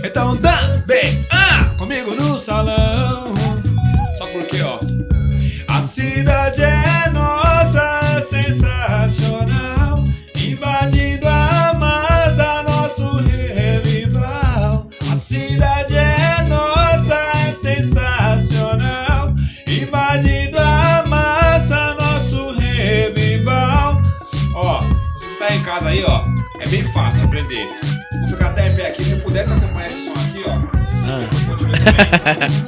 [0.03, 2.80] Então dance, baby, ah, comigo no salão.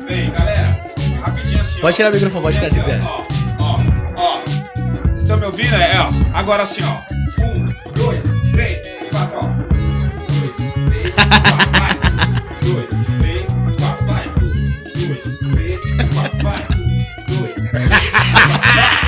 [0.10, 0.80] Vem, galera.
[1.26, 1.80] Rapidinho assim.
[1.82, 3.00] Pode tirar o microfone, pode tirar se quiser.
[3.04, 3.24] Ó,
[3.60, 3.80] ó,
[4.18, 4.40] ó.
[4.42, 5.76] Vocês estão me ouvindo?
[5.76, 6.12] É, ó.
[6.38, 7.02] Agora assim, ó.
[7.44, 8.24] Um, dois,
[8.54, 9.46] três, quatro, ó.
[9.46, 10.00] Um,
[10.40, 10.56] dois,
[10.90, 11.92] três, quatro, vai.
[12.12, 12.88] Um, dois,
[13.22, 14.28] três, quatro, vai.
[14.28, 14.64] Um,
[15.08, 15.22] dois,
[15.54, 16.60] três, quatro, vai.
[16.60, 16.98] Um,
[17.38, 19.04] dois, três, quatro, vai.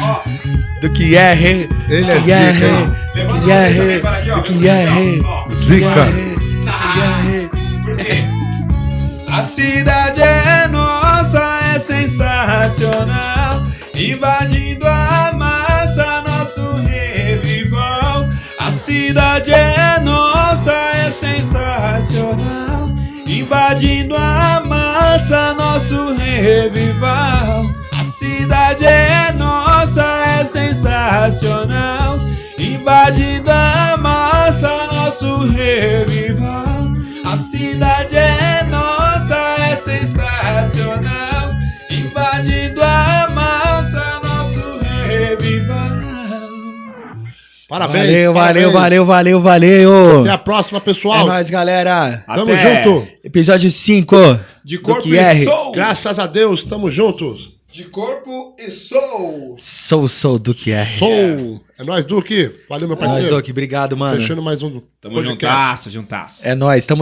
[0.00, 0.22] Ó.
[0.80, 1.68] Do que é rei.
[1.88, 2.66] Ele é é zica?
[3.14, 3.98] Levanta Do que é rei.
[4.00, 4.34] para aqui, ó.
[4.36, 5.22] Do que é rei.
[5.64, 6.27] Zica.
[26.48, 27.62] Revival.
[27.92, 30.02] A cidade é nossa,
[30.40, 32.18] é sensacional.
[32.58, 36.92] Invadindo a massa, nosso revival.
[37.26, 39.36] A cidade é nossa,
[39.70, 41.50] é sensacional.
[41.90, 45.78] Invadindo a massa, nosso revival.
[47.68, 48.06] Parabéns.
[48.06, 48.72] Valeu, valeu, parabéns.
[48.72, 50.20] valeu, valeu, valeu.
[50.22, 51.26] Até a próxima, É pessoal.
[51.26, 52.24] nóis, galera.
[52.26, 52.82] Tamo Até.
[52.82, 53.06] junto.
[53.22, 54.16] Episódio 5.
[54.68, 55.44] De corpo que e é.
[55.44, 55.72] soul.
[55.72, 57.54] Graças a Deus, tamo juntos.
[57.70, 59.56] De corpo e soul.
[59.58, 60.84] Sou, sou do que é.
[60.98, 61.58] Sou.
[61.78, 62.50] É nóis, Duque.
[62.68, 63.38] Valeu, meu É nóis, parceiro.
[63.38, 63.50] Oki.
[63.50, 64.20] Obrigado, mano.
[64.20, 65.30] Fechando mais um Tamo podcast.
[65.30, 66.40] juntasso, juntasso.
[66.42, 66.84] É nóis.
[66.84, 66.96] Tamo